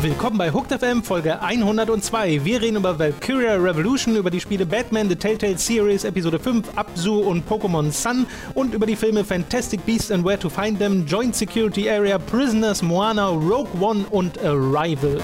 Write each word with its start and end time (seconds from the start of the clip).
Willkommen 0.00 0.38
bei 0.38 0.52
Hooked 0.52 0.72
FM 0.72 1.02
Folge 1.02 1.40
102. 1.42 2.44
Wir 2.44 2.62
reden 2.62 2.76
über 2.76 2.98
Valkyria 2.98 3.54
Revolution, 3.56 4.16
über 4.16 4.30
die 4.30 4.40
Spiele 4.40 4.64
Batman 4.64 5.08
The 5.08 5.16
Telltale 5.16 5.58
Series 5.58 6.04
Episode 6.04 6.38
5, 6.38 6.66
Abzu 6.76 7.20
und 7.20 7.48
Pokémon 7.48 7.90
Sun 7.90 8.26
und 8.54 8.74
über 8.74 8.86
die 8.86 8.96
Filme 8.96 9.24
Fantastic 9.24 9.84
Beasts 9.84 10.10
and 10.10 10.24
Where 10.24 10.38
to 10.38 10.48
Find 10.48 10.78
Them, 10.78 11.04
Joint 11.06 11.34
Security 11.34 11.90
Area, 11.90 12.18
Prisoners, 12.18 12.80
Moana, 12.80 13.28
Rogue 13.28 13.70
One 13.80 14.06
und 14.10 14.38
Arrival. 14.44 15.18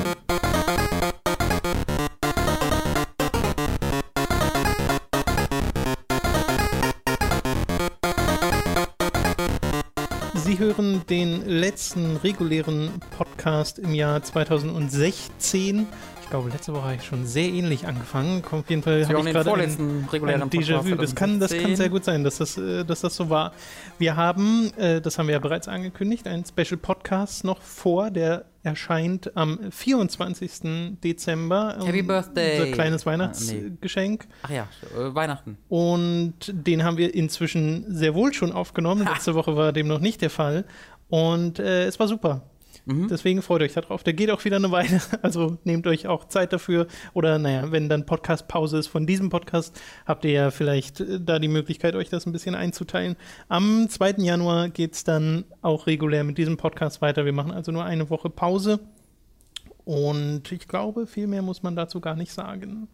Hören 10.64 11.02
den 11.10 11.46
letzten 11.46 12.16
regulären 12.16 12.88
Podcast 13.18 13.78
im 13.78 13.94
Jahr 13.94 14.22
2016. 14.22 15.86
Ich 16.22 16.30
glaube, 16.30 16.48
letzte 16.48 16.72
Woche 16.72 16.84
habe 16.84 16.94
ich 16.94 17.04
schon 17.04 17.26
sehr 17.26 17.48
ähnlich 17.50 17.86
angefangen. 17.86 18.42
Auf 18.50 18.70
jeden 18.70 18.82
Fall 18.82 19.06
habe 19.06 19.18
ich 19.18 19.26
gerade 19.26 19.50
vorletzten 19.50 20.08
regulären 20.10 20.48
Déjà-vu. 20.48 20.94
Das 20.94 21.14
kann, 21.14 21.38
das 21.38 21.54
kann 21.54 21.76
sehr 21.76 21.90
gut 21.90 22.06
sein, 22.06 22.24
dass 22.24 22.38
das, 22.38 22.56
äh, 22.56 22.82
dass 22.82 23.02
das 23.02 23.14
so 23.14 23.28
war. 23.28 23.52
Wir 23.98 24.16
haben, 24.16 24.72
äh, 24.78 25.02
das 25.02 25.18
haben 25.18 25.26
wir 25.26 25.34
ja 25.34 25.38
bereits 25.38 25.68
angekündigt, 25.68 26.26
einen 26.26 26.46
Special 26.46 26.78
Podcast 26.78 27.44
noch 27.44 27.60
vor, 27.60 28.10
der 28.10 28.46
erscheint 28.64 29.36
am 29.36 29.58
24. 29.70 30.98
Dezember. 31.02 31.76
Happy 31.84 32.00
Um, 32.00 32.06
Birthday. 32.06 32.60
Unser 32.60 32.72
kleines 32.72 33.06
Weihnachtsgeschenk. 33.06 34.26
Ach 34.42 34.50
ja, 34.50 34.68
äh, 34.98 35.14
Weihnachten. 35.14 35.58
Und 35.68 36.34
den 36.52 36.82
haben 36.82 36.96
wir 36.96 37.14
inzwischen 37.14 37.84
sehr 37.88 38.14
wohl 38.14 38.32
schon 38.32 38.52
aufgenommen. 38.52 39.06
Letzte 39.06 39.34
Woche 39.34 39.56
war 39.56 39.72
dem 39.72 39.86
noch 39.86 40.00
nicht 40.00 40.22
der 40.22 40.30
Fall. 40.30 40.64
Und 41.08 41.58
äh, 41.58 41.84
es 41.84 42.00
war 42.00 42.08
super. 42.08 42.42
Mhm. 42.86 43.08
Deswegen 43.08 43.40
freut 43.40 43.62
euch 43.62 43.72
darauf. 43.72 44.02
Der 44.02 44.12
geht 44.12 44.30
auch 44.30 44.44
wieder 44.44 44.56
eine 44.56 44.70
Weile. 44.70 45.00
Also 45.22 45.56
nehmt 45.64 45.86
euch 45.86 46.06
auch 46.06 46.26
Zeit 46.26 46.52
dafür. 46.52 46.86
Oder 47.14 47.38
naja, 47.38 47.72
wenn 47.72 47.88
dann 47.88 48.04
Podcast-Pause 48.04 48.78
ist 48.78 48.88
von 48.88 49.06
diesem 49.06 49.30
Podcast, 49.30 49.80
habt 50.06 50.24
ihr 50.24 50.32
ja 50.32 50.50
vielleicht 50.50 51.00
äh, 51.00 51.20
da 51.20 51.38
die 51.38 51.48
Möglichkeit, 51.48 51.94
euch 51.94 52.10
das 52.10 52.26
ein 52.26 52.32
bisschen 52.32 52.54
einzuteilen. 52.54 53.16
Am 53.48 53.88
2. 53.88 54.16
Januar 54.18 54.68
geht 54.68 54.94
es 54.94 55.04
dann 55.04 55.44
auch 55.62 55.86
regulär 55.86 56.24
mit 56.24 56.36
diesem 56.36 56.56
Podcast 56.56 57.00
weiter. 57.00 57.24
Wir 57.24 57.32
machen 57.32 57.52
also 57.52 57.72
nur 57.72 57.84
eine 57.84 58.10
Woche 58.10 58.28
Pause. 58.28 58.80
Und 59.84 60.50
ich 60.52 60.68
glaube, 60.68 61.06
viel 61.06 61.26
mehr 61.26 61.42
muss 61.42 61.62
man 61.62 61.76
dazu 61.76 62.00
gar 62.00 62.16
nicht 62.16 62.32
sagen. 62.32 62.88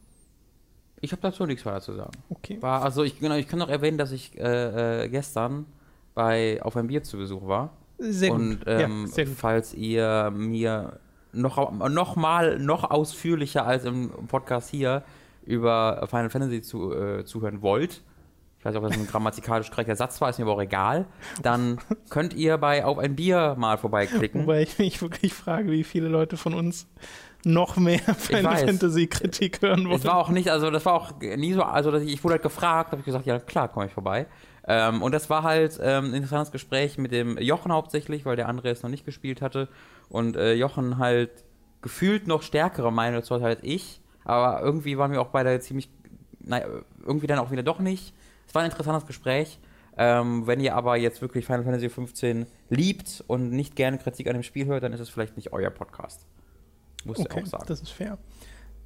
Ich 1.00 1.12
habe 1.12 1.22
dazu 1.22 1.46
nichts 1.46 1.64
weiter 1.64 1.80
zu 1.80 1.94
sagen. 1.94 2.12
Okay. 2.28 2.58
War, 2.61 2.83
also 2.83 3.02
ich, 3.02 3.18
genau, 3.18 3.36
ich 3.36 3.48
kann 3.48 3.58
noch 3.58 3.68
erwähnen, 3.70 3.98
dass 3.98 4.12
ich 4.12 4.38
äh, 4.38 5.05
äh, 5.05 5.08
gestern 5.08 5.66
bei 6.14 6.61
auf 6.62 6.77
ein 6.77 6.88
Bier 6.88 7.02
zu 7.02 7.16
Besuch 7.16 7.46
war. 7.46 7.72
Sehr 8.00 8.32
Und 8.32 8.60
ähm, 8.66 9.02
ja, 9.02 9.06
sehr 9.12 9.26
falls 9.26 9.74
ihr 9.74 10.32
mir 10.34 10.98
noch, 11.32 11.88
noch 11.88 12.16
mal 12.16 12.58
noch 12.58 12.90
ausführlicher 12.90 13.66
als 13.66 13.84
im 13.84 14.10
Podcast 14.26 14.70
hier 14.70 15.04
über 15.44 16.06
Final 16.08 16.30
Fantasy 16.30 16.62
zu, 16.62 16.92
äh, 16.92 17.24
zuhören 17.24 17.62
wollt, 17.62 18.02
ich 18.60 18.66
weiß 18.66 18.74
nicht, 18.74 18.82
ob 18.82 18.88
das 18.90 18.98
ein 18.98 19.06
grammatikalisch 19.06 19.70
korrekter 19.70 19.96
Satz 19.96 20.20
war, 20.20 20.28
ist 20.28 20.38
mir 20.38 20.44
aber 20.44 20.52
auch 20.52 20.60
egal, 20.60 21.06
dann 21.42 21.78
könnt 22.10 22.34
ihr 22.34 22.58
bei 22.58 22.84
Auf 22.84 22.98
ein 22.98 23.16
Bier 23.16 23.54
mal 23.58 23.78
vorbeiklicken. 23.78 24.42
Wobei 24.42 24.62
ich 24.62 24.78
mich 24.78 25.00
wirklich 25.00 25.32
frage, 25.32 25.70
wie 25.70 25.82
viele 25.82 26.08
Leute 26.08 26.36
von 26.36 26.52
uns 26.52 26.86
noch 27.42 27.76
mehr 27.76 28.00
Final. 28.00 28.58
Fantasy 28.58 29.06
Kritik 29.06 29.62
hören 29.62 29.86
wollen. 29.86 29.96
Es 29.96 30.04
war 30.04 30.16
auch 30.16 30.28
nicht, 30.28 30.50
also 30.50 30.70
das 30.70 30.84
war 30.84 30.92
auch 30.92 31.12
nie 31.20 31.54
so, 31.54 31.62
also 31.62 31.94
ich 31.94 32.22
wurde 32.22 32.34
halt 32.34 32.42
gefragt, 32.42 32.92
habe 32.92 33.00
ich 33.00 33.06
gesagt, 33.06 33.24
ja 33.24 33.38
klar, 33.38 33.68
komme 33.68 33.86
ich 33.86 33.92
vorbei. 33.92 34.26
Ähm, 34.66 35.03
und 35.03 35.12
das 35.12 35.30
war 35.30 35.42
halt 35.42 35.78
ähm, 35.83 36.06
ein 36.06 36.14
interessantes 36.14 36.53
Gespräch 36.53 36.98
mit 36.98 37.12
dem 37.12 37.39
Jochen 37.39 37.72
hauptsächlich, 37.72 38.25
weil 38.25 38.36
der 38.36 38.48
andere 38.48 38.70
es 38.70 38.83
noch 38.83 38.91
nicht 38.91 39.05
gespielt 39.05 39.42
hatte. 39.42 39.69
Und 40.08 40.36
äh, 40.36 40.55
Jochen 40.55 40.98
halt 40.98 41.30
gefühlt 41.83 42.27
noch 42.27 42.42
stärkere 42.42 42.92
Meinung 42.92 43.20
dazu 43.20 43.34
hat 43.34 43.42
als 43.42 43.61
ich. 43.62 44.00
Aber 44.25 44.61
irgendwie 44.62 44.98
waren 44.98 45.12
wir 45.12 45.20
auch 45.20 45.29
beide 45.29 45.58
ziemlich, 45.61 45.90
naja, 46.40 46.67
irgendwie 47.05 47.27
dann 47.27 47.39
auch 47.39 47.51
wieder 47.51 47.62
doch 47.62 47.79
nicht. 47.79 48.14
Es 48.46 48.55
war 48.55 48.62
ein 48.62 48.70
interessantes 48.70 49.07
Gespräch. 49.07 49.58
Ähm, 49.96 50.46
wenn 50.46 50.61
ihr 50.61 50.77
aber 50.77 50.96
jetzt 50.96 51.20
wirklich 51.20 51.45
Final 51.45 51.64
Fantasy 51.64 51.89
15 51.89 52.46
liebt 52.68 53.24
und 53.27 53.51
nicht 53.51 53.77
gerne 53.77 53.98
Kritik 53.98 54.29
an 54.29 54.34
dem 54.34 54.42
Spiel 54.42 54.67
hört, 54.67 54.83
dann 54.83 54.92
ist 54.92 55.01
es 55.01 55.08
vielleicht 55.08 55.36
nicht 55.36 55.52
euer 55.52 55.70
Podcast. 55.70 56.27
Muss 57.05 57.18
ich 57.18 57.27
okay, 57.27 57.42
auch 57.42 57.46
sagen. 57.46 57.64
das 57.67 57.80
ist 57.80 57.90
fair. 57.90 58.18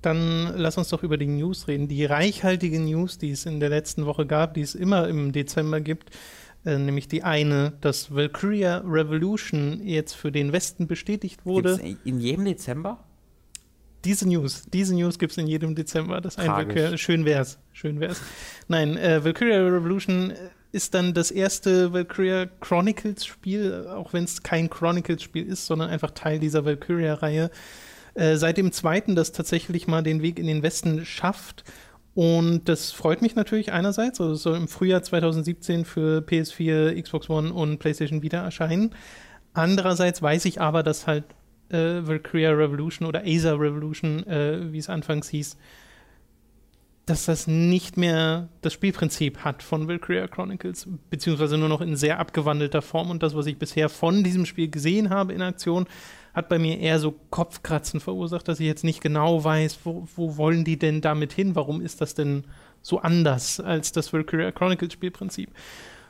Dann 0.04 0.52
lass 0.56 0.76
uns 0.76 0.88
doch 0.88 1.02
über 1.02 1.16
die 1.16 1.26
News 1.26 1.66
reden. 1.66 1.88
Die 1.88 2.04
reichhaltigen 2.04 2.84
News, 2.84 3.16
die 3.16 3.30
es 3.30 3.46
in 3.46 3.58
der 3.58 3.70
letzten 3.70 4.04
Woche 4.04 4.26
gab, 4.26 4.52
die 4.54 4.60
es 4.60 4.74
immer 4.74 5.08
im 5.08 5.32
Dezember 5.32 5.80
gibt, 5.80 6.10
äh, 6.66 6.76
nämlich 6.76 7.08
die 7.08 7.22
eine, 7.22 7.72
dass 7.80 8.14
Valkyria 8.14 8.82
Revolution 8.84 9.80
jetzt 9.82 10.14
für 10.14 10.30
den 10.30 10.52
Westen 10.52 10.86
bestätigt 10.86 11.46
wurde. 11.46 11.78
Gibt's 11.78 12.00
in 12.04 12.20
jedem 12.20 12.44
Dezember? 12.44 13.04
Diese 14.04 14.28
News, 14.28 14.64
diese 14.70 14.94
News 14.94 15.18
gibt 15.18 15.32
es 15.32 15.38
in 15.38 15.46
jedem 15.46 15.74
Dezember. 15.74 16.20
Das 16.20 16.36
ein 16.36 16.46
Tragisch. 16.46 16.74
Valkyria, 16.74 16.98
schön 16.98 17.24
wär's, 17.24 17.58
schön 17.72 18.00
wär's. 18.00 18.20
Nein, 18.68 18.98
äh, 18.98 19.24
Valkyria 19.24 19.56
Revolution 19.56 20.34
ist 20.72 20.92
dann 20.92 21.14
das 21.14 21.30
erste 21.30 21.94
Valkyria 21.94 22.46
Chronicles 22.60 23.24
Spiel, 23.24 23.86
auch 23.88 24.12
wenn 24.12 24.24
es 24.24 24.42
kein 24.42 24.68
Chronicles 24.68 25.22
Spiel 25.22 25.46
ist, 25.46 25.64
sondern 25.64 25.88
einfach 25.88 26.10
Teil 26.10 26.38
dieser 26.38 26.66
Valkyria-Reihe. 26.66 27.50
Äh, 28.14 28.36
seit 28.36 28.56
dem 28.56 28.72
zweiten, 28.72 29.14
das 29.14 29.32
tatsächlich 29.32 29.86
mal 29.86 30.02
den 30.02 30.22
Weg 30.22 30.38
in 30.38 30.46
den 30.46 30.62
Westen 30.62 31.04
schafft. 31.04 31.64
Und 32.14 32.68
das 32.68 32.92
freut 32.92 33.22
mich 33.22 33.34
natürlich 33.34 33.72
einerseits. 33.72 34.20
Also 34.20 34.34
es 34.34 34.42
soll 34.42 34.56
im 34.56 34.68
Frühjahr 34.68 35.02
2017 35.02 35.84
für 35.84 36.20
PS4, 36.20 37.00
Xbox 37.02 37.28
One 37.28 37.52
und 37.52 37.78
PlayStation 37.78 38.22
Vita 38.22 38.38
erscheinen. 38.38 38.94
Andererseits 39.52 40.22
weiß 40.22 40.44
ich 40.44 40.60
aber, 40.60 40.84
dass 40.84 41.08
halt 41.08 41.24
äh, 41.70 42.06
Valkyria 42.06 42.52
Revolution 42.52 43.08
oder 43.08 43.22
Acer 43.26 43.58
Revolution, 43.58 44.24
äh, 44.26 44.72
wie 44.72 44.78
es 44.78 44.88
anfangs 44.88 45.28
hieß, 45.28 45.56
dass 47.06 47.26
das 47.26 47.46
nicht 47.46 47.96
mehr 47.96 48.48
das 48.62 48.72
Spielprinzip 48.72 49.38
hat 49.38 49.62
von 49.62 49.88
Valkyria 49.88 50.26
Chronicles, 50.28 50.88
beziehungsweise 51.10 51.58
nur 51.58 51.68
noch 51.68 51.80
in 51.80 51.96
sehr 51.96 52.18
abgewandelter 52.18 52.80
Form. 52.80 53.10
Und 53.10 53.22
das, 53.22 53.34
was 53.34 53.46
ich 53.46 53.58
bisher 53.58 53.88
von 53.88 54.22
diesem 54.22 54.46
Spiel 54.46 54.70
gesehen 54.70 55.10
habe 55.10 55.32
in 55.32 55.42
Aktion, 55.42 55.86
hat 56.34 56.48
bei 56.48 56.58
mir 56.58 56.78
eher 56.80 56.98
so 56.98 57.14
Kopfkratzen 57.30 58.00
verursacht, 58.00 58.48
dass 58.48 58.60
ich 58.60 58.66
jetzt 58.66 58.84
nicht 58.84 59.00
genau 59.00 59.44
weiß, 59.44 59.78
wo, 59.84 60.06
wo 60.16 60.36
wollen 60.36 60.64
die 60.64 60.78
denn 60.78 61.00
damit 61.00 61.32
hin? 61.32 61.54
Warum 61.54 61.80
ist 61.80 62.00
das 62.00 62.14
denn 62.14 62.44
so 62.82 62.98
anders 62.98 63.60
als 63.60 63.92
das 63.92 64.12
Valkyria 64.12 64.50
Chronicles 64.50 64.92
Spielprinzip? 64.92 65.50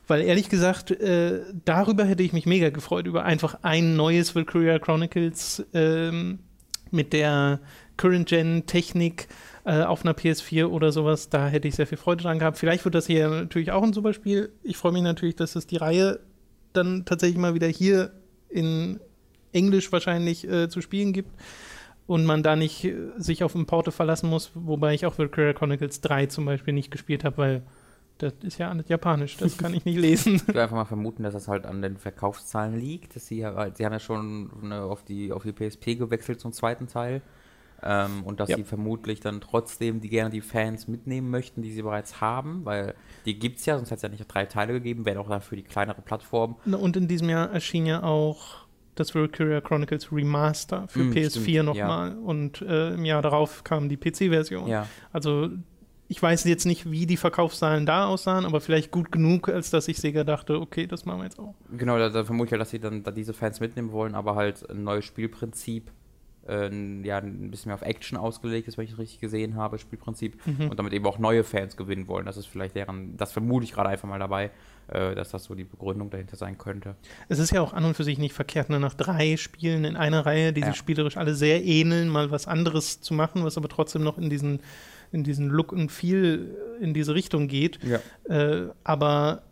Weil 0.06 0.22
ehrlich 0.22 0.48
gesagt, 0.48 0.90
äh, 0.90 1.40
darüber 1.64 2.04
hätte 2.04 2.22
ich 2.22 2.32
mich 2.32 2.46
mega 2.46 2.70
gefreut, 2.70 3.06
über 3.06 3.24
einfach 3.24 3.58
ein 3.62 3.96
neues 3.96 4.34
Valkyria 4.34 4.78
Chronicles 4.78 5.64
ähm, 5.72 6.40
mit 6.90 7.12
der 7.12 7.60
Current-Gen-Technik 7.96 9.28
äh, 9.64 9.82
auf 9.82 10.04
einer 10.04 10.14
PS4 10.14 10.66
oder 10.66 10.92
sowas. 10.92 11.28
Da 11.28 11.48
hätte 11.48 11.68
ich 11.68 11.74
sehr 11.74 11.86
viel 11.86 11.98
Freude 11.98 12.22
dran 12.22 12.38
gehabt. 12.38 12.58
Vielleicht 12.58 12.84
wird 12.84 12.94
das 12.94 13.06
hier 13.06 13.28
natürlich 13.28 13.72
auch 13.72 13.82
ein 13.82 13.92
super 13.92 14.12
Spiel. 14.12 14.52
Ich 14.62 14.76
freue 14.76 14.92
mich 14.92 15.02
natürlich, 15.02 15.36
dass 15.36 15.56
es 15.56 15.66
die 15.66 15.76
Reihe 15.76 16.20
dann 16.72 17.04
tatsächlich 17.04 17.38
mal 17.38 17.54
wieder 17.54 17.68
hier 17.68 18.12
in 18.48 19.00
Englisch 19.54 19.90
wahrscheinlich 19.92 20.48
äh, 20.48 20.68
zu 20.68 20.80
spielen 20.80 21.12
gibt 21.12 21.30
und 22.06 22.24
man 22.26 22.42
da 22.42 22.56
nicht 22.56 22.84
äh, 22.84 22.94
sich 23.16 23.42
auf 23.44 23.54
Importe 23.54 23.92
verlassen 23.92 24.28
muss, 24.28 24.50
wobei 24.54 24.94
ich 24.94 25.06
auch 25.06 25.18
Valkyria 25.18 25.52
Chronicles 25.54 26.00
3 26.02 26.26
zum 26.26 26.44
Beispiel 26.44 26.74
nicht 26.74 26.90
gespielt 26.90 27.24
habe, 27.24 27.38
weil 27.38 27.62
das 28.18 28.32
ist 28.42 28.58
ja 28.58 28.70
alles 28.70 28.88
Japanisch, 28.88 29.36
das 29.38 29.58
kann 29.58 29.74
ich 29.74 29.84
nicht 29.84 29.98
lesen. 29.98 30.34
Ich 30.36 30.46
würde 30.46 30.62
einfach 30.62 30.76
mal 30.76 30.84
vermuten, 30.84 31.24
dass 31.24 31.32
das 31.34 31.48
halt 31.48 31.66
an 31.66 31.82
den 31.82 31.96
Verkaufszahlen 31.96 32.78
liegt. 32.78 33.16
Dass 33.16 33.26
sie, 33.26 33.38
sie 33.38 33.44
haben 33.84 33.92
ja 33.92 33.98
schon 33.98 34.68
ne, 34.68 34.82
auf, 34.82 35.02
die, 35.04 35.32
auf 35.32 35.42
die 35.42 35.52
PSP 35.52 35.96
gewechselt 35.98 36.38
zum 36.38 36.52
zweiten 36.52 36.86
Teil. 36.86 37.22
Ähm, 37.82 38.22
und 38.24 38.38
dass 38.38 38.50
Ja. 38.50 38.56
sie 38.56 38.62
vermutlich 38.62 39.18
dann 39.18 39.40
trotzdem 39.40 40.00
die 40.00 40.08
gerne 40.08 40.30
die 40.30 40.42
Fans 40.42 40.86
mitnehmen 40.86 41.28
möchten, 41.28 41.60
die 41.60 41.72
sie 41.72 41.82
bereits 41.82 42.20
haben, 42.20 42.64
weil 42.64 42.94
die 43.26 43.36
gibt 43.36 43.58
es 43.58 43.66
ja, 43.66 43.76
sonst 43.76 43.90
hätte 43.90 43.96
es 43.96 44.02
ja 44.04 44.08
nicht 44.10 44.24
drei 44.28 44.46
Teile 44.46 44.74
gegeben, 44.74 45.04
wäre 45.06 45.18
auch 45.18 45.28
dafür 45.28 45.56
die 45.56 45.64
kleinere 45.64 46.00
Plattform. 46.00 46.54
Na, 46.64 46.76
Und 46.76 46.96
in 46.96 47.08
diesem 47.08 47.28
Jahr 47.28 47.50
erschien 47.50 47.84
ja 47.84 48.04
auch 48.04 48.63
das 48.94 49.14
Valkyria 49.14 49.60
Chronicles 49.60 50.12
Remaster 50.12 50.86
für 50.88 51.00
Mm, 51.04 51.12
PS4 51.12 51.40
stimmt, 51.40 51.64
nochmal 51.66 52.16
und 52.18 52.62
äh, 52.62 52.94
im 52.94 53.04
Jahr 53.04 53.22
darauf 53.22 53.64
kam 53.64 53.88
die 53.88 53.96
PC-Version. 53.96 54.68
Ja. 54.68 54.86
Also 55.12 55.50
ich 56.06 56.22
weiß 56.22 56.44
jetzt 56.44 56.66
nicht, 56.66 56.90
wie 56.90 57.06
die 57.06 57.16
Verkaufszahlen 57.16 57.86
da 57.86 58.06
aussahen, 58.06 58.44
aber 58.44 58.60
vielleicht 58.60 58.90
gut 58.90 59.10
genug, 59.10 59.48
als 59.48 59.70
dass 59.70 59.88
ich 59.88 59.96
Sega 59.98 60.22
dachte, 60.22 60.60
okay, 60.60 60.86
das 60.86 61.06
machen 61.06 61.20
wir 61.20 61.24
jetzt 61.24 61.38
auch. 61.38 61.54
Genau, 61.76 61.98
da, 61.98 62.10
da 62.10 62.24
vermute 62.24 62.48
ich 62.48 62.52
ja, 62.52 62.58
dass 62.58 62.70
sie 62.70 62.78
dann 62.78 63.02
da 63.02 63.10
diese 63.10 63.32
Fans 63.32 63.58
mitnehmen 63.58 63.90
wollen, 63.90 64.14
aber 64.14 64.34
halt 64.36 64.68
ein 64.68 64.84
neues 64.84 65.06
Spielprinzip, 65.06 65.90
äh, 66.46 66.68
ja, 67.04 67.18
ein 67.18 67.50
bisschen 67.50 67.70
mehr 67.70 67.74
auf 67.74 67.82
Action 67.82 68.18
ausgelegt 68.18 68.68
ist, 68.68 68.76
wenn 68.76 68.84
ich 68.84 68.92
es 68.92 68.98
richtig 68.98 69.18
gesehen 69.20 69.56
habe, 69.56 69.78
Spielprinzip, 69.78 70.36
Mhm. 70.46 70.68
und 70.68 70.78
damit 70.78 70.92
eben 70.92 71.06
auch 71.06 71.18
neue 71.18 71.42
Fans 71.42 71.74
gewinnen 71.76 72.06
wollen. 72.06 72.26
Das 72.26 72.36
ist 72.36 72.46
vielleicht 72.46 72.76
deren, 72.76 73.16
das 73.16 73.32
vermute 73.32 73.64
ich 73.64 73.72
gerade 73.72 73.88
einfach 73.88 74.06
mal 74.08 74.18
dabei, 74.18 74.50
dass 74.88 75.30
das 75.30 75.44
so 75.44 75.54
die 75.54 75.64
Begründung 75.64 76.10
dahinter 76.10 76.36
sein 76.36 76.58
könnte. 76.58 76.94
Es 77.28 77.38
ist 77.38 77.50
ja 77.52 77.60
auch 77.62 77.72
an 77.72 77.84
und 77.84 77.94
für 77.94 78.04
sich 78.04 78.18
nicht 78.18 78.32
verkehrt, 78.34 78.68
nur 78.70 78.78
nach 78.78 78.94
drei 78.94 79.36
Spielen 79.36 79.84
in 79.84 79.96
einer 79.96 80.26
Reihe, 80.26 80.52
die 80.52 80.60
Ja. 80.60 80.68
sich 80.68 80.76
spielerisch 80.76 81.16
alle 81.16 81.34
sehr 81.34 81.64
ähneln, 81.64 82.08
mal 82.08 82.30
was 82.30 82.46
anderes 82.46 83.00
zu 83.00 83.14
machen, 83.14 83.44
was 83.44 83.56
aber 83.56 83.68
trotzdem 83.68 84.02
noch 84.02 84.18
in 84.18 84.28
diesen, 84.30 84.60
in 85.12 85.24
diesen 85.24 85.48
Look 85.48 85.72
und 85.72 85.90
Feel 85.90 86.56
in 86.80 86.92
diese 86.94 87.14
Richtung 87.14 87.48
geht. 87.48 87.78
Ja. 87.82 88.00
Äh, 88.28 88.68
aber 88.84 89.42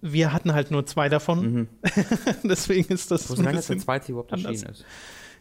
wir 0.00 0.32
hatten 0.32 0.54
halt 0.54 0.70
nur 0.70 0.86
zwei 0.86 1.08
davon. 1.10 1.52
Mhm. 1.52 1.68
Deswegen 2.44 2.92
ist 2.92 3.10
das 3.10 3.28
Wo 3.28 3.34
so 3.34 3.40
ist 3.42 3.46
denn 3.46 3.54
dass 3.56 3.66
der 3.66 3.78
zweite 3.78 4.12
überhaupt 4.12 4.32
anders. 4.32 4.52
erschienen 4.52 4.72
ist? 4.72 4.84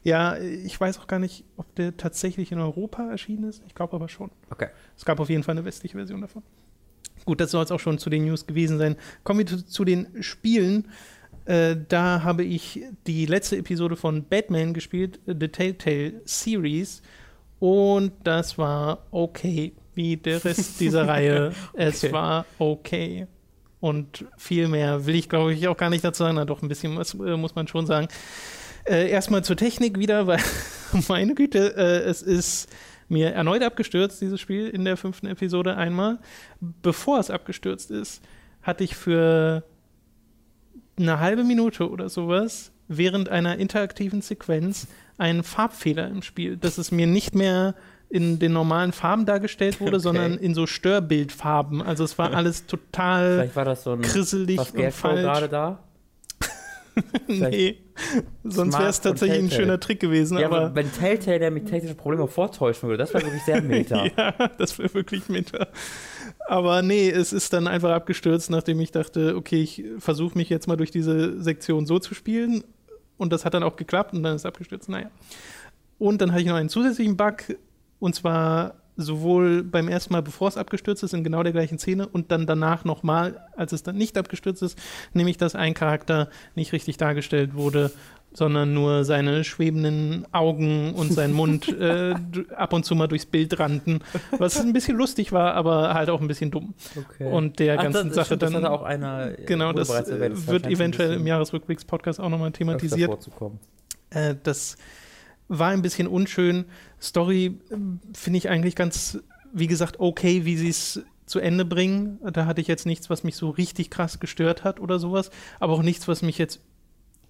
Ja, 0.03 0.37
ich 0.37 0.79
weiß 0.79 0.97
auch 0.99 1.07
gar 1.07 1.19
nicht, 1.19 1.43
ob 1.57 1.73
der 1.75 1.95
tatsächlich 1.97 2.51
in 2.51 2.59
Europa 2.59 3.09
erschienen 3.09 3.43
ist. 3.49 3.61
Ich 3.67 3.75
glaube 3.75 3.95
aber 3.95 4.07
schon. 4.09 4.31
Okay. 4.49 4.67
Es 4.97 5.03
gab 5.05 5.19
auf 5.19 5.29
jeden 5.29 5.43
Fall 5.43 5.53
eine 5.53 5.65
westliche 5.65 5.97
Version 5.97 6.21
davon. 6.21 6.41
Gut, 7.29 7.41
das 7.41 7.51
soll 7.51 7.63
es 7.63 7.69
auch 7.71 7.79
schon 7.79 7.99
zu 7.99 8.09
den 8.09 8.25
News 8.25 8.47
gewesen 8.47 8.79
sein. 8.79 8.95
Kommen 9.23 9.41
wir 9.41 9.45
zu, 9.45 9.63
zu 9.63 9.85
den 9.85 10.07
Spielen. 10.19 10.87
Äh, 11.45 11.75
da 11.87 12.23
habe 12.23 12.43
ich 12.43 12.81
die 13.05 13.27
letzte 13.27 13.55
Episode 13.55 13.95
von 13.95 14.23
Batman 14.23 14.73
gespielt, 14.73 15.19
The 15.27 15.47
Telltale 15.47 16.21
Series. 16.25 17.03
Und 17.59 18.13
das 18.23 18.57
war 18.57 19.05
okay, 19.11 19.73
wie 19.93 20.17
der 20.17 20.43
Rest 20.43 20.79
dieser 20.79 21.07
Reihe. 21.07 21.53
Es 21.73 22.03
Okay. 22.03 22.13
war 22.13 22.45
okay. 22.57 23.27
Und 23.79 24.25
viel 24.35 24.67
mehr 24.67 25.05
will 25.05 25.13
ich, 25.13 25.29
glaube 25.29 25.53
ich, 25.53 25.67
auch 25.67 25.77
gar 25.77 25.91
nicht 25.91 26.03
dazu 26.03 26.23
sagen. 26.23 26.35
Na 26.35 26.45
doch, 26.45 26.63
ein 26.63 26.67
bisschen 26.67 26.97
was 26.97 27.13
äh, 27.13 27.37
muss 27.37 27.53
man 27.53 27.67
schon 27.67 27.85
sagen. 27.85 28.07
Äh, 28.85 29.11
erstmal 29.11 29.43
zur 29.43 29.55
Technik 29.55 29.99
wieder, 29.99 30.25
weil 30.25 30.39
meine 31.07 31.35
Güte, 31.35 31.75
äh, 31.77 32.09
es 32.09 32.23
ist 32.23 32.69
mir 33.09 33.31
erneut 33.33 33.63
abgestürzt, 33.63 34.21
dieses 34.21 34.39
Spiel 34.39 34.67
in 34.69 34.85
der 34.85 34.95
fünften 34.97 35.27
Episode 35.27 35.75
einmal. 35.75 36.19
Bevor 36.61 37.19
es 37.19 37.29
abgestürzt 37.29 37.91
ist, 37.91 38.23
hatte 38.61 38.83
ich 38.83 38.95
für 38.95 39.63
eine 40.97 41.19
halbe 41.19 41.43
Minute 41.43 41.89
oder 41.89 42.09
sowas 42.09 42.71
während 42.87 43.29
einer 43.29 43.57
interaktiven 43.57 44.21
Sequenz 44.21 44.87
einen 45.17 45.43
Farbfehler 45.43 46.07
im 46.07 46.21
Spiel, 46.21 46.57
dass 46.57 46.77
es 46.77 46.91
mir 46.91 47.07
nicht 47.07 47.35
mehr 47.35 47.75
in 48.09 48.39
den 48.39 48.53
normalen 48.53 48.91
Farben 48.91 49.25
dargestellt 49.27 49.79
wurde, 49.79 49.97
Okay. 49.97 50.03
sondern 50.03 50.37
in 50.37 50.55
so 50.55 50.65
Störbildfarben. 50.65 51.81
Also 51.81 52.03
es 52.03 52.17
war 52.17 52.33
alles 52.35 52.65
total 52.65 53.35
Vielleicht 53.35 53.55
war 53.55 53.65
das 53.65 53.83
so 53.83 53.91
ein 53.93 54.01
krisselig 54.01 54.57
was 54.57 54.71
und 54.71 54.77
Scarecrow 54.91 55.01
gerade 55.21 55.39
falsch. 55.39 55.51
da. 55.51 55.83
Nee, 57.27 57.77
sonst 58.43 58.77
wäre 58.77 58.89
es 58.89 59.01
tatsächlich 59.01 59.39
ein 59.39 59.51
schöner 59.51 59.79
Trick 59.79 59.99
gewesen. 59.99 60.37
Ja, 60.37 60.47
aber 60.47 60.59
aber 60.61 60.75
wenn 60.75 60.91
Telltale 60.91 61.39
der 61.39 61.51
mit 61.51 61.67
technischen 61.67 61.97
Problemen 61.97 62.27
vortäuschen 62.27 62.89
würde, 62.89 62.97
das 63.03 63.13
wäre 63.13 63.25
wirklich 63.25 63.43
sehr 63.43 63.61
meta. 63.61 64.05
ja, 64.17 64.33
das 64.57 64.77
wäre 64.77 64.93
wirklich 64.93 65.29
meta. 65.29 65.67
Aber 66.47 66.81
nee, 66.81 67.09
es 67.09 67.33
ist 67.33 67.53
dann 67.53 67.67
einfach 67.67 67.91
abgestürzt, 67.91 68.49
nachdem 68.49 68.79
ich 68.79 68.91
dachte, 68.91 69.35
okay, 69.35 69.61
ich 69.61 69.83
versuche 69.99 70.37
mich 70.37 70.49
jetzt 70.49 70.67
mal 70.67 70.77
durch 70.77 70.91
diese 70.91 71.41
Sektion 71.41 71.85
so 71.85 71.99
zu 71.99 72.13
spielen. 72.13 72.63
Und 73.17 73.33
das 73.33 73.45
hat 73.45 73.53
dann 73.53 73.63
auch 73.63 73.75
geklappt 73.75 74.13
und 74.13 74.23
dann 74.23 74.35
ist 74.35 74.41
es 74.41 74.45
abgestürzt. 74.45 74.89
Naja. 74.89 75.11
Und 75.97 76.21
dann 76.21 76.31
hatte 76.31 76.41
ich 76.41 76.47
noch 76.47 76.55
einen 76.55 76.69
zusätzlichen 76.69 77.17
Bug. 77.17 77.43
Und 77.99 78.15
zwar 78.15 78.75
sowohl 78.99 79.63
beim 79.63 79.87
ersten 79.87 80.13
Mal, 80.13 80.21
bevor 80.21 80.47
es 80.47 80.57
abgestürzt 80.57 81.03
ist, 81.03 81.13
in 81.13 81.23
genau 81.23 81.41
der 81.43 81.53
gleichen 81.53 81.79
Szene 81.79 82.07
und 82.07 82.31
dann 82.31 82.45
danach 82.45 82.85
nochmal, 82.85 83.45
als 83.55 83.71
es 83.71 83.83
dann 83.83 83.95
nicht 83.95 84.17
abgestürzt 84.17 84.61
ist, 84.61 84.77
nämlich 85.13 85.37
dass 85.37 85.55
ein 85.55 85.73
Charakter 85.73 86.29
nicht 86.55 86.73
richtig 86.73 86.97
dargestellt 86.97 87.55
wurde, 87.55 87.91
sondern 88.31 88.73
nur 88.75 89.05
seine 89.05 89.43
schwebenden 89.43 90.25
Augen 90.33 90.93
und 90.93 91.11
sein 91.13 91.33
Mund 91.33 91.67
äh, 91.79 92.13
ab 92.55 92.73
und 92.73 92.85
zu 92.85 92.93
mal 92.95 93.07
durchs 93.07 93.25
Bild 93.25 93.57
rannten, 93.59 94.01
was 94.37 94.59
ein 94.59 94.73
bisschen 94.73 94.97
lustig 94.97 95.31
war, 95.31 95.55
aber 95.55 95.93
halt 95.95 96.09
auch 96.09 96.21
ein 96.21 96.27
bisschen 96.27 96.51
dumm. 96.51 96.75
Okay. 96.95 97.31
Und 97.31 97.57
der 97.59 97.79
Ach, 97.79 97.83
ganzen 97.83 98.07
das, 98.09 98.15
Sache 98.15 98.25
stimmt, 98.27 98.43
dann, 98.43 98.53
das 98.53 98.63
auch 98.65 98.83
einer 98.83 99.31
äh, 99.39 99.45
genau, 99.45 99.73
das 99.73 99.89
erwähnt. 99.89 100.21
äh, 100.21 100.29
Das 100.29 100.47
wird 100.47 100.67
eventuell 100.67 101.09
im 101.09 101.13
bisschen 101.15 101.27
Jahresrückblicks-Podcast 101.27 102.19
auch 102.19 102.29
nochmal 102.29 102.51
thematisiert. 102.51 103.09
vorzukommen. 103.09 103.59
Äh, 104.11 104.35
das 104.43 104.77
war 105.49 105.69
ein 105.69 105.81
bisschen 105.81 106.07
unschön. 106.07 106.65
Story 107.01 107.59
äh, 107.69 107.75
finde 108.13 108.37
ich 108.37 108.49
eigentlich 108.49 108.75
ganz, 108.75 109.19
wie 109.51 109.67
gesagt, 109.67 109.99
okay, 109.99 110.45
wie 110.45 110.55
sie 110.55 110.69
es 110.69 111.01
zu 111.25 111.39
Ende 111.39 111.65
bringen. 111.65 112.19
Da 112.33 112.45
hatte 112.45 112.61
ich 112.61 112.67
jetzt 112.67 112.85
nichts, 112.85 113.09
was 113.09 113.23
mich 113.23 113.35
so 113.35 113.49
richtig 113.49 113.89
krass 113.89 114.19
gestört 114.19 114.63
hat 114.63 114.79
oder 114.79 114.99
sowas, 114.99 115.29
aber 115.59 115.73
auch 115.73 115.83
nichts, 115.83 116.07
was 116.07 116.21
mich 116.21 116.37
jetzt 116.37 116.61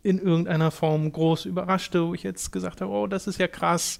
in 0.01 0.19
irgendeiner 0.19 0.71
Form 0.71 1.11
groß 1.11 1.45
überraschte, 1.45 2.07
wo 2.07 2.13
ich 2.13 2.23
jetzt 2.23 2.51
gesagt 2.51 2.81
habe, 2.81 2.91
oh, 2.91 3.07
das 3.07 3.27
ist 3.27 3.39
ja 3.39 3.47
krass, 3.47 3.99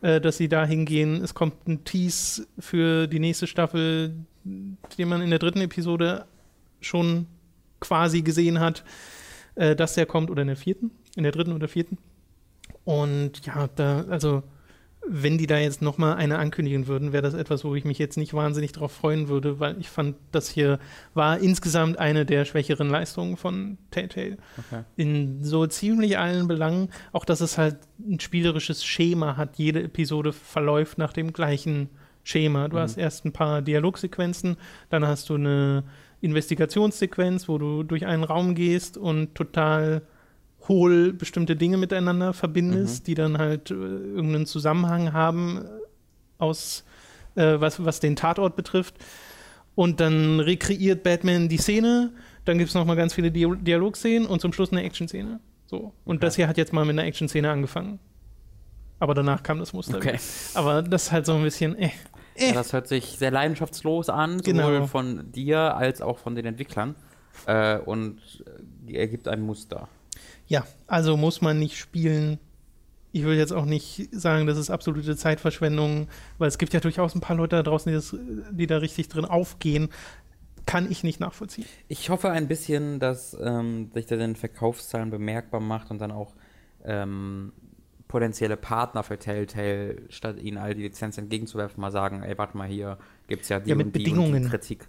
äh, 0.00 0.20
dass 0.20 0.36
sie 0.36 0.48
da 0.48 0.64
hingehen. 0.64 1.22
Es 1.22 1.34
kommt 1.34 1.66
ein 1.66 1.84
Tease 1.84 2.46
für 2.58 3.08
die 3.08 3.18
nächste 3.18 3.46
Staffel, 3.48 4.14
den 4.44 5.08
man 5.08 5.20
in 5.20 5.30
der 5.30 5.40
dritten 5.40 5.60
Episode 5.60 6.26
schon 6.80 7.26
quasi 7.80 8.22
gesehen 8.22 8.60
hat, 8.60 8.84
äh, 9.56 9.74
dass 9.74 9.94
der 9.94 10.06
kommt, 10.06 10.30
oder 10.30 10.42
in 10.42 10.48
der 10.48 10.56
vierten, 10.56 10.92
in 11.16 11.24
der 11.24 11.32
dritten 11.32 11.52
oder 11.52 11.68
vierten. 11.68 11.98
Und 12.84 13.44
ja, 13.46 13.68
da, 13.74 14.04
also, 14.08 14.42
wenn 15.06 15.36
die 15.36 15.46
da 15.48 15.58
jetzt 15.58 15.82
nochmal 15.82 16.14
eine 16.14 16.38
ankündigen 16.38 16.86
würden, 16.86 17.12
wäre 17.12 17.22
das 17.24 17.34
etwas, 17.34 17.64
wo 17.64 17.74
ich 17.74 17.84
mich 17.84 17.98
jetzt 17.98 18.16
nicht 18.16 18.34
wahnsinnig 18.34 18.70
drauf 18.70 18.92
freuen 18.92 19.28
würde, 19.28 19.58
weil 19.58 19.76
ich 19.80 19.88
fand, 19.88 20.16
das 20.30 20.48
hier 20.48 20.78
war 21.12 21.38
insgesamt 21.40 21.98
eine 21.98 22.24
der 22.24 22.44
schwächeren 22.44 22.88
Leistungen 22.88 23.36
von 23.36 23.78
Telltale. 23.90 24.36
Okay. 24.58 24.84
In 24.94 25.42
so 25.42 25.66
ziemlich 25.66 26.18
allen 26.18 26.46
Belangen, 26.46 26.88
auch 27.12 27.24
dass 27.24 27.40
es 27.40 27.58
halt 27.58 27.78
ein 27.98 28.20
spielerisches 28.20 28.84
Schema 28.84 29.36
hat. 29.36 29.56
Jede 29.58 29.82
Episode 29.82 30.32
verläuft 30.32 30.98
nach 30.98 31.12
dem 31.12 31.32
gleichen 31.32 31.88
Schema. 32.22 32.68
Du 32.68 32.76
Mhm. 32.76 32.80
hast 32.82 32.96
erst 32.96 33.24
ein 33.24 33.32
paar 33.32 33.60
Dialogsequenzen, 33.60 34.56
dann 34.88 35.04
hast 35.04 35.28
du 35.28 35.34
eine 35.34 35.82
Investigationssequenz, 36.20 37.48
wo 37.48 37.58
du 37.58 37.82
durch 37.82 38.06
einen 38.06 38.24
Raum 38.24 38.54
gehst 38.54 38.96
und 38.96 39.34
total 39.34 40.02
hohl 40.68 41.12
bestimmte 41.12 41.56
Dinge 41.56 41.76
miteinander 41.76 42.32
verbindest, 42.32 43.06
die 43.06 43.14
dann 43.14 43.38
halt 43.38 43.70
äh, 43.70 43.74
irgendeinen 43.74 44.46
Zusammenhang 44.46 45.12
haben 45.12 45.58
äh, 45.58 45.68
aus 46.38 46.84
äh, 47.34 47.60
was, 47.60 47.84
was 47.84 48.00
den 48.00 48.16
Tatort 48.16 48.56
betrifft. 48.56 48.94
Und 49.74 50.00
dann 50.00 50.38
rekreiert 50.40 51.02
Batman 51.02 51.48
die 51.48 51.56
Szene, 51.56 52.12
dann 52.44 52.58
gibt 52.58 52.68
es 52.68 52.74
nochmal 52.74 52.96
ganz 52.96 53.14
viele 53.14 53.30
Dia 53.30 53.54
Dialogszenen 53.54 54.26
und 54.28 54.40
zum 54.40 54.52
Schluss 54.52 54.70
eine 54.72 54.82
Action-Szene. 54.82 55.40
So. 55.66 55.92
Und 56.04 56.16
Okay. 56.16 56.26
das 56.26 56.36
hier 56.36 56.48
hat 56.48 56.58
jetzt 56.58 56.72
mal 56.72 56.84
mit 56.84 56.98
einer 56.98 57.06
Action-Szene 57.08 57.50
angefangen. 57.50 57.98
Aber 58.98 59.14
danach 59.14 59.42
kam 59.42 59.58
das 59.58 59.72
Muster. 59.72 59.96
Okay. 59.96 60.18
Aber 60.54 60.82
das 60.82 61.04
ist 61.04 61.12
halt 61.12 61.26
so 61.26 61.34
ein 61.34 61.42
bisschen, 61.42 61.76
äh. 61.76 61.90
Ja, 62.38 62.52
das 62.52 62.72
hört 62.72 62.86
sich 62.88 63.04
sehr 63.18 63.30
leidenschaftslos 63.30 64.08
an, 64.08 64.38
sowohl 64.42 64.52
Genau. 64.72 64.86
von 64.86 65.32
dir 65.32 65.76
als 65.76 66.00
auch 66.00 66.18
von 66.18 66.34
den 66.34 66.46
Entwicklern. 66.46 66.94
Äh, 67.46 67.78
und 67.78 68.18
äh, 68.86 68.94
ergibt 68.96 69.26
ein 69.28 69.40
Muster. 69.40 69.88
Ja, 70.46 70.66
also 70.86 71.16
muss 71.16 71.40
man 71.40 71.58
nicht 71.58 71.78
spielen. 71.78 72.38
Ich 73.12 73.24
will 73.24 73.36
jetzt 73.36 73.52
auch 73.52 73.66
nicht 73.66 74.08
sagen, 74.12 74.46
das 74.46 74.56
ist 74.56 74.70
absolute 74.70 75.16
Zeitverschwendung, 75.16 76.08
weil 76.38 76.48
es 76.48 76.56
gibt 76.58 76.72
ja 76.72 76.80
durchaus 76.80 77.14
ein 77.14 77.20
paar 77.20 77.36
Leute 77.36 77.56
da 77.56 77.62
draußen, 77.62 77.90
die, 77.90 77.94
das, 77.96 78.16
die 78.50 78.66
da 78.66 78.78
richtig 78.78 79.08
drin 79.08 79.24
aufgehen. 79.26 79.88
Kann 80.64 80.90
ich 80.90 81.02
nicht 81.04 81.20
nachvollziehen. 81.20 81.66
Ich 81.88 82.08
hoffe 82.08 82.30
ein 82.30 82.48
bisschen, 82.48 83.00
dass 83.00 83.36
ähm, 83.42 83.90
sich 83.92 84.06
das 84.06 84.14
in 84.14 84.20
den 84.20 84.36
Verkaufszahlen 84.36 85.10
bemerkbar 85.10 85.60
macht 85.60 85.90
und 85.90 85.98
dann 86.00 86.10
auch 86.12 86.34
ähm, 86.84 87.52
potenzielle 88.08 88.56
Partner 88.56 89.02
für 89.02 89.18
Telltale, 89.18 90.02
statt 90.08 90.38
ihnen 90.40 90.58
all 90.58 90.74
die 90.74 90.82
Lizenz 90.82 91.18
entgegenzuwerfen, 91.18 91.80
mal 91.80 91.90
sagen, 91.90 92.22
ey, 92.22 92.36
warte 92.38 92.56
mal, 92.56 92.68
hier 92.68 92.98
gibt 93.26 93.42
es 93.42 93.48
ja 93.48 93.58
die 93.60 93.70
Ja, 93.70 93.74
mit 93.76 93.86
und 93.86 93.96
die 93.96 94.00
und 94.00 94.04
Bedingungen. 94.04 94.42
die 94.44 94.48
Kritik. 94.48 94.88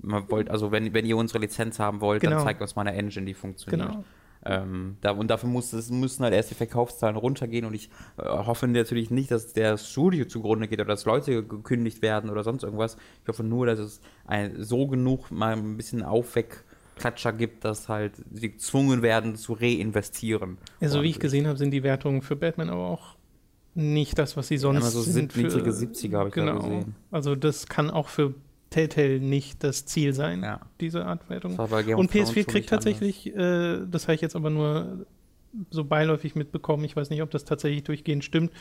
Man 0.00 0.30
wollt, 0.30 0.48
also 0.50 0.70
wenn, 0.70 0.94
wenn 0.94 1.04
ihr 1.04 1.16
unsere 1.16 1.40
Lizenz 1.40 1.78
haben 1.80 2.00
wollt, 2.00 2.20
Genau. 2.20 2.36
dann 2.36 2.44
zeigt 2.44 2.60
uns 2.62 2.76
mal 2.76 2.86
eine 2.86 2.96
Engine, 2.96 3.26
die 3.26 3.34
funktioniert. 3.34 3.88
Genau. 3.90 4.04
Ähm, 4.44 4.96
da, 5.00 5.10
und 5.10 5.28
dafür 5.28 5.48
muss 5.48 5.72
es, 5.72 5.90
müssen 5.90 6.22
halt 6.22 6.34
erst 6.34 6.50
die 6.50 6.54
Verkaufszahlen 6.54 7.16
runtergehen 7.16 7.64
und 7.64 7.74
ich 7.74 7.90
äh, 8.18 8.22
hoffe 8.22 8.68
natürlich 8.68 9.10
nicht, 9.10 9.30
dass 9.30 9.52
der 9.52 9.76
Studio 9.78 10.26
zugrunde 10.26 10.68
geht 10.68 10.80
oder 10.80 10.90
dass 10.90 11.04
Leute 11.04 11.44
gekündigt 11.44 12.02
werden 12.02 12.30
oder 12.30 12.44
sonst 12.44 12.62
irgendwas. 12.62 12.96
Ich 13.22 13.28
hoffe 13.28 13.42
nur, 13.42 13.66
dass 13.66 13.78
es 13.78 14.00
ein, 14.26 14.62
so 14.62 14.86
genug 14.86 15.30
mal 15.30 15.54
ein 15.54 15.76
bisschen 15.76 16.02
Aufweckklatscher 16.02 17.32
gibt, 17.32 17.64
dass 17.64 17.88
halt 17.88 18.12
sie 18.32 18.52
gezwungen 18.52 19.02
werden 19.02 19.36
zu 19.36 19.54
reinvestieren. 19.54 20.58
Also, 20.80 21.02
wie 21.02 21.10
ich 21.10 21.18
gesehen 21.18 21.46
habe, 21.46 21.58
sind 21.58 21.72
die 21.72 21.82
Wertungen 21.82 22.22
für 22.22 22.36
Batman 22.36 22.70
aber 22.70 22.88
auch 22.88 23.16
nicht 23.74 24.18
das, 24.18 24.36
was 24.36 24.48
sie 24.48 24.56
sonst 24.56 24.78
immer 24.78 24.90
so 24.90 25.02
sind. 25.02 25.36
niedrige 25.36 25.70
70er 25.70 26.16
habe 26.16 26.28
ich 26.28 26.34
genau. 26.34 26.58
gesehen. 26.58 26.94
Also, 27.10 27.34
das 27.34 27.66
kann 27.66 27.90
auch 27.90 28.08
für 28.08 28.34
Telltale 28.70 29.20
nicht 29.20 29.64
das 29.64 29.86
Ziel 29.86 30.12
sein, 30.12 30.42
Ja. 30.42 30.60
diese 30.80 31.06
Art 31.06 31.28
Wertung. 31.30 31.58
Und 31.58 32.10
Thrones 32.10 32.10
PS4 32.10 32.34
schon 32.34 32.46
kriegt 32.46 32.68
tatsächlich, 32.68 33.34
äh, 33.34 33.80
das 33.90 34.04
habe 34.04 34.14
ich 34.14 34.20
jetzt 34.20 34.36
aber 34.36 34.50
nur 34.50 35.06
so 35.70 35.84
beiläufig 35.84 36.34
mitbekommen, 36.34 36.84
ich 36.84 36.94
weiß 36.94 37.10
nicht, 37.10 37.22
ob 37.22 37.30
das 37.30 37.44
tatsächlich 37.44 37.84
durchgehend 37.84 38.24
stimmt, 38.24 38.52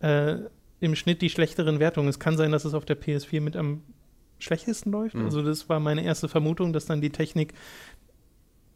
äh, 0.00 0.36
im 0.80 0.94
Schnitt 0.94 1.22
die 1.22 1.30
schlechteren 1.30 1.80
Wertungen. 1.80 2.08
Es 2.08 2.18
kann 2.18 2.36
sein, 2.36 2.52
dass 2.52 2.64
es 2.64 2.74
auf 2.74 2.84
der 2.84 3.00
PS4 3.00 3.40
mit 3.40 3.56
am 3.56 3.82
schlechtesten 4.38 4.90
läuft. 4.90 5.14
Mhm. 5.14 5.24
Also 5.24 5.42
das 5.42 5.68
war 5.68 5.80
meine 5.80 6.04
erste 6.04 6.28
Vermutung, 6.28 6.72
dass 6.72 6.84
dann 6.86 7.00
die 7.00 7.10
Technik 7.10 7.54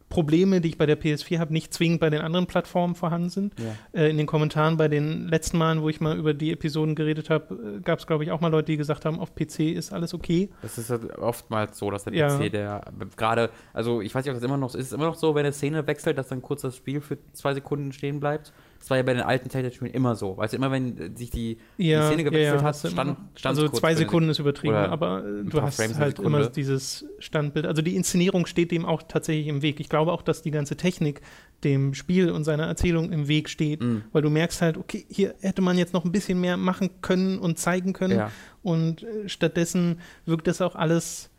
Probleme, 0.09 0.59
die 0.59 0.69
ich 0.69 0.77
bei 0.77 0.85
der 0.87 0.99
PS4 0.99 1.37
habe, 1.39 1.53
nicht 1.53 1.73
zwingend 1.73 1.99
bei 1.99 2.09
den 2.09 2.21
anderen 2.21 2.47
Plattformen 2.47 2.95
vorhanden 2.95 3.29
sind. 3.29 3.53
Ja. 3.59 3.99
Äh, 4.01 4.09
in 4.09 4.17
den 4.17 4.25
Kommentaren 4.25 4.75
bei 4.75 4.87
den 4.87 5.27
letzten 5.27 5.57
Malen, 5.57 5.81
wo 5.81 5.89
ich 5.89 6.01
mal 6.01 6.17
über 6.17 6.33
die 6.33 6.51
Episoden 6.51 6.95
geredet 6.95 7.29
habe, 7.29 7.77
äh, 7.77 7.81
gab 7.81 7.99
es, 7.99 8.07
glaube 8.07 8.23
ich, 8.23 8.31
auch 8.31 8.41
mal 8.41 8.47
Leute, 8.49 8.71
die 8.71 8.77
gesagt 8.77 9.05
haben, 9.05 9.19
auf 9.19 9.35
PC 9.35 9.71
ist 9.71 9.93
alles 9.93 10.13
okay. 10.13 10.49
Das 10.61 10.77
ist 10.77 10.89
halt 10.89 11.17
oftmals 11.19 11.77
so, 11.77 11.91
dass 11.91 12.05
der 12.05 12.13
Ja. 12.13 12.27
PC, 12.37 12.49
der 12.51 12.81
gerade, 13.15 13.51
also 13.73 14.01
ich 14.01 14.13
weiß 14.15 14.25
nicht, 14.25 14.31
ob 14.33 14.37
das 14.37 14.43
immer 14.43 14.57
noch, 14.57 14.73
ist 14.73 14.87
es 14.87 14.93
immer 14.93 15.05
noch 15.05 15.15
so, 15.15 15.35
wenn 15.35 15.45
eine 15.45 15.53
Szene 15.53 15.85
wechselt, 15.85 16.17
dass 16.17 16.27
dann 16.29 16.41
kurz 16.41 16.61
das 16.61 16.75
Spiel 16.75 17.01
für 17.01 17.17
zwei 17.33 17.53
Sekunden 17.53 17.91
stehen 17.93 18.19
bleibt, 18.19 18.51
Das 18.79 18.89
war 18.89 18.97
ja 18.97 19.03
bei 19.03 19.13
den 19.13 19.23
alten 19.23 19.49
Telltale-Spielen 19.49 19.93
immer 19.93 20.15
so. 20.15 20.37
Weißt 20.37 20.53
du, 20.53 20.57
immer 20.57 20.71
wenn 20.71 20.97
äh, 20.97 21.09
sich 21.15 21.29
die, 21.29 21.57
Ja, 21.77 22.01
die 22.01 22.07
Szene 22.07 22.23
gewechselt 22.23 22.61
ja, 22.61 22.63
hat, 22.65 22.77
stand, 22.77 23.17
stand 23.35 23.45
Also 23.45 23.67
zwei 23.69 23.93
Sekunden 23.93 24.29
ist 24.29 24.39
übertrieben, 24.39 24.73
aber 24.75 25.23
äh, 25.25 25.43
du 25.43 25.61
hast 25.61 25.75
Frames 25.75 25.97
halt 25.97 26.19
immer 26.19 26.47
dieses 26.47 27.05
Standbild. 27.19 27.65
Also 27.65 27.81
die 27.81 27.95
Inszenierung 27.95 28.45
steht 28.45 28.71
dem 28.71 28.85
auch 28.85 29.03
tatsächlich 29.03 29.47
im 29.47 29.61
Weg. 29.61 29.79
Ich 29.79 29.89
glaube 29.89 30.11
auch, 30.13 30.21
dass 30.21 30.41
die 30.41 30.51
ganze 30.51 30.77
Technik 30.77 31.21
dem 31.65 31.93
Spiel 31.93 32.31
und 32.31 32.45
seiner 32.45 32.67
Erzählung 32.67 33.11
im 33.11 33.27
Weg 33.27 33.49
steht, 33.49 33.81
Mhm. 33.81 34.03
weil 34.13 34.21
du 34.21 34.29
merkst 34.29 34.61
halt, 34.61 34.77
okay, 34.77 35.05
hier 35.09 35.35
hätte 35.41 35.61
man 35.61 35.77
jetzt 35.77 35.93
noch 35.93 36.05
ein 36.05 36.11
bisschen 36.13 36.39
mehr 36.39 36.55
machen 36.55 36.89
können 37.01 37.37
und 37.37 37.59
zeigen 37.59 37.91
können. 37.91 38.17
Ja. 38.17 38.31
Und 38.63 39.03
äh, 39.03 39.27
stattdessen 39.27 39.99
wirkt 40.25 40.47
das 40.47 40.61
auch 40.61 40.75
alles. 40.75 41.29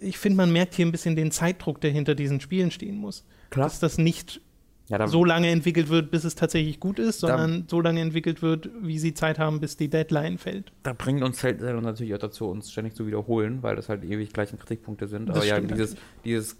Ich 0.00 0.16
finde, 0.18 0.36
man 0.36 0.52
merkt 0.52 0.74
hier 0.74 0.86
ein 0.86 0.92
bisschen 0.92 1.16
den 1.16 1.30
Zeitdruck, 1.30 1.80
der 1.80 1.90
hinter 1.90 2.14
diesen 2.14 2.40
Spielen 2.40 2.70
stehen 2.70 2.96
muss. 2.96 3.24
Klar. 3.50 3.66
Dass 3.66 3.80
das 3.80 3.98
nicht 3.98 4.40
Ja, 4.88 4.98
da, 4.98 5.06
so 5.08 5.24
lange 5.24 5.48
entwickelt 5.48 5.88
wird, 5.88 6.10
bis 6.10 6.24
es 6.24 6.34
tatsächlich 6.34 6.78
gut 6.78 6.98
ist, 6.98 7.20
sondern 7.20 7.64
so 7.70 7.80
lange 7.80 8.00
entwickelt 8.02 8.42
wird, 8.42 8.68
wie 8.82 8.98
sie 8.98 9.14
Zeit 9.14 9.38
haben, 9.38 9.58
bis 9.58 9.78
die 9.78 9.88
Deadline 9.88 10.36
fällt. 10.36 10.72
da 10.82 10.92
bringt 10.92 11.22
uns 11.22 11.38
Telltale 11.40 11.80
natürlich 11.80 12.14
auch 12.14 12.18
dazu, 12.18 12.48
uns 12.48 12.70
ständig 12.70 12.94
zu 12.94 13.06
wiederholen, 13.06 13.62
weil 13.62 13.76
das 13.76 13.88
halt 13.88 14.04
ewig 14.04 14.32
gleichen 14.34 14.58
Kritikpunkte 14.58 15.06
sind. 15.06 15.30
Das 15.30 15.36
Aber 15.38 15.46
ja, 15.46 15.58
dieses, 15.60 15.96
dieses 16.24 16.56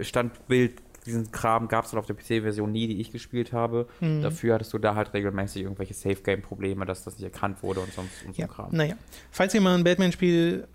Standbild, 0.00 0.74
diesen 1.06 1.30
Kram 1.32 1.68
gab 1.68 1.84
es 1.84 1.92
halt 1.92 1.98
auf 2.00 2.06
der 2.06 2.14
PC-Version 2.14 2.70
nie, 2.70 2.86
die 2.86 3.00
ich 3.00 3.10
gespielt 3.12 3.52
habe. 3.52 3.86
Mhm. 4.00 4.22
Dafür 4.22 4.54
hattest 4.54 4.72
du 4.72 4.78
da 4.78 4.94
halt 4.94 5.12
regelmäßig 5.14 5.62
irgendwelche 5.62 5.94
Safe-Game-Probleme, 5.94 6.84
dass 6.86 7.04
das 7.04 7.14
nicht 7.18 7.24
erkannt 7.24 7.62
wurde 7.62 7.80
und 7.80 7.92
sonst 7.92 8.24
und 8.26 8.34
so 8.34 8.40
Ja, 8.42 8.46
ein 8.48 8.52
Kram. 8.54 8.68
naja. 8.72 8.94
Falls 9.30 9.54
ihr 9.54 9.60
mal 9.60 9.74
ein 9.76 9.84
Batman-Spiel 9.84 10.66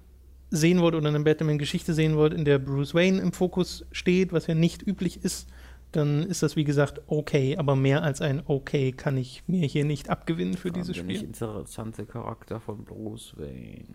sehen 0.51 0.81
wollt 0.81 0.96
oder 0.96 1.10
eine 1.10 1.19
Batman-Geschichte 1.19 1.93
sehen 1.93 2.15
wollt, 2.15 2.34
in 2.34 2.46
der 2.46 2.58
Bruce 2.58 2.96
Wayne 2.96 3.19
im 3.22 3.31
Fokus 3.31 3.86
steht, 3.91 4.34
was 4.34 4.48
ja 4.48 4.55
nicht 4.55 4.86
üblich 4.86 5.24
ist, 5.24 5.48
dann 5.91 6.24
ist 6.24 6.43
das 6.43 6.55
wie 6.55 6.63
gesagt 6.63 7.01
okay, 7.08 7.58
aber 7.58 7.75
mehr 7.75 8.03
als 8.03 8.22
ein 8.22 8.41
okay 8.46 8.91
kann 8.91 9.17
ich 9.17 9.43
mir 9.48 9.65
hier 9.65 9.86
nicht 9.86 10.10
abgewinnen 10.10 10.55
für 10.55 10.72
dieses 10.72 10.96
Der 10.96 11.03
nicht 11.03 11.17
Spiel. 11.17 11.27
interessante 11.29 12.05
Charakter 12.05 12.60
von 12.60 12.84
Bruce 12.86 13.34
Wayne. 13.38 13.86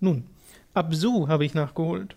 Nun, 0.00 0.24
Absu 0.74 1.28
habe 1.28 1.44
ich 1.44 1.54
nachgeholt. 1.54 2.16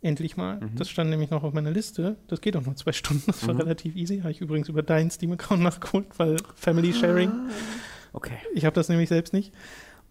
Endlich 0.00 0.36
mal. 0.36 0.60
Mhm. 0.60 0.76
Das 0.76 0.90
stand 0.90 1.08
nämlich 1.10 1.30
noch 1.30 1.42
auf 1.44 1.54
meiner 1.54 1.70
Liste. 1.70 2.16
Das 2.28 2.40
geht 2.42 2.56
auch 2.56 2.64
nur 2.64 2.76
zwei 2.76 2.92
Stunden. 2.92 3.22
Das 3.26 3.46
war 3.46 3.54
Mhm. 3.54 3.60
relativ 3.60 3.96
easy. 3.96 4.18
Habe 4.18 4.32
ich 4.32 4.40
übrigens 4.42 4.68
über 4.68 4.82
deinen 4.82 5.10
Steam-Account 5.10 5.62
nachgeholt, 5.62 6.06
weil 6.18 6.36
Family 6.56 6.92
Sharing. 6.92 7.30
Okay. 8.12 8.36
Ich 8.54 8.64
habe 8.66 8.74
das 8.74 8.88
nämlich 8.90 9.08
selbst 9.08 9.32
nicht. 9.32 9.52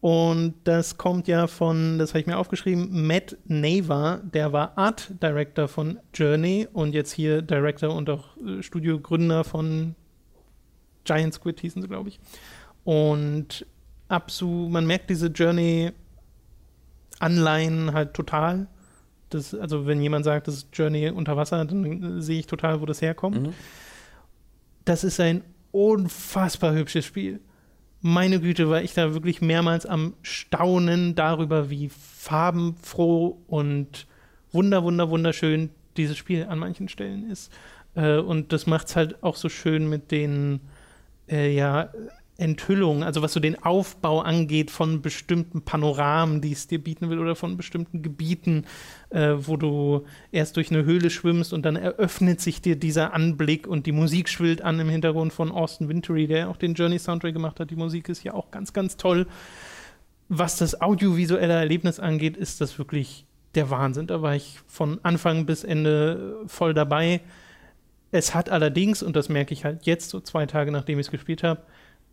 Und 0.04 0.56
das 0.66 0.98
kommt 0.98 1.30
ja 1.30 1.48
von, 1.48 1.98
das 1.98 2.10
habe 2.10 2.20
ich 2.20 2.28
mir 2.28 2.38
aufgeschrieben, 2.38 3.08
Matt 3.08 3.38
Nava, 3.46 4.20
der 4.34 4.52
war 4.52 4.78
Art 4.78 5.14
Director 5.24 5.70
von 5.70 5.98
Journey 6.14 6.68
und 6.74 6.94
jetzt 6.94 7.14
hier 7.14 7.42
Director 7.42 7.96
und 7.96 8.10
auch 8.10 8.36
äh, 8.36 8.62
Studiogründer 8.62 9.46
von 9.46 9.96
Giant 11.06 11.36
Squid 11.36 11.62
hießen 11.62 11.82
sie, 11.82 11.88
glaube 11.88 12.10
ich. 12.10 12.20
Und 12.84 13.66
Absu, 14.10 14.68
man 14.70 14.86
merkt 14.86 15.10
diese 15.10 15.28
Journey-Anleihen 15.28 17.94
halt 17.94 18.14
total. 18.14 18.68
Das, 19.30 19.56
also 19.56 19.88
wenn 19.88 20.02
jemand 20.02 20.26
sagt, 20.26 20.50
das 20.50 20.56
ist 20.56 20.68
Journey 20.74 21.12
unter 21.12 21.38
Wasser, 21.38 21.64
dann 21.64 22.18
äh, 22.18 22.22
sehe 22.22 22.40
ich 22.40 22.48
total, 22.48 22.82
wo 22.82 22.86
das 22.86 23.02
herkommt 23.02 23.42
Mhm. 23.42 23.54
das 24.84 25.06
ist 25.06 25.22
ein 25.22 25.46
unfassbar 25.72 26.74
hübsches 26.74 27.06
Spiel. 27.06 27.40
Meine 28.06 28.42
Güte, 28.42 28.70
war 28.70 28.82
ich 28.82 28.94
da 28.94 29.14
wirklich 29.14 29.40
mehrmals 29.42 29.86
am 29.86 30.14
Staunen 30.24 31.16
darüber, 31.16 31.70
wie 31.70 31.88
farbenfroh 31.88 33.38
und 33.48 34.08
wunder, 34.52 34.84
wunder, 34.84 35.10
wunderschön 35.10 35.70
dieses 35.96 36.18
Spiel 36.18 36.44
an 36.44 36.60
manchen 36.60 36.90
Stellen 36.90 37.32
ist. 37.32 37.50
Äh, 37.96 38.18
und 38.18 38.52
das 38.52 38.68
macht 38.68 38.88
es 38.88 38.98
halt 38.98 39.24
auch 39.24 39.38
so 39.38 39.48
schön 39.48 39.88
mit 39.90 40.12
den 40.12 40.60
äh, 41.30 41.56
ja, 41.56 41.94
Enthüllungen, 42.38 43.04
also 43.04 43.22
was 43.22 43.34
so 43.34 43.40
den 43.40 43.62
Aufbau 43.64 44.22
angeht 44.22 44.72
von 44.72 45.02
bestimmten 45.04 45.62
Panoramen, 45.62 46.42
die 46.42 46.52
es 46.52 46.68
dir 46.68 46.84
bieten 46.84 47.10
will, 47.10 47.20
oder 47.20 47.36
von 47.36 47.58
bestimmten 47.58 48.02
Gebieten, 48.02 48.66
äh, 49.12 49.34
wo 49.38 49.56
du 49.56 50.06
erst 50.32 50.58
durch 50.58 50.72
eine 50.72 50.84
Höhle 50.84 51.12
schwimmst 51.12 51.54
und 51.54 51.64
dann 51.64 51.76
eröffnet 51.76 52.42
sich 52.42 52.62
dir 52.62 52.76
dieser 52.76 53.14
Anblick 53.14 53.68
und 53.68 53.86
die 53.86 53.92
Musik 53.92 54.30
schwillt 54.30 54.64
an 54.64 54.80
im 54.80 54.90
Hintergrund 54.90 55.32
von 55.32 55.52
Austin 55.52 55.90
Wintory, 55.90 56.26
der 56.26 56.50
auch 56.50 56.58
den 56.58 56.74
Journey-Soundtrack 56.74 57.34
gemacht 57.34 57.60
hat. 57.60 57.70
Die 57.70 57.76
Musik 57.76 58.10
ist 58.10 58.24
ja 58.24 58.34
auch 58.34 58.50
ganz, 58.50 58.74
ganz 58.74 58.98
toll. 58.98 59.28
Was 60.28 60.58
das 60.58 60.82
audiovisuelle 60.82 61.54
Erlebnis 61.54 62.00
angeht, 62.00 62.36
ist 62.36 62.62
das 62.62 62.80
wirklich 62.80 63.28
der 63.54 63.70
Wahnsinn. 63.70 64.08
Da 64.08 64.24
war 64.24 64.36
ich 64.36 64.60
von 64.66 65.00
Anfang 65.04 65.46
bis 65.46 65.64
Ende 65.64 66.38
voll 66.48 66.74
dabei. 66.74 67.22
Es 68.12 68.34
hat 68.34 68.50
allerdings, 68.50 69.04
und 69.04 69.16
das 69.16 69.30
merke 69.30 69.54
ich 69.54 69.66
halt 69.66 69.86
jetzt, 69.86 70.10
so 70.10 70.20
zwei 70.20 70.48
Tage 70.48 70.72
nachdem 70.72 70.98
ich 70.98 71.08
es 71.08 71.12
gespielt 71.12 71.44
habe, 71.44 71.62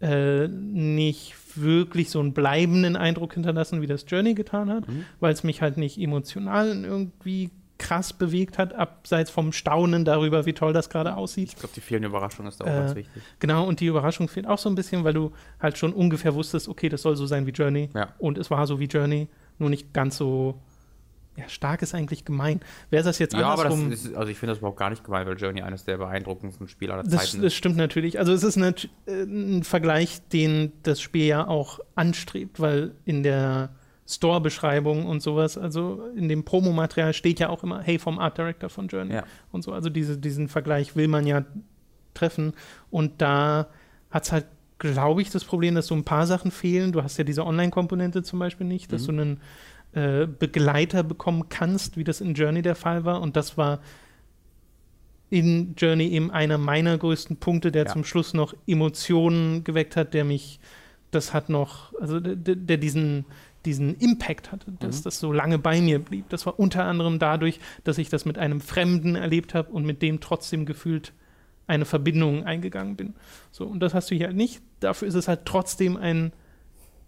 äh, 0.00 0.48
nicht 0.48 1.34
wirklich 1.56 2.10
so 2.10 2.20
einen 2.20 2.32
bleibenden 2.32 2.96
Eindruck 2.96 3.34
hinterlassen, 3.34 3.82
wie 3.82 3.86
das 3.86 4.04
Journey 4.08 4.34
getan 4.34 4.70
hat, 4.70 4.88
Mhm. 4.88 5.04
weil 5.20 5.32
es 5.32 5.44
mich 5.44 5.60
halt 5.62 5.76
nicht 5.76 5.98
emotional 6.00 6.84
irgendwie 6.84 7.50
krass 7.76 8.12
bewegt 8.12 8.58
hat, 8.58 8.74
abseits 8.74 9.30
vom 9.30 9.52
Staunen 9.52 10.04
darüber, 10.04 10.44
wie 10.44 10.52
toll 10.52 10.72
das 10.74 10.90
gerade 10.90 11.16
aussieht. 11.16 11.48
Ich 11.48 11.56
glaube, 11.56 11.72
die 11.74 11.80
fehlende 11.80 12.08
Überraschung 12.08 12.46
ist 12.46 12.60
da 12.60 12.64
auch 12.64 12.68
Äh, 12.68 12.72
ganz 12.74 12.94
wichtig. 12.94 13.22
Genau, 13.38 13.66
und 13.66 13.80
die 13.80 13.86
Überraschung 13.86 14.28
fehlt 14.28 14.46
auch 14.46 14.58
so 14.58 14.68
ein 14.68 14.74
bisschen, 14.74 15.02
weil 15.02 15.14
du 15.14 15.32
halt 15.58 15.78
schon 15.78 15.92
ungefähr 15.94 16.34
wusstest, 16.34 16.68
okay, 16.68 16.88
das 16.90 17.00
soll 17.02 17.16
so 17.16 17.24
sein 17.26 17.46
wie 17.46 17.50
Journey. 17.52 17.88
Ja. 17.94 18.08
Und 18.18 18.36
es 18.36 18.50
war 18.50 18.66
so 18.66 18.80
wie 18.80 18.84
Journey, 18.84 19.28
nur 19.58 19.70
nicht 19.70 19.92
ganz 19.94 20.16
so. 20.18 20.60
Ja, 21.40 21.48
stark 21.48 21.82
ist 21.82 21.94
eigentlich 21.94 22.24
gemein. 22.24 22.60
Wäre 22.90 23.02
das 23.04 23.18
jetzt 23.18 23.34
Ja, 23.34 23.48
aber 23.48 23.64
das 23.64 23.72
andersrum? 23.74 23.92
ist, 23.92 24.14
also 24.14 24.30
ich 24.30 24.38
finde 24.38 24.52
das 24.52 24.58
überhaupt 24.58 24.78
gar 24.78 24.90
nicht 24.90 25.02
gemein, 25.04 25.26
weil 25.26 25.36
Journey 25.38 25.62
eines 25.62 25.84
der 25.84 25.98
beeindruckendsten 25.98 26.68
Spiele 26.68 26.92
aller 26.92 27.02
Das, 27.02 27.12
Zeiten 27.12 27.36
das 27.42 27.52
ist. 27.52 27.54
stimmt 27.54 27.76
natürlich. 27.76 28.18
Also 28.18 28.32
es 28.32 28.42
ist 28.42 28.56
nat- 28.56 28.88
äh, 29.06 29.22
ein 29.22 29.62
Vergleich, 29.64 30.20
den 30.28 30.72
das 30.82 31.00
Spiel 31.00 31.26
ja 31.26 31.46
auch 31.48 31.80
anstrebt, 31.94 32.60
weil 32.60 32.92
in 33.04 33.22
der 33.22 33.70
Store-Beschreibung 34.06 35.06
und 35.06 35.22
sowas, 35.22 35.56
also 35.56 36.04
in 36.16 36.28
dem 36.28 36.44
Promomaterial 36.44 37.12
steht 37.14 37.40
ja 37.40 37.48
auch 37.48 37.62
immer, 37.62 37.80
hey, 37.80 37.98
vom 37.98 38.18
Art 38.18 38.36
Director 38.38 38.68
von 38.68 38.88
Journey 38.88 39.14
Ja. 39.14 39.24
und 39.52 39.62
so. 39.62 39.72
Also 39.72 39.88
diese, 39.88 40.18
diesen 40.18 40.48
Vergleich 40.48 40.94
will 40.96 41.08
man 41.08 41.26
ja 41.26 41.44
treffen. 42.14 42.52
Und 42.90 43.22
da 43.22 43.68
hat 44.10 44.24
es 44.24 44.32
halt, 44.32 44.46
glaube 44.78 45.22
ich, 45.22 45.30
das 45.30 45.44
Problem, 45.44 45.74
dass 45.74 45.86
so 45.86 45.94
ein 45.94 46.04
paar 46.04 46.26
Sachen 46.26 46.50
fehlen. 46.50 46.90
Du 46.92 47.02
hast 47.02 47.16
ja 47.18 47.24
diese 47.24 47.46
Online-Komponente 47.46 48.22
zum 48.22 48.38
Beispiel 48.38 48.66
nicht, 48.66 48.92
dass 48.92 49.02
Mhm. 49.02 49.06
du 49.06 49.12
einen 49.22 49.40
äh, 49.92 50.26
Begleiter 50.26 51.02
bekommen 51.02 51.48
kannst, 51.48 51.96
wie 51.96 52.04
das 52.04 52.20
in 52.20 52.34
Journey 52.34 52.62
der 52.62 52.74
Fall 52.76 53.04
war. 53.04 53.20
Und 53.20 53.36
das 53.36 53.56
war 53.58 53.80
in 55.30 55.74
Journey 55.76 56.08
eben 56.08 56.30
einer 56.30 56.58
meiner 56.58 56.98
größten 56.98 57.36
Punkte, 57.36 57.70
der 57.70 57.84
Ja. 57.84 57.92
zum 57.92 58.04
Schluss 58.04 58.34
noch 58.34 58.54
Emotionen 58.66 59.62
geweckt 59.64 59.96
hat, 59.96 60.12
der 60.14 60.24
mich, 60.24 60.58
das 61.12 61.32
hat 61.32 61.48
noch, 61.48 61.92
also 62.00 62.18
der, 62.20 62.34
der- 62.56 62.76
diesen, 62.78 63.24
diesen 63.64 63.94
Impact 63.96 64.50
hatte, 64.52 64.72
dass 64.80 65.00
Mhm. 65.00 65.04
das 65.04 65.20
so 65.20 65.32
lange 65.32 65.58
bei 65.58 65.80
mir 65.80 65.98
blieb. 65.98 66.28
Das 66.30 66.46
war 66.46 66.58
unter 66.58 66.84
anderem 66.84 67.18
dadurch, 67.18 67.60
dass 67.84 67.98
ich 67.98 68.08
das 68.08 68.24
mit 68.24 68.38
einem 68.38 68.60
Fremden 68.60 69.14
erlebt 69.16 69.54
habe 69.54 69.70
und 69.70 69.84
mit 69.84 70.02
dem 70.02 70.20
trotzdem 70.20 70.66
gefühlt 70.66 71.12
eine 71.66 71.84
Verbindung 71.84 72.44
eingegangen 72.44 72.96
bin. 72.96 73.14
So, 73.52 73.66
und 73.66 73.80
das 73.80 73.94
hast 73.94 74.10
du 74.10 74.16
hier 74.16 74.26
halt 74.28 74.36
nicht. 74.36 74.60
Dafür 74.80 75.06
ist 75.06 75.14
es 75.14 75.28
halt 75.28 75.42
trotzdem 75.44 75.96
ein 75.96 76.32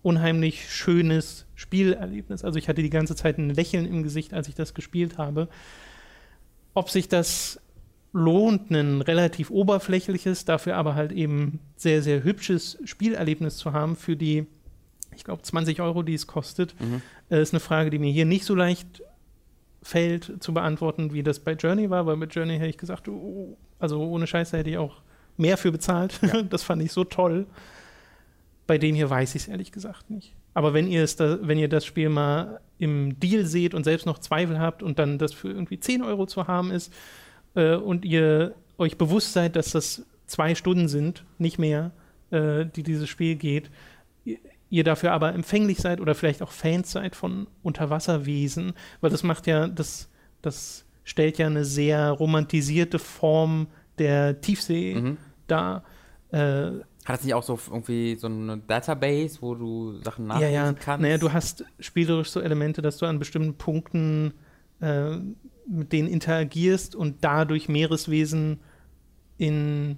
unheimlich 0.03 0.71
schönes 0.71 1.47
Spielerlebnis. 1.63 2.45
Also 2.45 2.59
ich 2.59 2.69
hatte 2.69 2.83
die 2.83 2.91
ganze 2.91 3.17
Zeit 3.17 3.39
ein 3.39 3.49
Lächeln 3.51 3.87
im 3.87 4.03
Gesicht, 4.03 4.35
als 4.35 4.49
ich 4.49 4.55
das 4.55 4.75
gespielt 4.75 5.17
habe. 5.17 5.49
Ob 6.75 6.91
sich 6.91 7.09
das 7.09 7.59
lohnt, 8.13 8.71
ein 8.71 9.01
relativ 9.01 9.51
oberflächliches, 9.51 10.45
dafür 10.45 10.77
aber 10.77 10.95
halt 10.95 11.13
eben 11.13 11.61
sehr, 11.77 12.03
sehr 12.03 12.23
hübsches 12.25 12.79
Spielerlebnis 12.85 13.57
zu 13.57 13.73
haben 13.73 13.97
für 13.97 14.17
die, 14.17 14.47
ich 15.17 15.25
glaube, 15.25 15.43
20 15.43 15.81
Euro, 15.81 16.03
die 16.03 16.15
es 16.15 16.27
kostet, 16.27 16.79
Mhm. 16.81 17.01
äh, 17.31 17.41
ist 17.41 17.55
eine 17.55 17.61
Frage, 17.61 17.89
die 17.89 17.99
mir 17.99 18.13
hier 18.13 18.27
nicht 18.27 18.45
so 18.45 18.55
leicht 18.55 19.03
fällt 19.83 20.43
zu 20.43 20.53
beantworten, 20.55 21.13
wie 21.13 21.23
das 21.23 21.41
bei 21.41 21.53
Journey 21.55 21.89
war, 21.91 22.05
weil 22.07 22.17
mit 22.17 22.35
Journey 22.35 22.55
hätte 22.59 22.69
ich 22.69 22.79
gesagt, 22.79 23.09
oh, 23.09 23.57
also 23.79 24.01
ohne 24.03 24.27
Scheiße 24.27 24.57
hätte 24.59 24.71
ich 24.71 24.79
auch 24.79 25.01
mehr 25.37 25.57
für 25.57 25.73
bezahlt. 25.73 26.21
Ja. 26.23 26.43
Das 26.51 26.63
fand 26.63 26.83
ich 26.83 26.93
so 26.93 27.05
toll. 27.05 27.47
Bei 28.67 28.79
dem 28.79 28.95
hier 28.95 29.11
weiß 29.11 29.35
ich 29.35 29.43
es 29.43 29.49
ehrlich 29.49 29.73
gesagt 29.73 30.09
nicht. 30.11 30.35
Aber 30.55 30.75
wenn 30.75 30.87
ihr 30.87 31.03
es 31.03 31.17
da, 31.17 31.39
wenn 31.43 31.59
ihr 31.59 31.69
das 31.69 31.85
Spiel 31.85 32.09
mal 32.09 32.61
im 32.79 33.19
Deal 33.21 33.47
seht 33.47 33.75
und 33.75 33.85
selbst 33.85 34.07
noch 34.07 34.19
Zweifel 34.19 34.59
habt 34.59 34.83
und 34.83 34.99
dann 34.99 35.19
das 35.19 35.33
für 35.33 35.49
irgendwie 35.49 35.81
10 35.81 36.03
Euro 36.03 36.27
zu 36.27 36.47
haben 36.47 36.71
ist 36.71 36.93
äh, 37.55 37.75
und 37.77 38.05
ihr 38.05 38.55
euch 38.79 38.99
bewusst 38.99 39.33
seid, 39.33 39.57
dass 39.57 39.71
das 39.71 40.05
zwei 40.27 40.55
Stunden 40.55 40.89
sind, 40.89 41.25
nicht 41.39 41.59
mehr, 41.59 41.93
äh, 42.31 42.67
die 42.67 42.83
dieses 42.83 43.09
Spiel 43.09 43.37
geht, 43.37 43.71
ihr, 44.25 44.39
ihr 44.71 44.85
dafür 44.85 45.13
aber 45.13 45.35
empfänglich 45.35 45.79
seid 45.79 46.01
oder 46.01 46.15
vielleicht 46.15 46.43
auch 46.43 46.51
Fans 46.51 46.91
seid 46.91 47.15
von 47.15 47.47
Unterwasserwesen, 47.63 48.73
weil 49.01 49.11
das 49.11 49.23
macht 49.23 49.47
ja, 49.47 49.69
das, 49.69 50.09
das 50.41 50.85
stellt 51.05 51.39
ja 51.39 51.47
eine 51.47 51.65
sehr 51.65 52.11
romantisierte 52.11 52.99
Form 52.99 53.69
der 53.99 54.41
Tiefsee 54.41 54.95
Mhm. 54.95 55.17
dar. 55.47 55.85
Äh, 56.31 56.71
Hat 57.05 57.19
das 57.19 57.25
nicht 57.25 57.35
auch 57.35 57.43
so 57.43 57.59
irgendwie 57.69 58.17
so 58.17 58.29
eine 58.29 58.59
Database, 58.59 59.39
wo 59.41 59.55
du 59.55 60.01
Sachen 60.03 60.27
ja, 60.27 60.35
nachlesen 60.35 60.55
ja. 60.55 60.73
kannst? 60.73 61.03
Naja, 61.03 61.19
du 61.19 61.33
hast 61.33 61.65
spielerisch 61.81 62.31
so 62.31 62.41
Elemente, 62.41 62.81
dass 62.81 62.99
du 62.99 63.07
an 63.07 63.19
bestimmten 63.19 63.55
Punkten 63.55 64.35
äh, 64.81 65.17
mit 65.67 65.93
denen 65.93 66.09
interagierst 66.09 66.95
und 66.95 67.17
dadurch 67.23 67.69
Meereswesen 67.69 68.61
in 69.37 69.97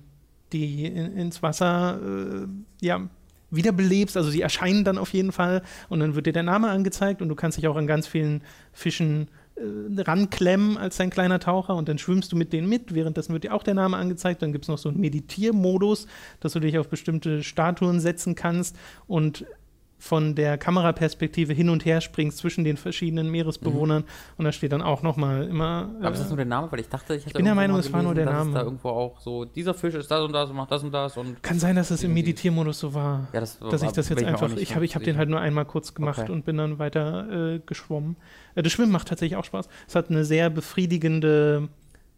die 0.52 0.86
in, 0.86 1.16
ins 1.16 1.42
Wasser 1.42 2.00
äh, 2.02 2.46
ja, 2.80 3.08
wiederbelebst. 3.50 4.16
Also 4.16 4.30
sie 4.30 4.40
erscheinen 4.40 4.84
dann 4.84 4.96
auf 4.96 5.12
jeden 5.12 5.32
Fall 5.32 5.62
und 5.90 6.00
dann 6.00 6.14
wird 6.14 6.26
dir 6.26 6.32
der 6.32 6.42
Name 6.42 6.70
angezeigt 6.70 7.20
und 7.20 7.28
du 7.28 7.34
kannst 7.34 7.58
dich 7.58 7.68
auch 7.68 7.76
an 7.76 7.86
ganz 7.86 8.06
vielen 8.06 8.42
Fischen 8.72 9.28
äh, 9.28 9.43
ranklemmen 9.56 10.76
als 10.76 10.96
dein 10.96 11.10
kleiner 11.10 11.38
Taucher 11.38 11.76
und 11.76 11.88
dann 11.88 11.98
schwimmst 11.98 12.32
du 12.32 12.36
mit 12.36 12.52
denen 12.52 12.68
mit. 12.68 12.94
Währenddessen 12.94 13.32
wird 13.32 13.44
dir 13.44 13.54
auch 13.54 13.62
der 13.62 13.74
Name 13.74 13.96
angezeigt. 13.96 14.42
Dann 14.42 14.52
gibt 14.52 14.64
es 14.64 14.68
noch 14.68 14.78
so 14.78 14.88
einen 14.88 15.00
Meditiermodus, 15.00 16.06
dass 16.40 16.52
du 16.52 16.60
dich 16.60 16.78
auf 16.78 16.88
bestimmte 16.88 17.42
Statuen 17.42 18.00
setzen 18.00 18.34
kannst 18.34 18.76
und 19.06 19.46
von 19.98 20.34
der 20.34 20.58
Kameraperspektive 20.58 21.52
hin 21.52 21.70
und 21.70 21.84
her 21.84 22.00
springst 22.00 22.38
zwischen 22.38 22.64
den 22.64 22.76
verschiedenen 22.76 23.30
Meeresbewohnern 23.30 24.02
mhm. 24.02 24.08
und 24.36 24.44
da 24.44 24.52
steht 24.52 24.72
dann 24.72 24.82
auch 24.82 25.02
nochmal 25.02 25.48
immer. 25.48 25.90
Aber 26.00 26.12
ist 26.12 26.20
das 26.20 26.28
nur 26.28 26.36
der 26.36 26.46
Name? 26.46 26.70
Weil 26.70 26.80
ich 26.80 26.88
dachte, 26.88 27.14
ich 27.14 27.26
Ich 27.26 27.32
bin 27.32 27.44
der 27.44 27.54
Meinung, 27.54 27.78
es 27.78 27.92
war 27.92 28.02
nur 28.02 28.14
der 28.14 28.26
Name. 28.26 28.52
da 28.52 28.62
irgendwo 28.62 28.90
auch 28.90 29.20
so, 29.20 29.44
dieser 29.44 29.72
Fisch 29.72 29.94
ist 29.94 30.10
das 30.10 30.20
und 30.22 30.32
das 30.32 30.50
und 30.50 30.56
macht 30.56 30.70
das 30.70 30.82
und 30.82 30.92
das 30.92 31.16
und. 31.16 31.42
Kann 31.42 31.58
sein, 31.58 31.76
dass 31.76 31.90
es 31.90 32.02
im 32.02 32.12
Meditiermodus 32.12 32.80
so 32.80 32.92
war. 32.94 33.28
Ja, 33.32 33.40
das 33.40 33.58
dass 33.58 33.82
ich 33.82 33.92
das 33.92 34.08
jetzt 34.08 34.24
einfach. 34.24 34.54
Ich 34.56 34.74
habe 34.74 34.84
ich 34.84 34.94
hab 34.94 35.02
den 35.02 35.16
halt 35.16 35.28
nur 35.28 35.40
einmal 35.40 35.64
kurz 35.64 35.94
gemacht 35.94 36.20
okay. 36.20 36.32
und 36.32 36.44
bin 36.44 36.58
dann 36.58 36.78
weiter 36.78 37.54
äh, 37.54 37.60
geschwommen. 37.64 38.16
Äh, 38.54 38.62
das 38.62 38.72
Schwimmen 38.72 38.92
macht 38.92 39.08
tatsächlich 39.08 39.36
auch 39.36 39.44
Spaß. 39.44 39.68
Es 39.88 39.94
hat 39.94 40.10
eine 40.10 40.24
sehr 40.24 40.50
befriedigende 40.50 41.68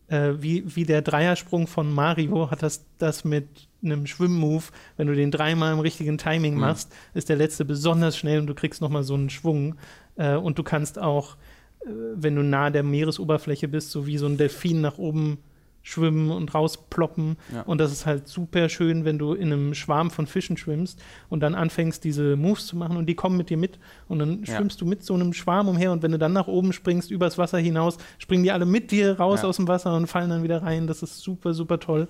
äh, 0.08 0.34
wie, 0.38 0.76
wie 0.76 0.84
der 0.84 1.02
Dreiersprung 1.02 1.66
von 1.66 1.92
Mario 1.92 2.50
hat 2.50 2.62
das, 2.62 2.84
das 2.98 3.24
mit 3.24 3.48
einem 3.86 4.06
Schwimmmove, 4.06 4.70
wenn 4.96 5.06
du 5.06 5.14
den 5.14 5.30
dreimal 5.30 5.72
im 5.72 5.80
richtigen 5.80 6.18
Timing 6.18 6.54
mhm. 6.54 6.60
machst, 6.60 6.92
ist 7.14 7.28
der 7.28 7.36
letzte 7.36 7.64
besonders 7.64 8.16
schnell 8.16 8.40
und 8.40 8.46
du 8.46 8.54
kriegst 8.54 8.80
nochmal 8.80 9.02
so 9.02 9.14
einen 9.14 9.30
Schwung. 9.30 9.76
Äh, 10.16 10.36
und 10.36 10.58
du 10.58 10.62
kannst 10.62 10.98
auch, 10.98 11.36
äh, 11.80 11.88
wenn 12.14 12.36
du 12.36 12.42
nahe 12.42 12.72
der 12.72 12.82
Meeresoberfläche 12.82 13.68
bist, 13.68 13.90
so 13.90 14.06
wie 14.06 14.18
so 14.18 14.26
ein 14.26 14.36
Delfin 14.36 14.80
nach 14.80 14.98
oben 14.98 15.38
schwimmen 15.86 16.32
und 16.32 16.52
rausploppen. 16.52 17.36
Ja. 17.54 17.62
Und 17.62 17.78
das 17.78 17.92
ist 17.92 18.06
halt 18.06 18.26
super 18.26 18.68
schön, 18.68 19.04
wenn 19.04 19.18
du 19.18 19.34
in 19.34 19.52
einem 19.52 19.72
Schwarm 19.72 20.10
von 20.10 20.26
Fischen 20.26 20.56
schwimmst 20.56 21.00
und 21.28 21.40
dann 21.40 21.54
anfängst, 21.54 22.02
diese 22.02 22.34
Moves 22.34 22.66
zu 22.66 22.76
machen 22.76 22.96
und 22.96 23.06
die 23.06 23.14
kommen 23.14 23.36
mit 23.36 23.50
dir 23.50 23.56
mit. 23.56 23.78
Und 24.08 24.18
dann 24.18 24.42
ja. 24.42 24.56
schwimmst 24.56 24.80
du 24.80 24.84
mit 24.84 25.04
so 25.04 25.14
einem 25.14 25.32
Schwarm 25.32 25.68
umher 25.68 25.92
und 25.92 26.02
wenn 26.02 26.10
du 26.10 26.18
dann 26.18 26.32
nach 26.32 26.48
oben 26.48 26.72
springst, 26.72 27.12
übers 27.12 27.38
Wasser 27.38 27.58
hinaus, 27.58 27.98
springen 28.18 28.42
die 28.42 28.50
alle 28.50 28.66
mit 28.66 28.90
dir 28.90 29.20
raus 29.20 29.42
ja. 29.42 29.48
aus 29.48 29.56
dem 29.56 29.68
Wasser 29.68 29.94
und 29.96 30.08
fallen 30.08 30.30
dann 30.30 30.42
wieder 30.42 30.60
rein. 30.60 30.88
Das 30.88 31.04
ist 31.04 31.20
super, 31.20 31.54
super 31.54 31.78
toll. 31.78 32.08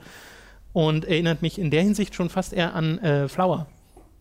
Und 0.77 1.07
erinnert 1.07 1.41
mich 1.41 1.59
in 1.59 1.71
der 1.71 1.81
Hinsicht 1.81 2.15
schon 2.15 2.29
fast 2.29 2.53
eher 2.53 2.75
an 2.75 2.99
äh, 2.99 3.29
Flower. 3.29 3.67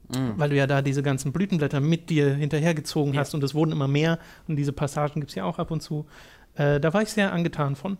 Mhm. 0.07 0.35
Weil 0.37 0.51
du 0.51 0.55
ja 0.55 0.67
da 0.67 0.81
diese 0.81 1.03
ganzen 1.03 1.33
Blütenblätter 1.33 1.81
mit 1.81 2.09
dir 2.09 2.33
hinterhergezogen 2.33 3.17
hast 3.17 3.33
und 3.33 3.43
es 3.43 3.53
wurden 3.53 3.73
immer 3.73 3.89
mehr. 3.89 4.19
Und 4.47 4.55
diese 4.55 4.71
Passagen 4.71 5.19
gibt 5.19 5.31
es 5.31 5.35
ja 5.35 5.43
auch 5.43 5.59
ab 5.59 5.69
und 5.69 5.81
zu. 5.81 6.05
Äh, 6.55 6.79
da 6.79 6.93
war 6.93 7.01
ich 7.01 7.09
sehr 7.09 7.33
angetan 7.33 7.75
von. 7.75 7.97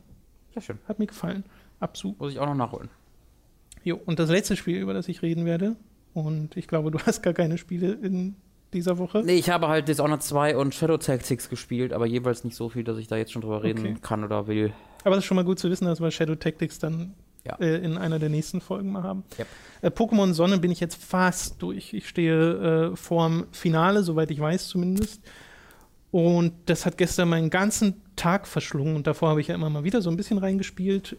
Sehr 0.53 0.61
schön. 0.61 0.79
Hat 0.87 0.99
mir 0.99 1.07
gefallen. 1.07 1.43
Absolut. 1.81 2.17
Muss 2.17 2.31
ich 2.31 2.39
auch 2.39 2.45
noch 2.45 2.55
nachholen. 2.55 2.87
Jo, 3.83 3.99
und 4.05 4.19
das 4.19 4.29
letzte 4.29 4.55
Spiel, 4.55 4.79
über 4.79 4.93
das 4.93 5.09
ich 5.09 5.21
reden 5.21 5.43
werde, 5.43 5.75
und 6.13 6.55
ich 6.55 6.69
glaube, 6.69 6.91
du 6.91 6.99
hast 7.05 7.23
gar 7.23 7.33
keine 7.33 7.57
Spiele 7.57 7.91
in 7.91 8.37
dieser 8.71 8.97
Woche. 8.97 9.21
Nee, 9.25 9.35
ich 9.35 9.49
habe 9.49 9.67
halt 9.67 9.89
Dishonored 9.89 10.23
2 10.23 10.55
und 10.55 10.73
Shadow 10.73 10.95
Tactics 10.95 11.49
gespielt, 11.49 11.91
aber 11.91 12.05
jeweils 12.05 12.45
nicht 12.45 12.55
so 12.55 12.69
viel, 12.69 12.85
dass 12.85 12.99
ich 12.99 13.07
da 13.07 13.17
jetzt 13.17 13.33
schon 13.33 13.41
drüber 13.41 13.63
reden 13.63 13.81
okay. 13.81 13.97
kann 14.01 14.23
oder 14.23 14.47
will. 14.47 14.71
Aber 15.03 15.17
es 15.17 15.23
ist 15.23 15.25
schon 15.25 15.35
mal 15.35 15.43
gut 15.43 15.59
zu 15.59 15.69
wissen, 15.69 15.83
dass 15.83 15.99
wir 15.99 16.09
Shadow 16.09 16.35
Tactics 16.35 16.79
dann 16.79 17.15
ja. 17.45 17.55
äh, 17.59 17.77
in 17.77 17.97
einer 17.97 18.19
der 18.19 18.29
nächsten 18.29 18.61
Folgen 18.61 18.91
mal 18.91 19.03
haben. 19.03 19.23
Yep. 19.37 19.47
Äh, 19.81 19.87
Pokémon 19.89 20.33
Sonne 20.33 20.57
bin 20.57 20.71
ich 20.71 20.79
jetzt 20.79 21.01
fast 21.01 21.61
durch. 21.61 21.93
Ich 21.93 22.07
stehe 22.07 22.91
äh, 22.91 22.95
vorm 22.95 23.47
Finale, 23.51 24.03
soweit 24.03 24.31
ich 24.31 24.39
weiß 24.39 24.67
zumindest. 24.67 25.21
Und 26.11 26.53
das 26.67 26.85
hat 26.85 26.97
gestern 26.97 27.29
meinen 27.29 27.49
ganzen 27.49 28.01
Tag 28.15 28.47
verschlungen 28.47 28.95
und 28.95 29.05
davor 29.05 29.29
habe 29.29 29.41
ich 29.41 29.47
ja 29.47 29.55
immer 29.55 29.69
mal 29.69 29.83
wieder 29.83 30.01
so 30.01 30.09
ein 30.09 30.15
bisschen 30.15 30.37
reingespielt 30.37 31.17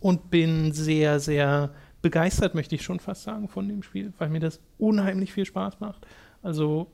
und 0.00 0.30
bin 0.30 0.72
sehr, 0.72 1.20
sehr 1.20 1.74
begeistert, 2.00 2.54
möchte 2.54 2.74
ich 2.74 2.82
schon 2.82 3.00
fast 3.00 3.24
sagen, 3.24 3.48
von 3.48 3.68
dem 3.68 3.82
Spiel, 3.82 4.12
weil 4.18 4.30
mir 4.30 4.40
das 4.40 4.60
unheimlich 4.78 5.32
viel 5.32 5.44
Spaß 5.44 5.80
macht. 5.80 6.06
Also 6.42 6.90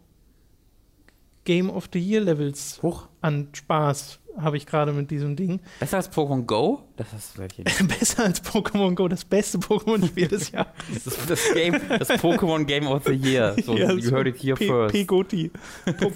Game 1.45 1.71
of 1.71 1.89
the 1.93 2.01
Year 2.01 2.23
Levels 2.23 2.83
Hoch. 2.83 3.09
an 3.21 3.49
Spaß 3.53 4.19
habe 4.37 4.57
ich 4.57 4.67
gerade 4.67 4.93
mit 4.93 5.11
diesem 5.11 5.37
Ding. 5.37 5.61
Besser 5.81 5.99
als 5.99 6.11
Pokémon 6.11 6.45
Go? 6.45 6.83
Das 6.97 7.09
ist. 7.12 7.37
Besser 7.88 8.25
als 8.25 8.43
Pokémon 8.43 8.95
Go, 8.95 9.09
das 9.09 9.25
beste 9.25 9.59
Pokémon-Spiel 9.59 10.29
des 10.29 10.50
Jahres. 10.53 10.73
das, 11.05 11.26
das, 11.26 11.55
Game, 11.55 11.81
das 11.88 12.11
Pokémon 12.11 12.64
Game 12.64 12.87
of 12.87 13.05
the 13.05 13.12
Year. 13.12 13.57
So, 13.64 13.77
ja, 13.77 13.92
you 13.92 14.11
heard 14.11 14.27
it 14.27 14.42
here 14.42 14.57
P 14.57 14.66
first. 14.66 14.94
P-Goti. 14.94 15.51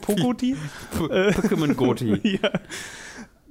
Pogoti? 0.01 0.57
Pokémon 0.97 1.75
Goti. 1.75 2.39
ja. 2.41 2.51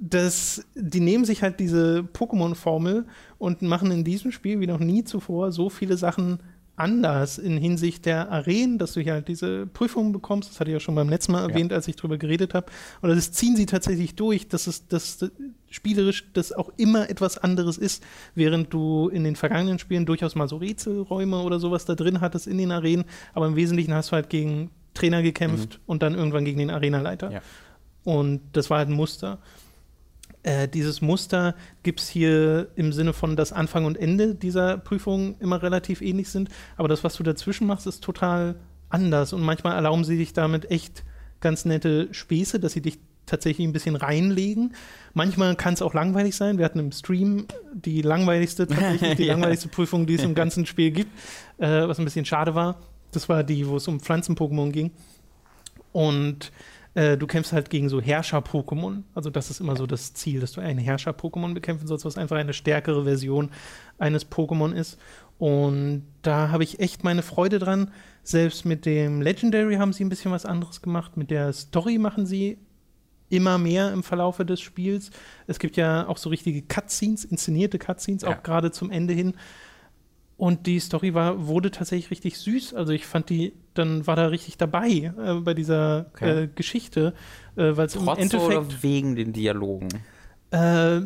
Das, 0.00 0.64
die 0.76 1.00
nehmen 1.00 1.24
sich 1.24 1.42
halt 1.42 1.58
diese 1.58 2.08
Pokémon-Formel 2.12 3.06
und 3.38 3.62
machen 3.62 3.90
in 3.90 4.04
diesem 4.04 4.30
Spiel 4.30 4.60
wie 4.60 4.68
noch 4.68 4.78
nie 4.78 5.02
zuvor 5.02 5.50
so 5.50 5.70
viele 5.70 5.96
Sachen 5.96 6.38
anders 6.78 7.38
in 7.38 7.56
Hinsicht 7.56 8.06
der 8.06 8.30
Arenen, 8.30 8.78
dass 8.78 8.92
du 8.92 9.00
hier 9.00 9.12
halt 9.12 9.28
diese 9.28 9.66
Prüfungen 9.66 10.12
bekommst. 10.12 10.50
Das 10.50 10.60
hatte 10.60 10.70
ich 10.70 10.74
ja 10.74 10.80
schon 10.80 10.94
beim 10.94 11.08
letzten 11.08 11.32
Mal 11.32 11.48
erwähnt, 11.48 11.70
ja. 11.70 11.76
als 11.76 11.88
ich 11.88 11.96
drüber 11.96 12.18
geredet 12.18 12.54
habe. 12.54 12.66
Und 13.00 13.10
das 13.10 13.32
ziehen 13.32 13.56
sie 13.56 13.66
tatsächlich 13.66 14.14
durch, 14.14 14.48
dass 14.48 14.66
es 14.66 14.86
dass, 14.88 15.18
dass 15.18 15.30
spielerisch 15.70 16.30
das 16.32 16.52
auch 16.52 16.70
immer 16.76 17.10
etwas 17.10 17.38
anderes 17.38 17.78
ist, 17.78 18.02
während 18.34 18.72
du 18.72 19.08
in 19.08 19.24
den 19.24 19.36
vergangenen 19.36 19.78
Spielen 19.78 20.06
durchaus 20.06 20.34
mal 20.34 20.48
so 20.48 20.56
Rätselräume 20.56 21.42
oder 21.42 21.58
sowas 21.58 21.84
da 21.84 21.94
drin 21.94 22.20
hattest 22.20 22.46
in 22.46 22.58
den 22.58 22.72
Arenen. 22.72 23.04
Aber 23.34 23.46
im 23.46 23.56
Wesentlichen 23.56 23.94
hast 23.94 24.10
du 24.10 24.12
halt 24.12 24.30
gegen 24.30 24.70
Trainer 24.94 25.22
gekämpft 25.22 25.74
mhm. 25.74 25.82
und 25.86 26.02
dann 26.02 26.14
irgendwann 26.14 26.44
gegen 26.44 26.58
den 26.58 26.70
Arenaleiter. 26.70 27.30
Ja. 27.30 27.42
Und 28.04 28.40
das 28.52 28.70
war 28.70 28.78
halt 28.78 28.88
ein 28.88 28.94
Muster. 28.94 29.38
Äh, 30.48 30.66
dieses 30.66 31.02
Muster 31.02 31.54
gibt 31.82 32.00
es 32.00 32.08
hier 32.08 32.68
im 32.74 32.94
Sinne 32.94 33.12
von, 33.12 33.36
dass 33.36 33.52
Anfang 33.52 33.84
und 33.84 33.98
Ende 33.98 34.34
dieser 34.34 34.78
Prüfung 34.78 35.36
immer 35.40 35.62
relativ 35.62 36.00
ähnlich 36.00 36.30
sind. 36.30 36.48
Aber 36.78 36.88
das, 36.88 37.04
was 37.04 37.16
du 37.16 37.22
dazwischen 37.22 37.66
machst, 37.66 37.86
ist 37.86 38.02
total 38.02 38.54
anders. 38.88 39.34
Und 39.34 39.42
manchmal 39.42 39.74
erlauben 39.74 40.04
sie 40.04 40.16
dich 40.16 40.32
damit 40.32 40.70
echt 40.70 41.04
ganz 41.40 41.66
nette 41.66 42.08
Späße, 42.12 42.60
dass 42.60 42.72
sie 42.72 42.80
dich 42.80 42.98
tatsächlich 43.26 43.68
ein 43.68 43.74
bisschen 43.74 43.94
reinlegen. 43.94 44.74
Manchmal 45.12 45.54
kann 45.54 45.74
es 45.74 45.82
auch 45.82 45.92
langweilig 45.92 46.34
sein. 46.34 46.56
Wir 46.56 46.64
hatten 46.64 46.78
im 46.78 46.92
Stream 46.92 47.46
die 47.74 48.00
langweiligste, 48.00 48.66
tatsächlich 48.68 49.16
die 49.16 49.24
ja. 49.24 49.34
langweiligste 49.34 49.68
Prüfung, 49.68 50.06
die 50.06 50.14
es 50.14 50.22
im 50.22 50.34
ganzen 50.34 50.64
Spiel 50.64 50.92
gibt, 50.92 51.10
äh, 51.58 51.86
was 51.86 51.98
ein 51.98 52.06
bisschen 52.06 52.24
schade 52.24 52.54
war. 52.54 52.80
Das 53.12 53.28
war 53.28 53.44
die, 53.44 53.68
wo 53.68 53.76
es 53.76 53.86
um 53.86 54.00
Pflanzen-Pokémon 54.00 54.70
ging. 54.70 54.92
Und 55.92 56.52
äh, 56.98 57.16
du 57.16 57.28
kämpfst 57.28 57.52
halt 57.52 57.70
gegen 57.70 57.88
so 57.88 58.00
Herrscher-Pokémon. 58.00 59.04
Also 59.14 59.30
das 59.30 59.50
ist 59.50 59.60
immer 59.60 59.76
so 59.76 59.86
das 59.86 60.14
Ziel, 60.14 60.40
dass 60.40 60.52
du 60.52 60.60
einen 60.60 60.80
Herrscher-Pokémon 60.80 61.54
bekämpfen 61.54 61.86
sollst, 61.86 62.04
was 62.04 62.18
einfach 62.18 62.36
eine 62.36 62.52
stärkere 62.52 63.04
Version 63.04 63.50
eines 63.98 64.28
Pokémon 64.28 64.72
ist. 64.72 64.98
Und 65.38 66.02
da 66.22 66.50
habe 66.50 66.64
ich 66.64 66.80
echt 66.80 67.04
meine 67.04 67.22
Freude 67.22 67.60
dran. 67.60 67.92
Selbst 68.24 68.64
mit 68.64 68.84
dem 68.84 69.22
Legendary 69.22 69.76
haben 69.76 69.92
sie 69.92 70.04
ein 70.04 70.08
bisschen 70.08 70.32
was 70.32 70.44
anderes 70.44 70.82
gemacht. 70.82 71.16
Mit 71.16 71.30
der 71.30 71.52
Story 71.52 71.98
machen 71.98 72.26
sie 72.26 72.58
immer 73.28 73.58
mehr 73.58 73.92
im 73.92 74.02
Verlaufe 74.02 74.44
des 74.44 74.60
Spiels. 74.60 75.12
Es 75.46 75.60
gibt 75.60 75.76
ja 75.76 76.08
auch 76.08 76.16
so 76.16 76.30
richtige 76.30 76.62
Cutscenes, 76.62 77.24
inszenierte 77.24 77.78
Cutscenes, 77.78 78.22
ja. 78.22 78.30
auch 78.30 78.42
gerade 78.42 78.72
zum 78.72 78.90
Ende 78.90 79.14
hin. 79.14 79.34
Und 80.38 80.66
die 80.66 80.78
Story 80.78 81.14
war, 81.14 81.48
wurde 81.48 81.72
tatsächlich 81.72 82.12
richtig 82.12 82.38
süß. 82.38 82.72
Also 82.72 82.92
ich 82.92 83.06
fand 83.06 83.28
die, 83.28 83.54
dann 83.74 84.06
war 84.06 84.14
da 84.14 84.28
richtig 84.28 84.56
dabei 84.56 84.88
äh, 84.88 85.34
bei 85.42 85.52
dieser 85.52 86.06
okay. 86.14 86.44
äh, 86.44 86.48
Geschichte, 86.54 87.12
äh, 87.56 87.76
weil 87.76 87.86
es 87.86 87.96
im 87.96 88.06
Endeffekt 88.06 88.44
oder 88.44 88.82
wegen 88.82 89.16
den 89.16 89.32
Dialogen. 89.32 89.88
Äh, 90.52 91.00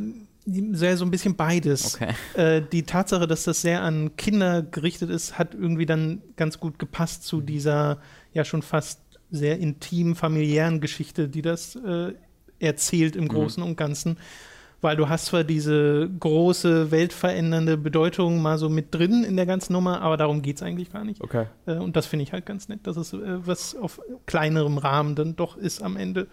sehr 0.45 0.99
so 0.99 1.07
ein 1.07 1.11
bisschen 1.11 1.35
beides. 1.35 1.95
Okay. 1.95 2.13
Äh, 2.35 2.63
die 2.71 2.83
Tatsache, 2.83 3.27
dass 3.27 3.45
das 3.45 3.63
sehr 3.63 3.83
an 3.83 4.17
Kinder 4.17 4.63
gerichtet 4.63 5.09
ist, 5.09 5.39
hat 5.39 5.55
irgendwie 5.55 5.87
dann 5.87 6.21
ganz 6.37 6.61
gut 6.61 6.79
gepasst 6.79 7.25
zu 7.25 7.41
dieser 7.41 8.03
ja 8.35 8.45
schon 8.45 8.61
fast 8.61 9.01
sehr 9.31 9.59
intim 9.59 10.15
familiären 10.15 10.83
Geschichte, 10.83 11.29
die 11.29 11.41
das 11.41 11.75
äh, 11.77 12.13
erzählt 12.59 13.17
im 13.17 13.25
mhm. 13.25 13.29
Großen 13.29 13.63
mhm. 13.63 13.71
und 13.71 13.77
Ganzen 13.77 14.19
weil 14.83 14.97
du 14.97 15.09
hast 15.09 15.27
zwar 15.27 15.45
diese 15.45 16.11
große, 16.19 16.91
weltverändernde 16.91 17.79
Bedeutung 17.79 18.43
mal 18.43 18.59
so 18.59 18.69
mit 18.69 18.93
drin 18.93 19.23
in 19.23 19.37
der 19.37 19.47
ganzen 19.47 19.73
Nummer, 19.73 20.03
aber 20.03 20.17
darum 20.17 20.43
geht 20.43 20.57
es 20.57 20.63
eigentlich 20.63 20.93
gar 20.93 21.05
nicht. 21.05 21.23
Okay. 21.23 21.47
Äh, 21.67 21.77
und 21.77 21.95
das 21.95 22.07
finde 22.07 22.25
ich 22.25 22.33
halt 22.33 22.45
ganz 22.45 22.69
nett, 22.69 22.81
dass 22.87 22.97
es 22.97 23.13
äh, 23.13 23.19
was 23.47 23.77
auf 23.77 24.01
kleinerem 24.27 24.79
Rahmen 24.79 25.15
dann 25.15 25.37
doch 25.37 25.57
ist 25.57 25.83
am 25.83 25.97
Ende. 25.97 26.27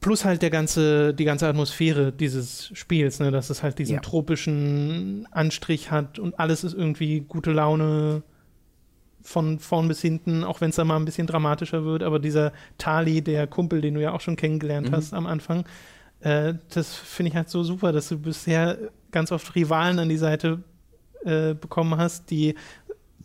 Plus 0.00 0.24
halt 0.24 0.42
der 0.42 0.50
ganze, 0.50 1.12
die 1.12 1.24
ganze 1.24 1.48
Atmosphäre 1.48 2.12
dieses 2.12 2.70
Spiels, 2.72 3.18
ne, 3.18 3.32
dass 3.32 3.50
es 3.50 3.64
halt 3.64 3.80
diesen 3.80 3.96
ja. 3.96 4.00
tropischen 4.00 5.26
Anstrich 5.32 5.90
hat 5.90 6.20
und 6.20 6.38
alles 6.38 6.62
ist 6.62 6.72
irgendwie 6.72 7.18
gute 7.20 7.50
Laune 7.50 8.22
von 9.22 9.58
vorn 9.58 9.88
bis 9.88 10.00
hinten, 10.00 10.44
auch 10.44 10.60
wenn 10.60 10.70
es 10.70 10.76
da 10.76 10.84
mal 10.84 10.94
ein 10.94 11.04
bisschen 11.04 11.26
dramatischer 11.26 11.84
wird, 11.84 12.04
aber 12.04 12.20
dieser 12.20 12.52
Tali, 12.78 13.22
der 13.22 13.48
Kumpel, 13.48 13.80
den 13.80 13.94
du 13.94 14.00
ja 14.00 14.12
auch 14.12 14.20
schon 14.20 14.36
kennengelernt 14.36 14.90
mhm. 14.90 14.94
hast 14.94 15.12
am 15.14 15.26
Anfang, 15.26 15.64
äh, 16.20 16.54
das 16.74 16.94
finde 16.94 17.30
ich 17.30 17.36
halt 17.36 17.48
so 17.48 17.62
super, 17.62 17.92
dass 17.92 18.08
du 18.08 18.18
bisher 18.18 18.78
ganz 19.10 19.32
oft 19.32 19.54
Rivalen 19.54 19.98
an 19.98 20.08
die 20.08 20.16
Seite 20.16 20.62
äh, 21.24 21.54
bekommen 21.54 21.96
hast, 21.96 22.30
die 22.30 22.54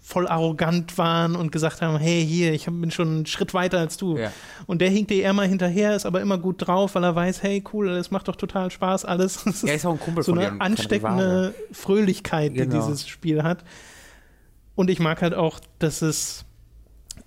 voll 0.05 0.27
arrogant 0.27 0.97
waren 0.97 1.35
und 1.35 1.53
gesagt 1.53 1.81
haben, 1.81 1.97
hey, 1.97 2.25
hier, 2.25 2.51
ich 2.51 2.65
bin 2.65 2.91
schon 2.91 3.07
einen 3.07 3.25
Schritt 3.25 3.53
weiter 3.53 3.79
als 3.79 3.95
du. 3.95 4.17
Ja. 4.17 4.33
Und 4.65 4.81
der 4.81 4.89
hinkt 4.89 5.11
dir 5.11 5.23
eher 5.23 5.31
mal 5.31 5.47
hinterher, 5.47 5.95
ist 5.95 6.05
aber 6.05 6.19
immer 6.19 6.37
gut 6.37 6.67
drauf, 6.67 6.95
weil 6.95 7.05
er 7.05 7.15
weiß, 7.15 7.41
hey, 7.41 7.63
cool, 7.71 7.87
das 7.87 8.11
macht 8.11 8.27
doch 8.27 8.35
total 8.35 8.69
Spaß 8.69 9.05
alles. 9.05 9.43
Das 9.45 9.63
Er 9.63 9.75
ist 9.75 9.85
auch 9.85 9.93
ein 9.93 9.99
Kumpel 9.99 10.23
so 10.23 10.33
von 10.33 10.43
eine 10.43 10.59
ansteckende 10.59 11.55
Fröhlichkeit, 11.71 12.51
die 12.51 12.57
Genau. 12.57 12.85
dieses 12.85 13.07
Spiel 13.07 13.43
hat. 13.43 13.63
Und 14.75 14.89
ich 14.89 14.99
mag 14.99 15.21
halt 15.21 15.35
auch, 15.35 15.61
dass 15.79 16.01
es 16.01 16.43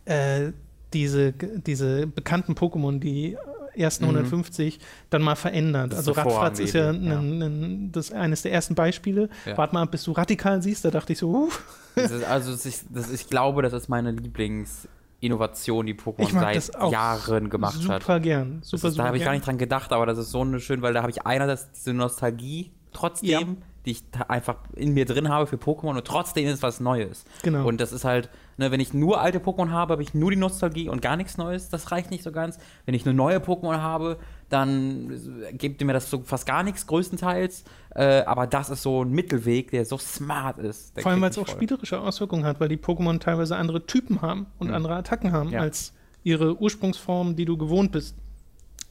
äh, 0.05 0.53
diese, 0.93 1.33
diese 1.33 2.07
bekannten 2.07 2.53
Pokémon, 2.53 2.99
die 2.99 3.39
ersten 3.77 4.05
Mhm. 4.05 4.11
150, 4.17 4.79
dann 5.11 5.23
mal 5.23 5.35
verändert. 5.37 5.93
Das 5.93 5.99
also 6.01 6.13
Radfratz 6.13 6.59
ist 6.59 6.75
ja. 6.75 6.91
Ein, 6.91 7.43
ein, 7.43 7.93
das 7.93 8.11
eines 8.13 8.43
der 8.43 8.53
ersten 8.53 8.75
Beispiele. 8.75 9.29
Ja. 9.45 9.57
Warte 9.59 9.75
mal, 9.75 9.85
bis 9.87 10.05
du 10.05 10.13
radikal 10.13 10.63
siehst, 10.63 10.85
da 10.85 10.91
dachte 10.91 11.13
ich 11.13 11.19
so, 11.19 11.29
uh, 11.31 11.49
Das 11.95 12.11
ist, 12.11 12.25
also 12.25 12.53
das 12.53 12.67
ist, 12.67 12.87
das, 12.91 13.11
ich 13.11 13.29
glaube, 13.29 13.63
das 13.63 13.73
ist 13.73 13.89
meine 13.89 14.11
Lieblingsinnovation, 14.13 15.87
die 15.87 15.95
Pokémon 15.95 16.31
seit 16.71 16.93
Jahren 16.93 17.51
gemacht 17.51 17.81
super 17.81 18.15
hat. 18.15 18.23
gern. 18.23 18.59
Das 18.61 18.71
Super, 18.71 18.77
ist, 18.77 18.83
da 18.85 18.91
super 18.91 19.05
habe 19.09 19.17
ich 19.17 19.23
gar 19.23 19.33
gern. 19.33 19.39
nicht 19.39 19.47
dran 19.47 19.59
gedacht, 19.59 19.93
aber 19.93 20.07
das 20.07 20.19
ist 20.19 20.31
so 20.31 20.41
eine 20.43 20.61
schön, 20.61 20.83
weil 20.83 20.93
da 20.95 21.03
habe 21.03 21.11
ich 21.11 21.27
einerseits 21.27 21.71
diese 21.73 21.93
Nostalgie 21.95 22.71
trotzdem, 22.93 23.29
Ja. 23.31 23.47
die 23.87 23.91
ich 23.93 24.03
einfach 24.29 24.57
in 24.75 24.95
mir 24.95 25.05
drin 25.05 25.29
habe 25.29 25.47
für 25.47 25.57
Pokémon 25.57 25.91
und 25.97 26.05
trotzdem 26.07 26.47
ist 26.47 26.63
was 26.63 26.81
Neues. 26.81 27.25
Genau. 27.43 27.67
Und 27.67 27.81
das 27.81 27.93
ist 27.93 28.05
halt, 28.05 28.29
ne, 28.57 28.71
wenn 28.71 28.81
ich 28.81 28.95
nur 28.95 29.21
alte 29.21 29.39
Pokémon 29.39 29.71
habe, 29.71 29.93
habe 29.93 30.03
ich 30.03 30.15
nur 30.15 30.31
die 30.31 30.37
Nostalgie 30.37 30.89
und 30.89 31.03
gar 31.03 31.17
nichts 31.17 31.37
Neues. 31.37 31.69
Das 31.69 31.91
reicht 31.93 32.11
nicht 32.11 32.23
so 32.23 32.33
ganz. 32.33 32.59
Wenn 32.85 32.95
ich 32.95 33.05
nur 33.05 33.15
neue 33.15 33.39
Pokémon 33.39 33.77
habe, 33.81 34.19
dann 34.49 35.11
gibt 35.53 35.83
mir 35.83 35.93
das 35.93 36.09
so 36.11 36.21
fast 36.25 36.47
gar 36.47 36.63
nichts 36.63 36.87
größtenteils. 36.87 37.65
Äh, 37.95 38.23
aber 38.25 38.47
das 38.47 38.71
ist 38.71 38.83
so 38.83 39.03
ein 39.05 39.11
Mittelweg, 39.11 39.71
der 39.71 39.85
so 39.85 39.99
smart 39.99 40.59
ist. 40.59 41.01
Vor 41.01 41.11
allem, 41.11 41.21
weil 41.21 41.31
es 41.31 41.39
auch 41.39 41.47
voll. 41.47 41.55
spielerische 41.57 42.01
Auswirkungen 42.01 42.45
hat, 42.45 42.61
weil 42.61 42.69
die 42.69 42.77
Pokémon 42.77 43.19
teilweise 43.21 43.57
andere 43.57 43.87
Typen 43.87 44.23
haben 44.23 44.47
und 44.59 44.69
Mhm. 44.69 44.75
andere 44.75 44.95
Attacken 44.97 45.33
haben 45.33 45.51
Ja. 45.51 45.61
als 45.61 45.93
ihre 46.23 46.61
Ursprungsform, 46.61 47.37
die 47.37 47.45
du 47.45 47.57
gewohnt 47.57 47.93
bist. 47.93 48.17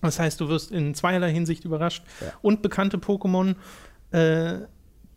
Das 0.01 0.19
heißt, 0.19 0.39
du 0.39 0.47
wirst 0.49 0.71
in 0.71 0.93
zweierlei 0.93 1.32
Hinsicht 1.32 1.65
überrascht. 1.65 2.04
Ja. 2.21 2.28
Und 2.41 2.62
bekannte 2.62 2.97
Pokémon, 2.97 3.56
äh, 4.12 4.60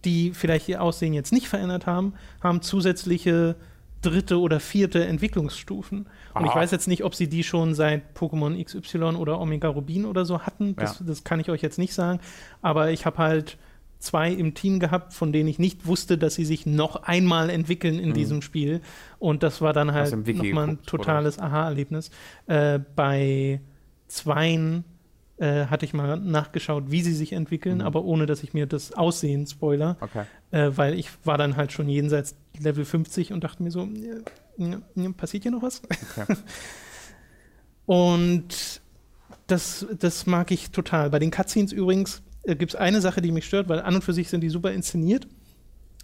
die 0.04 0.32
vielleicht 0.32 0.68
ihr 0.68 0.80
Aussehen 0.82 1.12
jetzt 1.12 1.32
nicht 1.32 1.48
verändert 1.48 1.86
haben, 1.86 2.14
haben 2.42 2.62
zusätzliche 2.62 3.56
dritte 4.02 4.38
oder 4.40 4.60
vierte 4.60 5.04
Entwicklungsstufen. 5.06 6.06
Und 6.34 6.44
ich 6.44 6.50
Ah. 6.52 6.56
weiß 6.56 6.70
jetzt 6.70 6.86
nicht, 6.88 7.04
ob 7.04 7.14
sie 7.14 7.28
die 7.28 7.42
schon 7.42 7.74
seit 7.74 8.16
Pokémon 8.16 8.56
XY 8.62 9.16
oder 9.16 9.40
Omega 9.40 9.68
Rubin 9.68 10.04
oder 10.04 10.24
so 10.24 10.40
hatten. 10.42 10.76
Das, 10.76 11.00
Ja. 11.00 11.06
das 11.06 11.24
kann 11.24 11.40
ich 11.40 11.50
euch 11.50 11.62
jetzt 11.62 11.78
nicht 11.78 11.94
sagen. 11.94 12.20
Aber 12.62 12.90
ich 12.90 13.06
habe 13.06 13.18
halt 13.18 13.58
zwei 13.98 14.30
im 14.32 14.54
Team 14.54 14.78
gehabt, 14.78 15.12
von 15.12 15.32
denen 15.32 15.48
ich 15.48 15.58
nicht 15.58 15.84
wusste, 15.86 16.16
dass 16.16 16.36
sie 16.36 16.44
sich 16.44 16.66
noch 16.66 17.02
einmal 17.02 17.50
entwickeln 17.50 17.98
in 17.98 18.10
Mhm. 18.10 18.14
diesem 18.14 18.42
Spiel. 18.42 18.80
Und 19.18 19.42
das 19.42 19.60
war 19.60 19.72
dann 19.72 19.92
halt 19.92 20.12
nochmal 20.36 20.68
ein 20.68 20.82
totales 20.86 21.40
Aha-Erlebnis. 21.40 22.10
Äh, 22.46 22.78
bei 22.94 23.60
zweien 24.06 24.84
äh, 25.38 25.66
hatte 25.66 25.84
ich 25.84 25.92
mal 25.94 26.16
nachgeschaut, 26.18 26.90
wie 26.90 27.02
sie 27.02 27.14
sich 27.14 27.32
entwickeln, 27.32 27.76
Mhm. 27.78 27.82
aber 27.84 28.04
ohne, 28.04 28.26
dass 28.26 28.42
ich 28.42 28.54
mir 28.54 28.66
das 28.66 28.92
Aussehen 28.92 29.46
spoiler, 29.46 29.96
Okay. 30.00 30.24
äh, 30.50 30.70
weil 30.74 30.94
ich 30.98 31.10
war 31.24 31.38
dann 31.38 31.56
halt 31.56 31.72
schon 31.72 31.88
jenseits 31.88 32.34
Level 32.60 32.84
50 32.84 33.32
und 33.32 33.44
dachte 33.44 33.62
mir 33.62 33.70
so, 33.70 33.88
passiert 35.16 35.44
hier 35.44 35.52
noch 35.52 35.62
was? 35.62 35.82
Okay. 36.16 36.34
Und 37.86 38.80
das, 39.46 39.86
das 39.98 40.26
mag 40.26 40.50
ich 40.50 40.70
total. 40.70 41.10
Bei 41.10 41.18
den 41.18 41.30
Cutscenes 41.30 41.72
übrigens 41.72 42.22
äh, 42.42 42.54
gibt 42.54 42.74
es 42.74 42.76
eine 42.78 43.00
Sache, 43.00 43.22
die 43.22 43.32
mich 43.32 43.46
stört, 43.46 43.68
weil 43.68 43.80
an 43.80 43.94
und 43.94 44.04
für 44.04 44.12
sich 44.12 44.28
sind 44.28 44.42
die 44.42 44.50
super 44.50 44.72
inszeniert. 44.72 45.26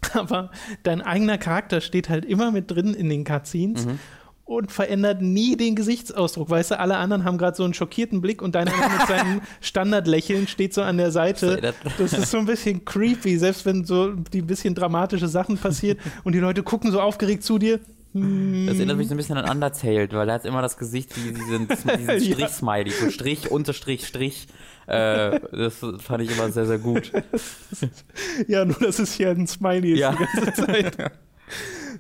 Aber 0.15 0.51
dein 0.83 1.03
eigener 1.03 1.39
Charakter 1.39 1.81
steht 1.81 2.09
halt 2.09 2.25
immer 2.25 2.51
mit 2.53 2.71
drin 2.71 2.95
in 2.95 3.09
den 3.11 3.25
Cutscenes 3.25 3.85
Mhm. 3.87 3.99
Und 4.47 4.71
verändert 4.71 5.23
nie 5.23 5.57
den 5.57 5.75
Gesichtsausdruck. 5.75 6.51
Weißt 6.51 6.73
du, 6.73 6.79
alle 6.79 6.97
anderen 6.99 7.25
haben 7.25 7.39
gerade 7.39 7.57
so 7.57 7.65
einen 7.65 7.73
schockierten 7.75 8.21
Blick 8.21 8.43
und 8.43 8.55
deiner 8.55 8.73
mit 8.73 8.81
seinem 9.09 9.41
Standardlächeln 9.61 10.47
steht 10.49 10.75
so 10.75 10.83
an 10.83 10.99
der 10.99 11.11
Seite. 11.11 11.75
Das- 11.99 12.13
ist 12.13 12.31
so 12.31 12.39
ein 12.39 12.47
bisschen 12.47 12.85
creepy, 12.85 13.39
selbst 13.39 13.65
wenn 13.65 13.85
so 13.85 14.13
die 14.13 14.43
bisschen 14.43 14.75
dramatische 14.75 15.29
Sachen 15.29 15.57
passiert 15.57 15.99
und 16.25 16.35
die 16.35 16.41
Leute 16.41 16.63
gucken 16.63 16.93
so 16.93 17.01
aufgeregt 17.01 17.43
zu 17.43 17.59
dir. 17.59 17.81
Hm, 18.13 18.67
Das 18.69 18.77
erinnert 18.77 18.99
mich 18.99 19.09
so 19.09 19.15
ein 19.15 19.17
bisschen 19.17 19.37
an 19.39 19.49
Undertale, 19.51 20.09
weil 20.13 20.29
er 20.29 20.35
hat 20.35 20.45
immer 20.45 20.63
das 20.63 20.77
Gesicht 20.77 21.11
wie 21.17 21.33
diesen, 21.33 21.67
diesen. 21.67 22.21
Strich-Smiley, 22.35 22.91
so 22.91 23.11
Strich, 23.11 23.51
Unterstrich, 23.51 24.07
Strich. 24.07 24.47
Äh, 24.87 25.41
das 25.53 25.79
fand 26.01 26.23
ich 26.23 26.31
immer 26.31 26.51
sehr, 26.53 26.67
sehr 26.67 26.79
gut. 26.79 27.11
Ja, 28.47 28.65
nur 28.67 28.77
dass 28.79 28.99
es 28.99 29.15
hier 29.15 29.31
ein 29.31 29.47
Smiley 29.47 29.93
ist 29.95 29.99
Ja. 30.01 30.13
die 30.13 30.19
ganze 30.43 30.53
Zeit. 30.67 30.97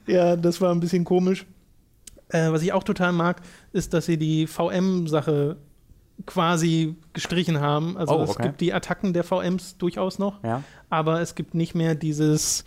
ja, 0.06 0.36
das 0.36 0.60
war 0.60 0.70
ein 0.72 0.80
bisschen 0.80 1.04
komisch. 1.04 1.46
Äh, 2.34 2.50
was 2.50 2.62
ich 2.62 2.72
auch 2.72 2.82
total 2.82 3.12
mag, 3.12 3.42
ist, 3.72 3.94
dass 3.94 4.06
sie 4.06 4.18
die 4.18 4.46
VM-Sache 4.48 5.56
quasi 6.26 6.96
gestrichen 7.12 7.60
haben. 7.60 7.96
Also 7.96 8.18
Oh, 8.18 8.22
es 8.22 8.30
okay. 8.30 8.44
gibt 8.44 8.60
die 8.60 8.72
Attacken 8.72 9.12
der 9.12 9.24
VMs 9.24 9.78
durchaus 9.78 10.18
noch, 10.18 10.42
Ja. 10.42 10.62
aber 10.90 11.20
es 11.20 11.34
gibt 11.34 11.54
nicht 11.54 11.74
mehr 11.74 11.94
dieses, 11.94 12.64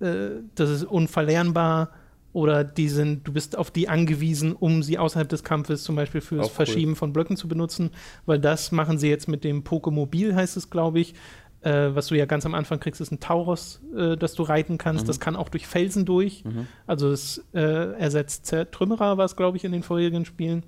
äh, 0.00 0.30
das 0.54 0.70
ist 0.70 0.84
unverlernbar 0.84 1.90
oder 2.32 2.62
die 2.62 2.88
sind, 2.88 3.26
du 3.26 3.32
bist 3.32 3.56
auf 3.58 3.70
die 3.70 3.88
angewiesen, 3.88 4.52
um 4.52 4.82
sie 4.84 4.98
außerhalb 4.98 5.28
des 5.28 5.42
Kampfes 5.42 5.82
zum 5.82 5.96
Beispiel 5.96 6.20
fürs 6.20 6.46
Auch 6.46 6.50
cool. 6.50 6.54
Verschieben 6.66 6.94
von 6.96 7.12
Blöcken 7.12 7.36
zu 7.36 7.48
benutzen, 7.48 7.90
weil 8.26 8.38
das 8.38 8.70
machen 8.72 8.98
sie 8.98 9.08
jetzt 9.08 9.26
mit 9.28 9.42
dem 9.44 9.64
Pokemobil, 9.64 10.34
heißt 10.34 10.56
es, 10.56 10.70
glaube 10.70 11.00
ich. 11.00 11.14
Äh, 11.62 11.94
was 11.94 12.06
du 12.06 12.14
ja 12.14 12.24
ganz 12.24 12.46
am 12.46 12.54
Anfang 12.54 12.80
kriegst, 12.80 13.00
ist 13.00 13.12
ein 13.12 13.20
Tauros, 13.20 13.82
äh, 13.94 14.16
das 14.16 14.34
du 14.34 14.42
reiten 14.42 14.78
kannst. 14.78 15.04
Mhm. 15.04 15.06
Das 15.08 15.20
kann 15.20 15.36
auch 15.36 15.50
durch 15.50 15.66
Felsen 15.66 16.06
durch. 16.06 16.44
Mhm. 16.44 16.66
Also 16.86 17.10
es 17.10 17.44
äh, 17.52 17.92
ersetzt 17.98 18.46
Zertrümmerer, 18.46 19.18
war 19.18 19.26
es, 19.26 19.36
glaube 19.36 19.58
ich, 19.58 19.64
in 19.64 19.72
den 19.72 19.82
vorherigen 19.82 20.24
Spielen. 20.24 20.62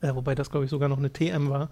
Äh, 0.00 0.14
wobei 0.14 0.34
das, 0.34 0.50
glaube 0.50 0.64
ich, 0.64 0.70
sogar 0.70 0.88
noch 0.88 0.98
eine 0.98 1.12
TM 1.12 1.50
war. 1.50 1.68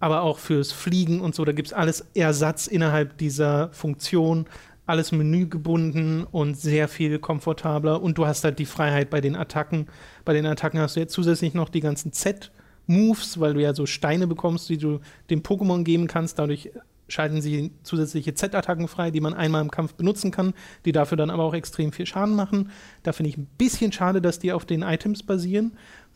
Aber 0.00 0.22
auch 0.22 0.38
fürs 0.38 0.72
Fliegen 0.72 1.20
und 1.20 1.34
so, 1.34 1.44
da 1.44 1.52
gibt 1.52 1.68
es 1.68 1.72
alles 1.74 2.06
Ersatz 2.14 2.66
innerhalb 2.66 3.18
dieser 3.18 3.70
Funktion. 3.72 4.46
Alles 4.86 5.12
menügebunden 5.12 6.24
und 6.24 6.58
sehr 6.58 6.88
viel 6.88 7.18
komfortabler. 7.18 8.02
Und 8.02 8.18
du 8.18 8.26
hast 8.26 8.44
halt 8.44 8.58
die 8.58 8.66
Freiheit 8.66 9.10
bei 9.10 9.20
den 9.20 9.36
Attacken. 9.36 9.86
Bei 10.24 10.32
den 10.32 10.46
Attacken 10.46 10.80
hast 10.80 10.96
du 10.96 11.00
jetzt 11.00 11.12
zusätzlich 11.12 11.54
noch 11.54 11.70
die 11.70 11.80
ganzen 11.80 12.12
Z-Moves, 12.12 13.40
weil 13.40 13.54
du 13.54 13.62
ja 13.62 13.74
so 13.74 13.86
Steine 13.86 14.26
bekommst, 14.26 14.68
die 14.68 14.78
du 14.78 15.00
dem 15.30 15.42
Pokémon 15.42 15.84
geben 15.84 16.06
kannst. 16.06 16.38
Dadurch 16.38 16.70
schalten 17.08 17.40
sie 17.42 17.72
zusätzliche 17.82 18.34
Z-Attacken 18.34 18.88
frei, 18.88 19.10
die 19.10 19.20
man 19.20 19.34
einmal 19.34 19.60
im 19.62 19.70
Kampf 19.70 19.94
benutzen 19.94 20.30
kann, 20.30 20.54
die 20.84 20.92
dafür 20.92 21.16
dann 21.16 21.30
aber 21.30 21.42
auch 21.44 21.54
extrem 21.54 21.92
viel 21.92 22.06
Schaden 22.06 22.34
machen. 22.34 22.70
Da 23.02 23.12
finde 23.12 23.30
ich 23.30 23.36
ein 23.36 23.46
bisschen 23.58 23.92
schade, 23.92 24.20
dass 24.22 24.38
die 24.38 24.52
auf 24.52 24.64
den 24.64 24.82
Items 24.82 25.22
basieren, 25.22 25.72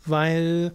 weil 0.06 0.72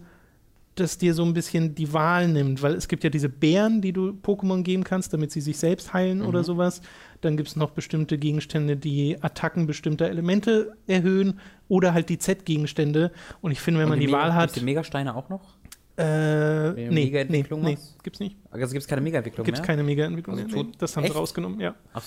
das 0.76 0.98
dir 0.98 1.14
so 1.14 1.24
ein 1.24 1.34
bisschen 1.34 1.76
die 1.76 1.92
Wahl 1.92 2.26
nimmt, 2.26 2.60
weil 2.60 2.74
es 2.74 2.88
gibt 2.88 3.04
ja 3.04 3.10
diese 3.10 3.28
Bären, 3.28 3.80
die 3.80 3.92
du 3.92 4.08
Pokémon 4.10 4.64
geben 4.64 4.82
kannst, 4.82 5.12
damit 5.12 5.30
sie 5.30 5.40
sich 5.40 5.56
selbst 5.56 5.92
heilen 5.94 6.18
Mhm. 6.18 6.26
oder 6.26 6.42
sowas. 6.42 6.80
Dann 7.20 7.36
gibt 7.36 7.48
es 7.48 7.54
noch 7.54 7.70
bestimmte 7.70 8.18
Gegenstände, 8.18 8.76
die 8.76 9.16
Attacken 9.22 9.68
bestimmter 9.68 10.08
Elemente 10.08 10.76
erhöhen 10.88 11.38
oder 11.68 11.94
halt 11.94 12.08
die 12.08 12.18
Z-Gegenstände. 12.18 13.12
Und 13.40 13.52
ich 13.52 13.60
finde, 13.60 13.78
wenn 13.78 13.84
Und 13.86 13.90
man 13.90 14.00
die, 14.00 14.06
Mega- 14.06 14.18
Wahl 14.18 14.34
hat, 14.34 14.42
gibt's 14.48 14.58
die 14.58 14.64
Megasteine 14.64 15.14
auch 15.14 15.28
noch? 15.28 15.53
Äh, 15.96 16.72
nee, 16.72 16.88
nee, 16.88 16.90
Mega-Entwicklung 16.90 17.62
nee, 17.62 17.72
machst? 17.72 18.02
gibt's 18.02 18.20
nicht. 18.20 18.36
Also 18.50 18.72
gibt 18.72 18.82
es 18.82 18.88
keine 18.88 19.00
Mega-Entwicklung 19.00 19.44
Gibt's 19.44 19.60
mehr? 19.60 19.66
keine 19.66 19.82
Mega-Entwicklung 19.84 20.36
Also 20.38 20.48
mehr. 20.56 20.64
Nee, 20.64 20.72
das 20.78 20.96
haben 20.96 21.04
sie 21.04 21.08
echt? 21.10 21.16
rausgenommen, 21.16 21.60
ja. 21.60 21.74
Ach, 21.92 22.02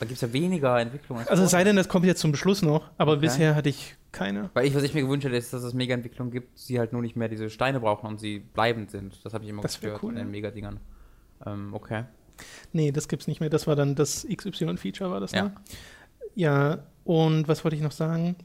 da 0.00 0.06
gibt 0.06 0.16
es 0.16 0.20
ja 0.22 0.32
weniger 0.32 0.78
Entwicklung. 0.80 1.18
als 1.18 1.28
Also 1.28 1.44
es 1.44 1.50
sei 1.50 1.64
denn, 1.64 1.76
das 1.76 1.88
kommt 1.88 2.04
jetzt 2.06 2.20
zum 2.20 2.32
Beschluss 2.32 2.62
noch, 2.62 2.90
aber 2.98 3.12
Okay. 3.12 3.20
bisher 3.22 3.54
hatte 3.54 3.68
ich 3.68 3.96
keine. 4.12 4.50
Weil 4.54 4.66
ich, 4.66 4.74
was 4.74 4.82
ich 4.82 4.94
mir 4.94 5.02
gewünscht 5.02 5.26
hätte, 5.26 5.36
ist, 5.36 5.52
dass 5.52 5.62
es 5.62 5.72
Mega-Entwicklung 5.74 6.30
gibt, 6.30 6.58
sie 6.58 6.78
halt 6.78 6.92
nur 6.92 7.02
nicht 7.02 7.16
mehr 7.16 7.28
diese 7.28 7.48
Steine 7.50 7.80
brauchen 7.80 8.06
und 8.08 8.18
sie 8.20 8.38
bleibend 8.40 8.90
sind. 8.90 9.24
Das 9.24 9.34
habe 9.34 9.44
ich 9.44 9.50
immer 9.50 9.62
Das 9.62 9.80
wär 9.82 9.90
gestört 9.90 10.02
cool, 10.04 10.10
an 10.12 10.16
den. 10.18 10.30
Mega-Dingern. 10.30 10.80
Ähm, 11.46 11.74
okay. 11.74 12.04
Nee, 12.72 12.92
das 12.92 13.08
gibt's 13.08 13.26
nicht 13.26 13.40
mehr. 13.40 13.50
Das 13.50 13.66
war 13.66 13.74
dann 13.76 13.94
das 13.96 14.26
XY-Feature, 14.32 15.10
war 15.10 15.20
das, 15.20 15.32
Ja. 15.32 15.44
ne? 15.44 15.52
Ja, 16.34 16.78
und 17.04 17.48
was 17.48 17.64
wollte 17.64 17.76
ich 17.76 17.82
noch 17.82 17.90
sagen? 17.92 18.36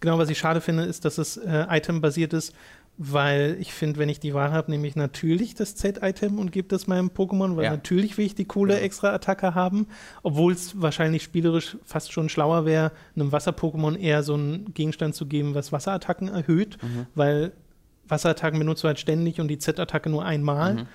Genau, 0.00 0.18
was 0.18 0.28
ich 0.28 0.36
schade 0.38 0.60
finde, 0.60 0.82
ist, 0.84 1.04
dass 1.06 1.16
es 1.16 1.38
äh, 1.38 1.66
Item-basiert 1.70 2.34
ist, 2.34 2.54
weil 2.98 3.56
ich 3.60 3.72
finde, 3.74 3.98
wenn 3.98 4.08
ich 4.08 4.20
die 4.20 4.32
Wahl 4.32 4.52
habe, 4.52 4.70
nehme 4.70 4.86
ich 4.86 4.96
natürlich 4.96 5.54
das 5.54 5.74
Z-Item 5.76 6.38
und 6.38 6.50
gebe 6.50 6.68
das 6.68 6.86
meinem 6.86 7.08
Pokémon, 7.10 7.56
weil 7.56 7.64
Ja. 7.64 7.70
natürlich 7.70 8.16
will 8.16 8.24
ich 8.24 8.34
die 8.34 8.46
coole 8.46 8.74
Genau. 8.74 8.84
Extra-Attacke 8.86 9.54
haben, 9.54 9.86
obwohl 10.22 10.52
es 10.52 10.80
wahrscheinlich 10.80 11.22
spielerisch 11.22 11.76
fast 11.84 12.12
schon 12.12 12.28
schlauer 12.30 12.64
wäre, 12.64 12.92
einem 13.14 13.32
Wasser-Pokémon 13.32 13.96
eher 13.98 14.22
so 14.22 14.34
einen 14.34 14.72
Gegenstand 14.72 15.14
zu 15.14 15.26
geben, 15.26 15.54
was 15.54 15.72
Wasserattacken 15.72 16.28
erhöht, 16.28 16.78
Mhm. 16.82 17.06
weil 17.14 17.52
Wasserattacken 18.08 18.58
benutzt 18.58 18.82
du 18.84 18.88
halt 18.88 18.98
ständig 19.00 19.40
und 19.40 19.48
die 19.48 19.58
Z-Attacke 19.58 20.08
nur 20.08 20.24
einmal. 20.24 20.74
Mhm. 20.74 20.86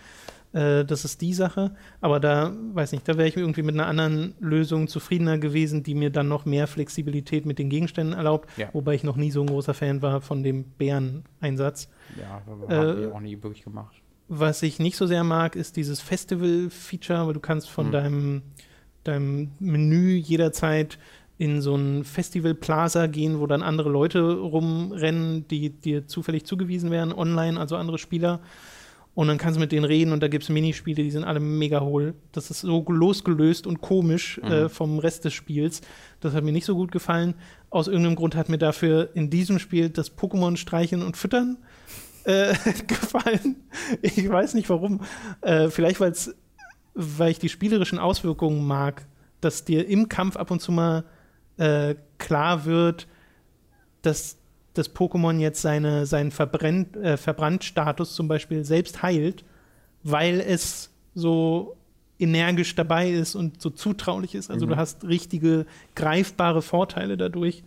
Äh, 0.53 0.83
das 0.85 1.05
ist 1.05 1.21
die 1.21 1.33
Sache. 1.33 1.75
Aber 2.01 2.19
da, 2.19 2.53
weiß 2.73 2.91
nicht, 2.91 3.07
da 3.07 3.17
wäre 3.17 3.27
ich 3.27 3.37
irgendwie 3.37 3.61
mit 3.61 3.75
einer 3.75 3.87
anderen 3.87 4.35
Lösung 4.39 4.87
zufriedener 4.87 5.37
gewesen, 5.37 5.83
die 5.83 5.95
mir 5.95 6.09
dann 6.09 6.27
noch 6.27 6.45
mehr 6.45 6.67
Flexibilität 6.67 7.45
mit 7.45 7.57
den 7.59 7.69
Gegenständen 7.69 8.13
erlaubt. 8.15 8.49
Ja. 8.57 8.69
Wobei 8.73 8.95
ich 8.95 9.03
noch 9.03 9.15
nie 9.15 9.31
so 9.31 9.41
ein 9.41 9.47
großer 9.47 9.73
Fan 9.73 10.01
war 10.01 10.21
von 10.21 10.43
dem 10.43 10.63
Bäreneinsatz. 10.77 11.89
Ja, 12.19 12.41
aber 12.45 12.69
Äh, 12.73 12.77
haben 12.77 12.99
wir 13.01 13.15
auch 13.15 13.19
nie 13.21 13.41
wirklich 13.41 13.63
gemacht. 13.63 13.95
Was 14.27 14.63
ich 14.63 14.79
nicht 14.79 14.95
so 14.97 15.07
sehr 15.07 15.23
mag, 15.23 15.55
ist 15.55 15.75
dieses 15.75 15.99
Festival-Feature, 16.01 17.27
weil 17.27 17.33
du 17.33 17.39
kannst 17.39 17.69
von 17.69 17.85
Hm. 17.87 17.91
deinem, 17.91 18.41
deinem 19.03 19.51
Menü 19.59 20.15
jederzeit 20.15 20.97
in 21.37 21.59
so 21.61 21.75
ein 21.75 22.03
Festival 22.03 22.53
Plaza 22.53 23.07
gehen, 23.07 23.39
wo 23.39 23.47
dann 23.47 23.63
andere 23.63 23.89
Leute 23.89 24.21
rumrennen, 24.33 25.47
die 25.47 25.71
dir 25.71 26.05
zufällig 26.07 26.45
zugewiesen 26.45 26.91
werden, 26.91 27.11
online, 27.13 27.59
also 27.59 27.77
andere 27.77 27.97
Spieler. 27.97 28.41
Und 29.13 29.27
dann 29.27 29.37
kannst 29.37 29.57
du 29.57 29.59
mit 29.59 29.73
denen 29.73 29.83
reden 29.83 30.13
und 30.13 30.23
da 30.23 30.29
gibt 30.29 30.43
es 30.43 30.49
Minispiele, 30.49 31.03
die 31.03 31.11
sind 31.11 31.25
alle 31.25 31.41
mega 31.41 31.81
hohl. 31.81 32.13
Das 32.31 32.49
ist 32.49 32.61
so 32.61 32.85
losgelöst 32.87 33.67
und 33.67 33.81
komisch 33.81 34.39
mhm. 34.41 34.51
äh, 34.51 34.69
vom 34.69 34.99
Rest 34.99 35.25
des 35.25 35.33
Spiels. 35.33 35.81
Das 36.21 36.33
hat 36.33 36.45
mir 36.45 36.53
nicht 36.53 36.65
so 36.65 36.75
gut 36.75 36.93
gefallen. 36.93 37.35
Aus 37.69 37.87
irgendeinem 37.87 38.15
Grund 38.15 38.35
hat 38.35 38.47
mir 38.47 38.57
dafür 38.57 39.09
in 39.13 39.29
diesem 39.29 39.59
Spiel 39.59 39.89
das 39.89 40.17
Pokémon 40.17 40.55
streicheln 40.55 41.03
und 41.03 41.17
füttern 41.17 41.57
äh, 42.23 42.53
gefallen. 42.87 43.57
Ich 44.01 44.29
weiß 44.29 44.53
nicht 44.53 44.69
warum. 44.69 45.01
Äh, 45.41 45.69
vielleicht 45.69 45.99
weil's, 45.99 46.33
weil 46.93 47.31
ich 47.31 47.39
die 47.39 47.49
spielerischen 47.49 47.99
Auswirkungen 47.99 48.65
mag, 48.65 49.05
dass 49.41 49.65
dir 49.65 49.87
im 49.89 50.07
Kampf 50.07 50.37
ab 50.37 50.51
und 50.51 50.61
zu 50.61 50.71
mal 50.71 51.03
äh, 51.57 51.95
klar 52.17 52.63
wird, 52.63 53.07
dass 54.03 54.37
das 54.73 54.93
Pokémon 54.93 55.39
jetzt 55.39 55.61
seine, 55.61 56.05
seinen 56.05 56.31
Verbrennt, 56.31 56.95
äh, 56.97 57.17
Verbrannt-Status 57.17 58.15
zum 58.15 58.27
Beispiel 58.27 58.63
selbst 58.63 59.03
heilt, 59.03 59.43
weil 60.03 60.39
es 60.39 60.89
so 61.13 61.75
energisch 62.19 62.75
dabei 62.75 63.09
ist 63.09 63.35
und 63.35 63.61
so 63.61 63.69
zutraulich 63.69 64.35
ist. 64.35 64.51
Also 64.51 64.65
mhm. 64.65 64.71
du 64.71 64.77
hast 64.77 65.03
richtige, 65.05 65.65
greifbare 65.95 66.61
Vorteile 66.61 67.17
dadurch. 67.17 67.63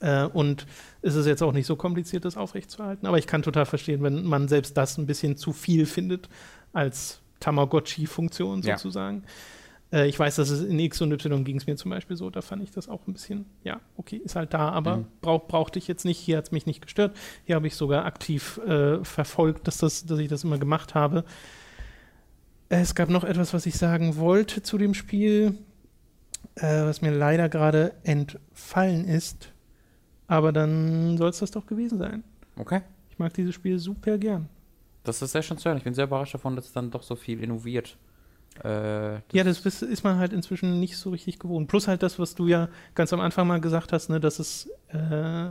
Äh, 0.00 0.24
und 0.26 0.66
es 1.02 1.14
ist 1.14 1.26
jetzt 1.26 1.42
auch 1.42 1.52
nicht 1.52 1.66
so 1.66 1.76
kompliziert, 1.76 2.24
das 2.24 2.36
aufrechtzuerhalten. 2.36 3.06
Aber 3.06 3.18
ich 3.18 3.26
kann 3.26 3.42
total 3.42 3.66
verstehen, 3.66 4.02
wenn 4.02 4.24
man 4.24 4.48
selbst 4.48 4.76
das 4.76 4.96
ein 4.96 5.06
bisschen 5.06 5.36
zu 5.36 5.52
viel 5.52 5.86
findet 5.86 6.28
als 6.72 7.20
Tamagotchi-Funktion 7.40 8.62
sozusagen. 8.62 9.24
Ja. 9.24 9.32
Äh, 9.92 10.08
ich 10.08 10.18
weiß, 10.18 10.36
dass 10.36 10.50
es 10.50 10.62
in 10.62 10.78
X 10.78 11.00
und 11.00 11.12
Y 11.12 11.44
ging 11.44 11.56
es 11.56 11.66
mir 11.66 11.76
zum 11.76 11.90
Beispiel 11.90 12.16
so, 12.16 12.30
da 12.30 12.42
fand 12.42 12.62
ich 12.62 12.70
das 12.70 12.88
auch 12.88 13.06
ein 13.06 13.12
bisschen, 13.12 13.46
ja, 13.64 13.80
okay, 13.96 14.16
ist 14.16 14.36
halt 14.36 14.54
da, 14.54 14.70
aber 14.70 14.98
mhm. 14.98 15.06
brauch, 15.20 15.46
brauchte 15.46 15.78
ich 15.78 15.88
jetzt 15.88 16.04
nicht. 16.04 16.18
Hier 16.18 16.38
hat 16.38 16.46
es 16.46 16.52
mich 16.52 16.66
nicht 16.66 16.82
gestört. 16.82 17.16
Hier 17.44 17.54
habe 17.54 17.66
ich 17.66 17.74
sogar 17.74 18.04
aktiv 18.04 18.58
äh, 18.66 19.02
verfolgt, 19.04 19.66
dass, 19.66 19.78
das, 19.78 20.06
dass 20.06 20.18
ich 20.18 20.28
das 20.28 20.44
immer 20.44 20.58
gemacht 20.58 20.94
habe. 20.94 21.24
Es 22.68 22.94
gab 22.94 23.08
noch 23.08 23.24
etwas, 23.24 23.54
was 23.54 23.64
ich 23.64 23.76
sagen 23.76 24.16
wollte 24.16 24.62
zu 24.62 24.76
dem 24.76 24.92
Spiel, 24.92 25.56
äh, 26.56 26.82
was 26.82 27.00
mir 27.00 27.12
leider 27.12 27.48
gerade 27.48 27.94
entfallen 28.02 29.06
ist. 29.06 29.52
Aber 30.26 30.52
dann 30.52 31.16
soll 31.16 31.30
es 31.30 31.38
das 31.38 31.50
doch 31.50 31.64
gewesen 31.64 31.98
sein. 31.98 32.22
Okay. 32.56 32.82
Ich 33.08 33.18
mag 33.18 33.32
dieses 33.32 33.54
Spiel 33.54 33.78
super 33.78 34.18
gern. 34.18 34.48
Das 35.04 35.22
ist 35.22 35.32
sehr 35.32 35.42
schön 35.42 35.56
zu 35.56 35.68
hören. 35.68 35.78
Ich 35.78 35.84
bin 35.84 35.94
sehr 35.94 36.04
überrascht 36.04 36.34
davon, 36.34 36.54
dass 36.54 36.66
es 36.66 36.72
dann 36.72 36.90
doch 36.90 37.02
so 37.02 37.16
viel 37.16 37.42
innoviert. 37.42 37.96
Äh, 38.60 38.62
das 38.62 39.22
ja, 39.32 39.44
das 39.44 39.64
ist 39.64 40.04
man 40.04 40.18
halt 40.18 40.32
inzwischen 40.32 40.80
nicht 40.80 40.96
so 40.96 41.10
richtig 41.10 41.38
gewohnt. 41.38 41.68
Plus 41.68 41.88
halt 41.88 42.02
das, 42.02 42.18
was 42.18 42.34
du 42.34 42.46
ja 42.46 42.68
ganz 42.94 43.12
am 43.12 43.20
Anfang 43.20 43.46
mal 43.46 43.60
gesagt 43.60 43.92
hast, 43.92 44.10
ne, 44.10 44.20
dass 44.20 44.38
es 44.38 44.68
äh, 44.88 45.50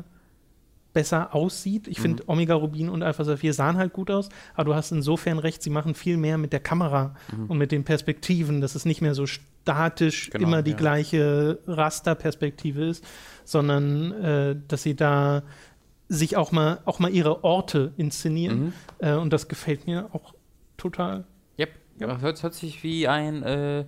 besser 0.97 1.35
aussieht. 1.35 1.87
Ich 1.87 1.99
mhm. 1.99 2.01
finde, 2.01 2.23
Omega 2.27 2.55
Rubin 2.55 2.89
und 2.89 3.03
Alpha 3.03 3.23
Saphir 3.23 3.53
sahen 3.53 3.77
halt 3.77 3.93
gut 3.93 4.09
aus, 4.09 4.29
aber 4.55 4.65
du 4.65 4.75
hast 4.75 4.91
insofern 4.91 5.37
recht, 5.37 5.61
sie 5.61 5.69
machen 5.69 5.93
viel 5.93 6.17
mehr 6.17 6.37
mit 6.37 6.53
der 6.53 6.59
Kamera 6.59 7.15
mhm. 7.31 7.45
und 7.45 7.57
mit 7.59 7.71
den 7.71 7.83
Perspektiven, 7.83 8.61
dass 8.61 8.73
es 8.73 8.83
nicht 8.83 9.01
mehr 9.01 9.13
so 9.13 9.27
statisch 9.27 10.31
genau, 10.31 10.47
immer 10.47 10.63
die 10.63 10.71
ja. 10.71 10.77
gleiche 10.77 11.59
Rasterperspektive 11.67 12.85
ist, 12.85 13.05
sondern 13.43 14.11
äh, 14.11 14.55
dass 14.67 14.83
sie 14.83 14.95
da 14.95 15.43
sich 16.09 16.35
auch 16.35 16.51
mal, 16.51 16.79
auch 16.85 16.99
mal 16.99 17.11
ihre 17.11 17.43
Orte 17.43 17.93
inszenieren. 17.97 18.59
Mhm. 18.59 18.73
Äh, 18.99 19.13
und 19.13 19.31
das 19.31 19.47
gefällt 19.47 19.85
mir 19.85 20.09
auch 20.13 20.33
total. 20.77 21.25
Ja. 21.99 22.19
Hört, 22.19 22.43
hört 22.43 22.53
sich 22.53 22.83
wie 22.83 23.07
ein 23.07 23.43
äh, 23.43 23.85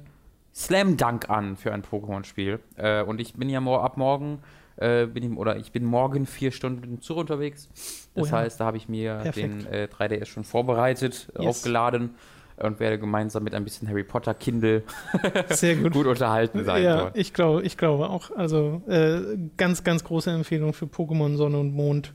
Slam 0.54 0.98
Dunk 0.98 1.30
an 1.30 1.56
für 1.56 1.74
ein 1.74 1.84
Pokémon-Spiel. 1.84 2.60
Äh, 2.76 3.04
und 3.04 3.22
ich 3.22 3.34
bin 3.34 3.50
ja 3.50 3.62
mo 3.62 3.78
ab 3.78 3.98
morgen, 3.98 4.40
äh, 4.78 5.06
bin 5.06 5.24
ich, 5.24 5.38
oder 5.38 5.58
ich 5.58 5.72
bin 5.72 5.86
morgen 5.86 6.26
vier 6.26 6.52
Stunden 6.52 7.02
Zug 7.02 7.18
unterwegs. 7.18 7.70
Das 8.16 8.24
oh 8.24 8.26
ja. 8.26 8.32
heißt, 8.40 8.60
da 8.60 8.66
habe 8.66 8.78
ich 8.78 8.90
mir 8.90 9.16
Perfekt. 9.16 9.66
den 9.72 9.88
3DS 9.88 10.12
äh, 10.12 10.26
schon 10.26 10.44
vorbereitet, 10.44 11.30
yes. 11.38 11.48
aufgeladen 11.48 12.16
und 12.58 12.80
werde 12.80 13.00
gemeinsam 13.00 13.44
mit 13.44 13.56
ein 13.56 13.64
bisschen 13.64 13.88
Harry 13.88 14.04
Potter 14.04 14.34
Kindle 14.34 14.84
Sehr 15.50 15.76
gut. 15.76 15.94
gut 15.94 16.08
unterhalten 16.08 16.64
sein. 16.66 16.84
Ja, 16.84 16.98
dort. 16.98 17.18
ich 17.18 17.34
glaube, 17.34 17.64
ich 17.64 17.78
glaube 17.78 18.10
auch. 18.10 18.32
Also 18.36 18.82
äh, 18.88 19.38
ganz, 19.58 19.84
ganz 19.84 20.04
große 20.04 20.32
Empfehlung 20.32 20.74
für 20.74 20.86
Pokémon 20.86 21.38
Sonne 21.38 21.58
und 21.58 21.74
Mond. 21.74 22.14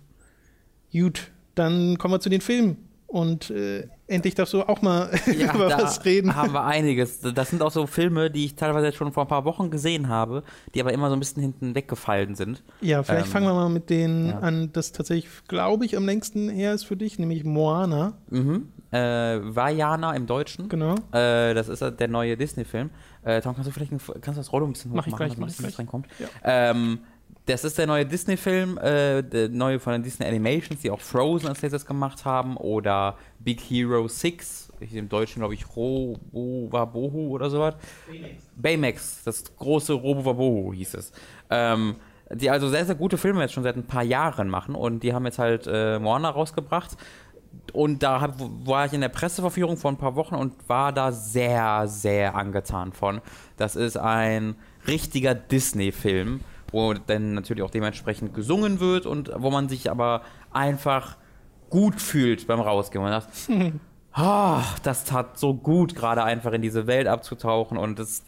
Gut, 0.92 1.30
dann 1.54 1.98
kommen 1.98 2.14
wir 2.14 2.20
zu 2.20 2.28
den 2.28 2.40
Filmen. 2.40 2.88
Und 3.06 3.50
äh, 3.50 3.88
endlich 4.06 4.34
darfst 4.34 4.52
du 4.52 4.62
auch 4.62 4.82
mal 4.82 5.10
ja, 5.26 5.54
über 5.54 5.68
was 5.70 6.04
reden. 6.04 6.34
haben 6.34 6.52
wir 6.52 6.64
einiges. 6.64 7.20
Das 7.20 7.50
sind 7.50 7.62
auch 7.62 7.70
so 7.70 7.86
Filme, 7.86 8.30
die 8.30 8.44
ich 8.44 8.54
teilweise 8.54 8.92
schon 8.92 9.12
vor 9.12 9.24
ein 9.24 9.28
paar 9.28 9.44
Wochen 9.44 9.70
gesehen 9.70 10.08
habe, 10.08 10.42
die 10.74 10.80
aber 10.80 10.92
immer 10.92 11.08
so 11.08 11.16
ein 11.16 11.20
bisschen 11.20 11.42
hinten 11.42 11.74
weggefallen 11.74 12.34
sind. 12.34 12.62
Ja, 12.80 13.02
vielleicht 13.02 13.26
ähm, 13.26 13.32
fangen 13.32 13.46
wir 13.46 13.54
mal 13.54 13.68
mit 13.68 13.90
denen 13.90 14.28
ja. 14.28 14.38
an, 14.40 14.70
das 14.72 14.92
tatsächlich, 14.92 15.28
glaube 15.48 15.84
ich, 15.84 15.96
am 15.96 16.06
längsten 16.06 16.48
her 16.48 16.74
ist 16.74 16.84
für 16.84 16.96
dich, 16.96 17.18
nämlich 17.18 17.44
Moana. 17.44 18.14
Mhm. 18.30 18.68
Äh, 18.90 19.40
Vajana 19.42 20.14
im 20.14 20.26
Deutschen. 20.26 20.68
Genau. 20.68 20.94
Äh, 21.10 21.54
das 21.54 21.68
ist 21.68 21.80
der 21.80 22.08
neue 22.08 22.36
Disney-Film. 22.36 22.90
Äh, 23.24 23.40
Tom, 23.40 23.54
kannst 23.54 23.68
du 23.68 23.72
vielleicht 23.72 23.90
ein, 23.90 23.98
kannst 23.98 24.36
du 24.36 24.40
das 24.40 24.52
Rollo 24.52 24.66
ein 24.66 24.72
bisschen 24.72 24.92
hochmachen, 24.92 25.10
mach 25.10 25.20
ich 25.20 25.36
gleich, 25.36 25.58
mach 25.58 25.68
ich 25.68 25.78
reinkommt? 25.78 26.06
Ja. 26.20 26.28
Ähm, 26.44 27.00
das 27.46 27.62
ist 27.64 27.76
der 27.76 27.86
neue 27.86 28.06
Disney-Film, 28.06 28.78
äh, 28.78 29.22
der 29.22 29.50
neue 29.50 29.78
von 29.78 29.92
den 29.92 30.02
Disney 30.02 30.26
Animations, 30.26 30.80
die 30.80 30.90
auch 30.90 31.00
Frozen 31.00 31.48
als 31.48 31.60
letztes 31.60 31.84
gemacht 31.84 32.24
haben. 32.24 32.56
Oder 32.56 33.18
Big 33.38 33.60
Hero 33.60 34.08
6, 34.08 34.72
im 34.92 35.08
Deutschen 35.08 35.40
glaube 35.40 35.54
ich 35.54 35.64
Robo 35.76 36.68
Wabohu 36.70 37.34
oder 37.34 37.50
sowas. 37.50 37.74
Baymax. 38.08 38.44
Baymax, 38.56 39.24
das 39.24 39.56
große 39.56 39.92
Robo 39.92 40.24
Wabohu 40.24 40.72
hieß 40.72 40.94
es. 40.94 41.12
Ähm, 41.50 41.96
die 42.30 42.48
also 42.48 42.68
sehr, 42.70 42.86
sehr 42.86 42.94
gute 42.94 43.18
Filme 43.18 43.42
jetzt 43.42 43.52
schon 43.52 43.62
seit 43.62 43.76
ein 43.76 43.86
paar 43.86 44.02
Jahren 44.02 44.48
machen. 44.48 44.74
Und 44.74 45.02
die 45.02 45.12
haben 45.12 45.26
jetzt 45.26 45.38
halt 45.38 45.68
äh, 45.70 45.98
Moana 45.98 46.30
rausgebracht. 46.30 46.96
Und 47.74 48.02
da 48.02 48.22
hab, 48.22 48.40
war 48.66 48.86
ich 48.86 48.94
in 48.94 49.02
der 49.02 49.10
Presseverführung 49.10 49.76
vor 49.76 49.92
ein 49.92 49.98
paar 49.98 50.16
Wochen 50.16 50.34
und 50.34 50.54
war 50.68 50.92
da 50.92 51.12
sehr, 51.12 51.86
sehr 51.86 52.34
angetan 52.34 52.92
von. 52.92 53.20
Das 53.58 53.76
ist 53.76 53.98
ein 53.98 54.56
richtiger 54.86 55.34
Disney-Film 55.34 56.40
wo 56.74 56.92
dann 56.92 57.34
natürlich 57.34 57.62
auch 57.62 57.70
dementsprechend 57.70 58.34
gesungen 58.34 58.80
wird 58.80 59.06
und 59.06 59.30
wo 59.36 59.50
man 59.50 59.68
sich 59.68 59.90
aber 59.90 60.22
einfach 60.52 61.16
gut 61.70 62.00
fühlt 62.00 62.46
beim 62.46 62.60
Rausgehen. 62.60 63.02
Man 63.02 63.20
sagt, 63.20 63.30
oh, 64.18 64.60
das 64.82 65.04
tat 65.04 65.38
so 65.38 65.54
gut, 65.54 65.94
gerade 65.94 66.24
einfach 66.24 66.52
in 66.52 66.62
diese 66.62 66.86
Welt 66.86 67.06
abzutauchen 67.06 67.78
und, 67.78 67.98
das, 67.98 68.24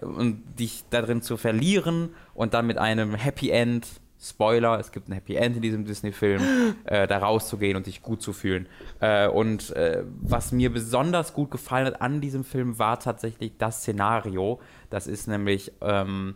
und 0.00 0.42
dich 0.58 0.84
darin 0.90 1.22
zu 1.22 1.36
verlieren 1.36 2.10
und 2.34 2.54
dann 2.54 2.66
mit 2.66 2.78
einem 2.78 3.14
Happy 3.14 3.50
End, 3.50 3.86
Spoiler, 4.22 4.78
es 4.78 4.92
gibt 4.92 5.08
ein 5.08 5.12
Happy 5.12 5.34
End 5.36 5.56
in 5.56 5.62
diesem 5.62 5.86
Disney-Film, 5.86 6.42
äh, 6.84 7.06
da 7.06 7.18
rauszugehen 7.18 7.74
und 7.74 7.86
sich 7.86 8.02
gut 8.02 8.20
zu 8.20 8.34
fühlen. 8.34 8.66
Äh, 9.00 9.28
und 9.28 9.70
äh, 9.70 10.04
was 10.20 10.52
mir 10.52 10.70
besonders 10.70 11.32
gut 11.32 11.50
gefallen 11.50 11.86
hat 11.86 12.02
an 12.02 12.20
diesem 12.20 12.44
Film 12.44 12.78
war 12.78 13.00
tatsächlich 13.00 13.52
das 13.56 13.80
Szenario. 13.80 14.60
Das 14.90 15.06
ist 15.06 15.26
nämlich 15.26 15.72
ähm, 15.80 16.34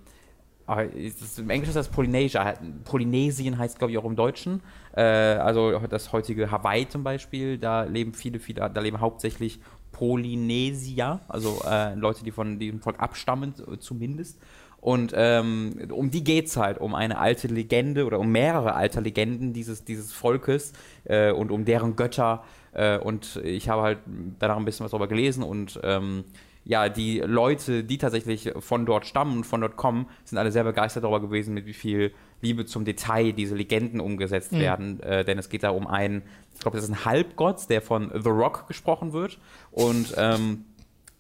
im 0.67 1.51
Englischen 1.51 1.71
ist 1.71 1.77
das 1.77 1.89
Polynesia. 1.89 2.55
Polynesien 2.85 3.59
heißt, 3.59 3.79
glaube 3.79 3.93
ich, 3.93 3.99
auch 3.99 4.05
im 4.05 4.17
Deutschen. 4.17 4.63
Äh, 4.97 5.03
also 5.03 5.79
das 5.79 6.13
heutige 6.13 6.51
Hawaii 6.51 6.89
zum 6.89 7.05
Beispiel, 7.05 7.59
da 7.59 7.85
leben 7.85 8.15
viele, 8.15 8.39
viele, 8.39 8.71
da 8.71 8.81
leben 8.81 9.01
hauptsächlich 9.01 9.61
Polynesier, 9.93 11.21
also 11.29 11.61
äh, 11.69 11.95
Leute, 11.95 12.25
die 12.25 12.33
von 12.33 12.59
diesem 12.59 12.81
Volk 12.81 12.99
abstammen, 13.01 13.55
zumindest. 13.79 14.41
Und 14.81 15.15
ähm, 15.17 15.89
um 15.91 16.11
die 16.11 16.23
geht 16.23 16.47
es 16.47 16.59
halt, 16.59 16.79
um 16.79 16.95
eine 16.95 17.17
alte 17.17 17.49
Legende 17.49 18.05
oder 18.05 18.19
um 18.19 18.31
mehrere 18.31 18.75
alte 18.75 19.01
Legenden 19.01 19.55
dieses, 19.55 19.85
dieses 19.85 20.13
Volkes 20.13 20.75
äh, 21.05 21.33
und 21.33 21.51
um 21.51 21.65
deren 21.65 21.97
Götter. 21.97 22.45
Äh, 22.73 22.99
und 22.99 23.41
ich 23.43 23.71
habe 23.71 23.81
halt 23.81 23.99
danach 24.39 24.59
ein 24.59 24.65
bisschen 24.67 24.85
was 24.85 24.91
darüber 24.91 25.09
gelesen 25.09 25.43
und 25.43 25.81
ähm, 25.83 26.25
ja, 26.65 26.89
die 26.89 27.19
Leute, 27.21 27.85
die 27.85 27.99
tatsächlich 27.99 28.53
von 28.59 28.87
dort 28.87 29.07
stammen 29.07 29.39
und 29.39 29.45
von 29.45 29.61
dort 29.61 29.77
kommen, 29.77 30.07
sind 30.25 30.39
alle 30.39 30.51
sehr 30.51 30.65
begeistert 30.65 31.05
darüber 31.05 31.21
gewesen, 31.21 31.53
mit 31.55 31.67
wie 31.67 31.75
viel 31.75 32.13
Liebe 32.41 32.65
zum 32.65 32.85
Detail 32.85 33.33
diese 33.33 33.55
Legenden 33.55 34.01
umgesetzt 34.01 34.53
mhm. 34.53 34.61
werden. 34.61 35.01
Äh, 35.01 35.25
denn 35.25 35.39
es 35.39 35.51
geht 35.51 35.63
da 35.63 35.71
um 35.71 35.87
einen, 35.87 36.23
ich 36.55 36.61
glaube, 36.61 36.77
das 36.77 36.85
ist 36.85 36.91
ein 36.91 37.05
Halbgott, 37.05 37.69
der 37.69 37.83
von 37.83 38.11
The 38.15 38.31
Rock 38.31 38.67
gesprochen 38.67 39.13
wird. 39.13 39.39
Und 39.73 40.15
ähm, 40.17 40.65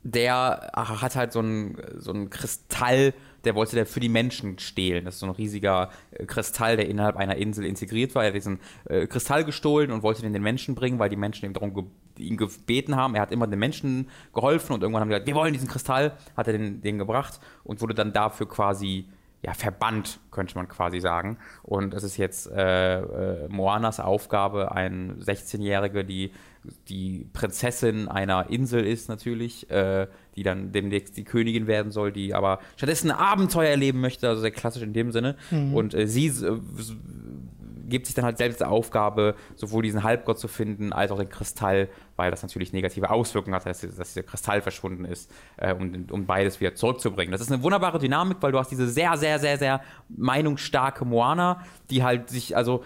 der 0.02 0.70
hat 0.74 1.16
halt 1.16 1.33
so 1.33 1.40
einen, 1.40 1.76
so 1.98 2.12
einen 2.12 2.30
Kristall, 2.30 3.12
der 3.44 3.54
wollte 3.54 3.76
der 3.76 3.85
für 3.85 4.00
die 4.00 4.09
Menschen 4.09 4.59
stehlen. 4.59 5.04
Das 5.04 5.14
ist 5.14 5.20
so 5.20 5.26
ein 5.26 5.33
riesiger 5.33 5.90
äh, 6.12 6.24
Kristall, 6.24 6.76
der 6.76 6.88
innerhalb 6.88 7.16
einer 7.16 7.37
Insel 7.37 7.66
integriert 7.66 8.14
war. 8.14 8.22
Er 8.22 8.28
hat 8.28 8.35
diesen 8.35 8.61
äh, 8.87 9.07
Kristall 9.07 9.44
gestohlen 9.44 9.90
und 9.90 10.02
wollte 10.02 10.22
den 10.22 10.33
den 10.33 10.42
Menschen 10.42 10.74
bringen, 10.74 10.98
weil 10.98 11.11
die 11.11 11.16
Menschen 11.16 11.44
ihm 11.44 11.52
darum 11.52 11.90
ihn 12.18 12.37
gebeten 12.37 12.96
haben. 12.96 13.14
Er 13.14 13.22
hat 13.22 13.33
immer 13.33 13.46
den 13.46 13.59
Menschen 13.59 14.09
geholfen 14.33 14.72
und 14.72 14.83
irgendwann 14.83 15.03
haben 15.03 15.09
die 15.09 15.14
gesagt, 15.14 15.27
wir 15.27 15.35
wollen 15.35 15.53
diesen 15.53 15.68
Kristall, 15.68 16.12
hat 16.37 16.46
er 16.46 16.53
den, 16.53 16.81
den 16.81 16.98
gebracht 16.98 17.40
und 17.64 17.81
wurde 17.81 17.94
dann 17.94 18.12
dafür 18.12 18.48
quasi 18.48 19.07
ja, 19.42 19.53
verbannt, 19.53 20.20
könnte 20.31 20.55
man 20.55 20.68
quasi 20.68 21.00
sagen. 21.00 21.37
Und 21.62 21.92
es 21.92 22.03
ist 22.03 22.16
jetzt 22.16 22.50
äh, 22.50 23.00
äh, 23.00 23.48
Moanas 23.48 24.00
Aufgabe, 24.00 24.72
eine 24.72 25.14
16-Jährige, 25.14 26.05
die 26.05 26.33
die 26.88 27.27
Prinzessin 27.35 28.09
einer 28.09 28.48
Insel 28.48 28.87
ist 28.87 29.11
natürlich, 29.11 29.70
äh, 29.70 30.07
die 30.35 30.42
dann 30.42 30.72
demnächst 30.72 31.16
die 31.18 31.24
Königin 31.24 31.66
werden 31.66 31.92
soll, 31.92 32.11
die 32.11 32.35
aber 32.35 32.59
stattdessen 32.77 33.11
ein 33.11 33.18
Abenteuer 33.18 33.68
erleben 33.68 34.00
möchte, 34.00 34.29
also 34.29 34.40
sehr 34.40 34.50
klassisch 34.50 34.83
in 34.83 34.94
dem 34.94 35.12
Sinne. 35.12 35.37
Mhm. 35.50 35.74
Und 35.74 35.94
äh, 35.94 36.07
sie 36.07 36.33
gibt 37.88 38.07
sich 38.07 38.14
dann 38.14 38.24
halt 38.24 38.38
selbst 38.38 38.61
die 38.61 38.64
Aufgabe, 38.64 39.35
sowohl 39.57 39.83
diesen 39.83 40.03
Halbgott 40.03 40.38
zu 40.38 40.48
finden, 40.48 40.92
als 40.92 41.11
auch 41.11 41.18
den 41.18 41.29
Kristall, 41.29 41.88
weil 42.16 42.31
das 42.31 42.42
natürlich 42.42 42.72
negative 42.72 43.11
Auswirkungen 43.11 43.55
hat, 43.55 43.66
dass, 43.66 43.81
dass 43.81 44.14
dieser 44.14 44.22
Kristall 44.22 44.61
verschwunden 44.61 45.05
ist, 45.05 45.31
äh, 45.57 45.74
um, 45.74 46.07
um 46.11 46.27
beides 46.27 46.61
wieder 46.61 46.74
zurückzubringen. 46.74 47.33
Das 47.33 47.40
ist 47.40 47.53
eine 47.53 47.62
wunderbare 47.62 47.98
Dynamik, 47.98 48.38
weil 48.40 48.53
du 48.53 48.59
hast 48.59 48.70
diese 48.70 48.88
sehr, 48.88 49.16
sehr, 49.16 49.38
sehr, 49.38 49.59
sehr 49.59 49.81
meinungsstarke 50.09 51.05
Moana, 51.05 51.61
die 51.90 52.03
halt 52.03 52.31
sich, 52.31 52.57
also 52.57 52.85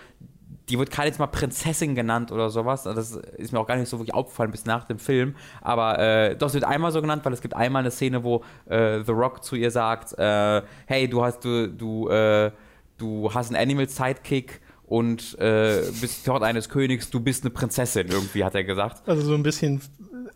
die 0.68 0.78
wird 0.78 0.90
keine 0.90 1.08
jetzt 1.08 1.18
mal 1.18 1.26
Prinzessin 1.26 1.94
genannt 1.94 2.30
oder 2.30 2.50
sowas. 2.50 2.82
Das 2.82 3.12
ist 3.12 3.52
mir 3.52 3.60
auch 3.60 3.66
gar 3.66 3.76
nicht 3.76 3.88
so 3.88 3.98
wirklich 3.98 4.14
aufgefallen 4.14 4.50
bis 4.50 4.66
nach 4.66 4.84
dem 4.84 4.98
Film. 4.98 5.34
Aber 5.62 5.98
äh, 5.98 6.36
doch, 6.36 6.48
sie 6.48 6.54
wird 6.54 6.64
einmal 6.64 6.92
so 6.92 7.00
genannt, 7.00 7.24
weil 7.24 7.32
es 7.32 7.40
gibt 7.40 7.54
einmal 7.54 7.80
eine 7.80 7.90
Szene, 7.90 8.22
wo 8.22 8.44
äh, 8.66 9.02
The 9.02 9.12
Rock 9.12 9.44
zu 9.44 9.56
ihr 9.56 9.70
sagt, 9.70 10.18
äh, 10.18 10.62
hey, 10.86 11.08
du 11.08 11.24
hast, 11.24 11.44
du, 11.44 11.68
du, 11.68 12.08
äh, 12.10 12.50
du 12.98 13.32
hast 13.32 13.48
einen 13.48 13.62
Animal 13.62 13.88
Sidekick 13.88 14.60
und 14.88 15.38
äh, 15.38 15.82
bist 16.00 16.26
dort 16.26 16.42
eines 16.42 16.68
Königs, 16.68 17.10
du 17.10 17.20
bist 17.20 17.44
eine 17.44 17.50
Prinzessin, 17.50 18.08
irgendwie 18.08 18.44
hat 18.44 18.54
er 18.54 18.64
gesagt. 18.64 19.06
Also 19.06 19.22
so 19.22 19.34
ein 19.34 19.42
bisschen 19.42 19.82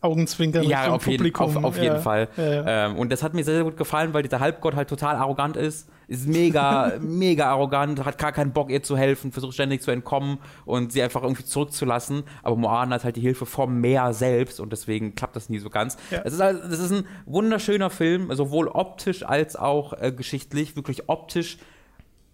Augenzwinkern 0.02 0.64
ja, 0.64 0.90
auf 0.90 1.06
jeden, 1.06 1.18
Publikum. 1.18 1.56
auf, 1.56 1.64
auf 1.64 1.76
ja. 1.76 1.84
jeden 1.84 2.00
Fall. 2.00 2.28
Ja, 2.36 2.44
ja. 2.44 2.86
Ähm, 2.86 2.96
und 2.96 3.10
das 3.10 3.22
hat 3.22 3.34
mir 3.34 3.44
sehr, 3.44 3.54
sehr 3.54 3.64
gut 3.64 3.76
gefallen, 3.76 4.12
weil 4.12 4.22
dieser 4.22 4.40
Halbgott 4.40 4.74
halt 4.74 4.88
total 4.88 5.16
arrogant 5.16 5.56
ist. 5.56 5.88
Ist 6.08 6.26
mega, 6.26 6.94
mega 7.00 7.50
arrogant, 7.50 8.04
hat 8.04 8.18
gar 8.18 8.32
keinen 8.32 8.52
Bock, 8.52 8.68
ihr 8.70 8.82
zu 8.82 8.96
helfen, 8.96 9.32
versucht 9.32 9.54
ständig 9.54 9.80
zu 9.80 9.90
entkommen 9.90 10.38
und 10.64 10.92
sie 10.92 11.02
einfach 11.02 11.22
irgendwie 11.22 11.44
zurückzulassen. 11.44 12.24
Aber 12.42 12.56
Moana 12.56 12.96
hat 12.96 13.04
halt 13.04 13.16
die 13.16 13.20
Hilfe 13.20 13.46
vom 13.46 13.80
Meer 13.80 14.12
selbst 14.12 14.60
und 14.60 14.72
deswegen 14.72 15.14
klappt 15.14 15.36
das 15.36 15.48
nie 15.48 15.60
so 15.60 15.70
ganz. 15.70 15.96
Ja. 16.10 16.22
Es 16.24 16.34
ist, 16.34 16.40
halt, 16.40 16.62
das 16.64 16.80
ist 16.80 16.92
ein 16.92 17.06
wunderschöner 17.24 17.88
Film, 17.88 18.34
sowohl 18.34 18.68
optisch 18.68 19.24
als 19.24 19.56
auch 19.56 19.94
äh, 19.94 20.12
geschichtlich. 20.12 20.76
Wirklich 20.76 21.08
optisch 21.08 21.58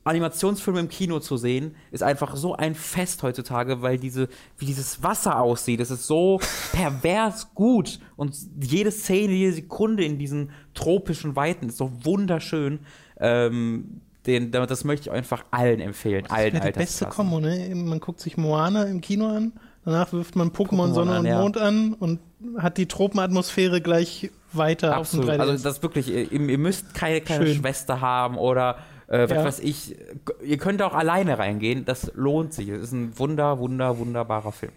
Animationsfilme 0.08 0.80
im 0.80 0.88
Kino 0.88 1.20
zu 1.20 1.36
sehen, 1.36 1.74
ist 1.90 2.02
einfach 2.02 2.36
so 2.36 2.54
ein 2.54 2.74
Fest 2.74 3.22
heutzutage, 3.22 3.82
weil 3.82 3.98
diese, 3.98 4.28
wie 4.58 4.66
dieses 4.66 5.02
Wasser 5.02 5.40
aussieht, 5.40 5.80
es 5.80 5.90
ist 5.90 6.06
so 6.06 6.40
pervers 6.72 7.54
gut 7.54 8.00
und 8.16 8.34
jede 8.60 8.90
Szene, 8.90 9.32
jede 9.32 9.52
Sekunde 9.52 10.04
in 10.04 10.18
diesen 10.18 10.50
tropischen 10.74 11.36
Weiten 11.36 11.68
ist 11.68 11.78
so 11.78 11.92
wunderschön. 12.04 12.80
Ähm, 13.20 14.00
den, 14.26 14.50
das 14.50 14.84
möchte 14.84 15.08
ich 15.08 15.10
einfach 15.10 15.44
allen 15.50 15.80
empfehlen, 15.80 16.26
allen 16.28 16.52
Das 16.52 16.62
wäre 16.62 16.72
die 16.72 16.78
beste. 16.78 17.06
Kombo, 17.06 17.40
ne? 17.40 17.72
Man 17.74 17.98
guckt 18.00 18.20
sich 18.20 18.36
Moana 18.36 18.84
im 18.84 19.00
Kino 19.00 19.26
an, 19.28 19.52
danach 19.84 20.12
wirft 20.12 20.36
man 20.36 20.50
Pokémon 20.50 20.90
Pokémon 20.90 20.94
Sonne 20.94 21.12
an, 21.12 21.18
und 21.20 21.26
ja. 21.26 21.40
Mond 21.40 21.56
an 21.56 21.94
und 21.94 22.20
hat 22.58 22.76
die 22.76 22.86
Tropenatmosphäre 22.86 23.80
gleich 23.80 24.30
weiter 24.52 24.96
Absolut. 24.96 25.28
auf 25.28 25.34
dem 25.34 25.40
3DS. 25.40 25.48
Also 25.48 25.64
das 25.64 25.76
ist 25.76 25.82
wirklich, 25.82 26.08
ihr, 26.08 26.30
ihr 26.30 26.58
müsst 26.58 26.94
keine 26.94 27.26
Schön. 27.26 27.54
Schwester 27.56 28.00
haben 28.00 28.36
oder 28.36 28.78
äh, 29.08 29.22
was 29.24 29.30
Ja. 29.30 29.44
weiß 29.44 29.58
ich. 29.60 29.96
Ihr 30.44 30.56
könnt 30.58 30.80
auch 30.82 30.94
alleine 30.94 31.38
reingehen, 31.38 31.84
das 31.84 32.12
lohnt 32.14 32.52
sich. 32.54 32.68
Es 32.68 32.82
ist 32.84 32.92
ein 32.92 33.18
wunder, 33.18 33.58
wunder, 33.58 33.98
wunderbarer 33.98 34.52
Film. 34.52 34.72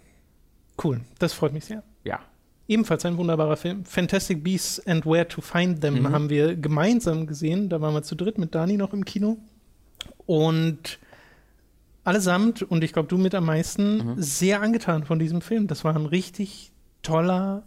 cool, 0.82 1.00
das 1.20 1.32
freut 1.32 1.52
mich 1.52 1.64
sehr. 1.64 1.82
Ja. 2.02 2.18
Ebenfalls 2.68 3.04
ein 3.04 3.16
wunderbarer 3.16 3.56
Film. 3.56 3.84
Fantastic 3.84 4.42
Beasts 4.42 4.84
and 4.86 5.04
Where 5.06 5.28
to 5.28 5.40
Find 5.40 5.80
Them 5.80 6.00
Mhm. 6.00 6.12
haben 6.12 6.30
wir 6.30 6.56
gemeinsam 6.56 7.26
gesehen. 7.26 7.68
Da 7.68 7.80
waren 7.80 7.94
wir 7.94 8.02
zu 8.02 8.14
dritt 8.16 8.38
mit 8.38 8.54
Dani 8.54 8.76
noch 8.76 8.92
im 8.92 9.04
Kino. 9.04 9.36
Und 10.26 10.98
allesamt, 12.04 12.62
und 12.62 12.82
ich 12.82 12.92
glaube 12.92 13.08
du 13.08 13.18
mit 13.18 13.34
am 13.34 13.46
meisten, 13.46 13.96
Mhm. 13.98 14.14
sehr 14.22 14.60
angetan 14.62 15.04
von 15.04 15.18
diesem 15.18 15.40
Film. 15.40 15.66
Das 15.66 15.84
war 15.84 15.94
ein 15.94 16.06
richtig 16.06 16.72
toller, 17.02 17.62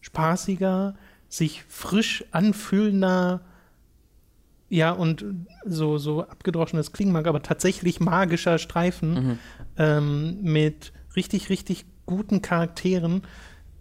spaßiger, 0.00 0.94
sich 1.28 1.64
frisch 1.68 2.24
anfühlender, 2.30 3.40
ja, 4.68 4.90
und 4.92 5.24
so, 5.64 5.96
so 5.98 6.22
abgedroschenes 6.22 6.92
klingen 6.92 7.12
mag, 7.12 7.26
aber 7.26 7.42
tatsächlich 7.42 8.00
magischer 8.00 8.58
Streifen 8.58 9.12
Mhm. 9.14 9.38
ähm, 9.78 10.38
mit 10.42 10.92
richtig, 11.16 11.48
richtig 11.50 11.86
guten 12.06 12.42
Charakteren, 12.42 13.22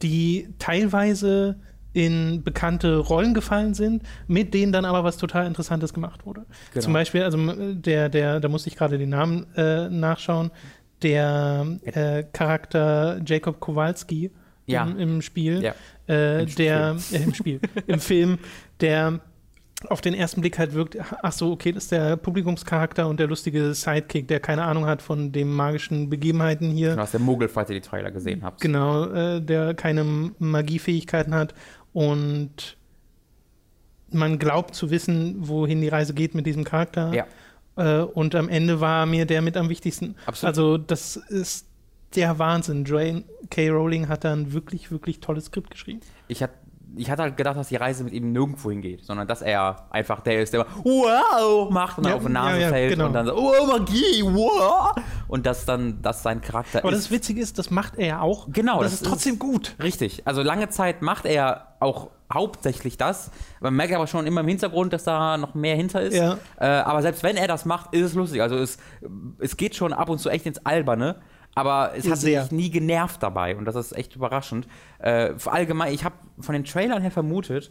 die 0.01 0.47
teilweise 0.59 1.59
in 1.93 2.43
bekannte 2.43 2.97
Rollen 2.97 3.33
gefallen 3.33 3.73
sind, 3.73 4.03
mit 4.27 4.53
denen 4.53 4.71
dann 4.71 4.85
aber 4.85 5.03
was 5.03 5.17
total 5.17 5.47
Interessantes 5.47 5.93
gemacht 5.93 6.25
wurde. 6.25 6.45
Genau. 6.73 6.83
Zum 6.83 6.93
Beispiel, 6.93 7.23
also 7.23 7.37
der, 7.73 8.09
der, 8.09 8.39
da 8.39 8.47
musste 8.49 8.69
ich 8.69 8.75
gerade 8.75 8.97
den 8.99 9.09
Namen 9.09 9.47
äh, 9.55 9.89
nachschauen, 9.89 10.51
der 11.01 11.65
äh, 11.85 12.23
Charakter 12.33 13.19
Jacob 13.25 13.59
Kowalski 13.59 14.31
Ja. 14.67 14.83
im, 14.85 14.99
im 14.99 15.21
Spiel, 15.21 15.63
Ja. 15.63 15.73
äh, 16.07 16.43
Im 16.43 16.55
der 16.55 16.97
äh, 17.11 17.17
im 17.23 17.33
Spiel, 17.33 17.59
im 17.87 17.99
Film, 17.99 18.37
der 18.79 19.19
auf 19.89 20.01
den 20.01 20.13
ersten 20.13 20.41
Blick 20.41 20.57
halt 20.57 20.73
wirkt, 20.73 20.97
ach 21.21 21.31
so, 21.31 21.51
okay, 21.51 21.71
das 21.71 21.83
ist 21.83 21.91
der 21.91 22.17
Publikumscharakter 22.17 23.07
und 23.07 23.19
der 23.19 23.27
lustige 23.27 23.73
Sidekick, 23.73 24.27
der 24.27 24.39
keine 24.39 24.63
Ahnung 24.63 24.85
hat 24.85 25.01
von 25.01 25.31
den 25.31 25.49
magischen 25.49 26.09
Begebenheiten 26.09 26.71
hier. 26.71 26.91
Genau, 26.91 27.03
aus 27.03 27.11
der 27.11 27.19
ihr 27.69 27.75
die 27.75 27.81
Trailer 27.81 28.11
gesehen 28.11 28.43
habt. 28.43 28.59
Genau, 28.61 29.05
äh, 29.05 29.41
der 29.41 29.75
keine 29.75 30.31
Magiefähigkeiten 30.39 31.35
hat 31.35 31.53
und 31.93 32.77
man 34.09 34.39
glaubt 34.39 34.73
zu 34.73 34.89
wissen, 34.89 35.35
wohin 35.47 35.81
die 35.81 35.89
Reise 35.89 36.13
geht 36.13 36.33
mit 36.33 36.45
diesem 36.45 36.63
Charakter. 36.63 37.13
Ja. 37.13 37.25
Äh, 37.75 38.03
und 38.03 38.35
am 38.35 38.49
Ende 38.49 38.79
war 38.79 39.05
mir 39.05 39.25
der 39.25 39.41
mit 39.41 39.57
am 39.57 39.69
wichtigsten. 39.69 40.15
Absolut. 40.25 40.49
Also, 40.49 40.77
das 40.77 41.17
ist 41.17 41.67
der 42.15 42.39
Wahnsinn. 42.39 42.85
Joanne 42.85 43.25
K. 43.49 43.69
Rowling 43.69 44.07
hat 44.07 44.23
da 44.23 44.33
ein 44.33 44.53
wirklich, 44.53 44.91
wirklich 44.91 45.19
tolles 45.19 45.45
Skript 45.45 45.71
geschrieben. 45.71 45.99
Ich, 46.27 46.41
hat, 46.41 46.51
ich 46.97 47.09
hatte 47.11 47.21
halt 47.23 47.37
gedacht, 47.37 47.57
dass 47.57 47.69
die 47.69 47.75
Reise 47.75 48.03
mit 48.03 48.13
ihm 48.13 48.31
nirgendwo 48.31 48.69
hingeht, 48.69 49.05
sondern 49.05 49.27
dass 49.27 49.41
er 49.41 49.85
einfach 49.89 50.21
der 50.21 50.41
ist, 50.41 50.53
der 50.53 50.65
wow 50.83 51.69
macht 51.69 51.97
und 51.97 52.05
dann 52.05 52.11
Ja, 52.13 52.17
auf 52.17 52.25
die 52.25 52.31
Nase 52.31 52.55
ja, 52.57 52.61
ja, 52.63 52.69
fällt 52.69 52.91
genau. 52.93 53.05
und 53.07 53.13
dann 53.13 53.25
so, 53.25 53.35
oh, 53.37 53.65
Magie, 53.67 54.23
wow. 54.23 54.93
Und 55.27 55.45
dass 55.45 55.65
dann 55.65 56.01
das 56.01 56.23
sein 56.23 56.41
Charakter 56.41 56.79
Aber 56.79 56.91
ist. 56.91 57.05
das 57.05 57.11
Witzige 57.11 57.41
ist, 57.41 57.57
das 57.59 57.69
macht 57.69 57.97
er 57.97 58.07
ja 58.07 58.21
auch. 58.21 58.47
Genau, 58.51 58.81
Das, 58.81 58.91
das 58.91 59.01
ist 59.01 59.07
trotzdem 59.07 59.39
gut. 59.39 59.75
Richtig. 59.81 60.23
Also 60.25 60.41
lange 60.41 60.69
Zeit 60.69 61.01
macht 61.01 61.25
er 61.25 61.75
auch 61.79 62.09
hauptsächlich 62.33 62.97
das. 62.97 63.31
Man 63.61 63.73
merkt 63.75 63.93
aber 63.93 64.07
schon 64.07 64.27
immer 64.27 64.41
im 64.41 64.47
Hintergrund, 64.47 64.91
dass 64.93 65.03
da 65.03 65.37
noch 65.37 65.53
mehr 65.53 65.75
hinter 65.75 66.01
ist. 66.01 66.15
Ja. 66.15 66.37
Äh, 66.59 66.65
aber 66.65 67.01
selbst 67.01 67.23
wenn 67.23 67.37
er 67.37 67.47
das 67.47 67.65
macht, 67.65 67.93
ist 67.93 68.03
es 68.03 68.13
lustig. 68.15 68.41
Also 68.41 68.57
es, 68.57 68.77
es 69.39 69.55
geht 69.57 69.75
schon 69.75 69.93
ab 69.93 70.09
und 70.09 70.19
zu 70.19 70.29
echt 70.29 70.45
ins 70.45 70.65
Alberne. 70.65 71.15
Aber 71.57 71.93
es 71.95 72.09
hat 72.09 72.17
sehr. 72.19 72.43
mich 72.43 72.51
nie 72.51 72.69
genervt 72.69 73.21
dabei 73.23 73.55
und 73.57 73.65
das 73.65 73.75
ist 73.75 73.91
echt 73.91 74.15
überraschend. 74.15 74.67
Äh, 74.99 75.33
allgemein, 75.45 75.93
ich 75.93 76.03
habe 76.03 76.15
von 76.39 76.53
den 76.53 76.63
Trailern 76.65 77.01
her 77.01 77.11
vermutet 77.11 77.69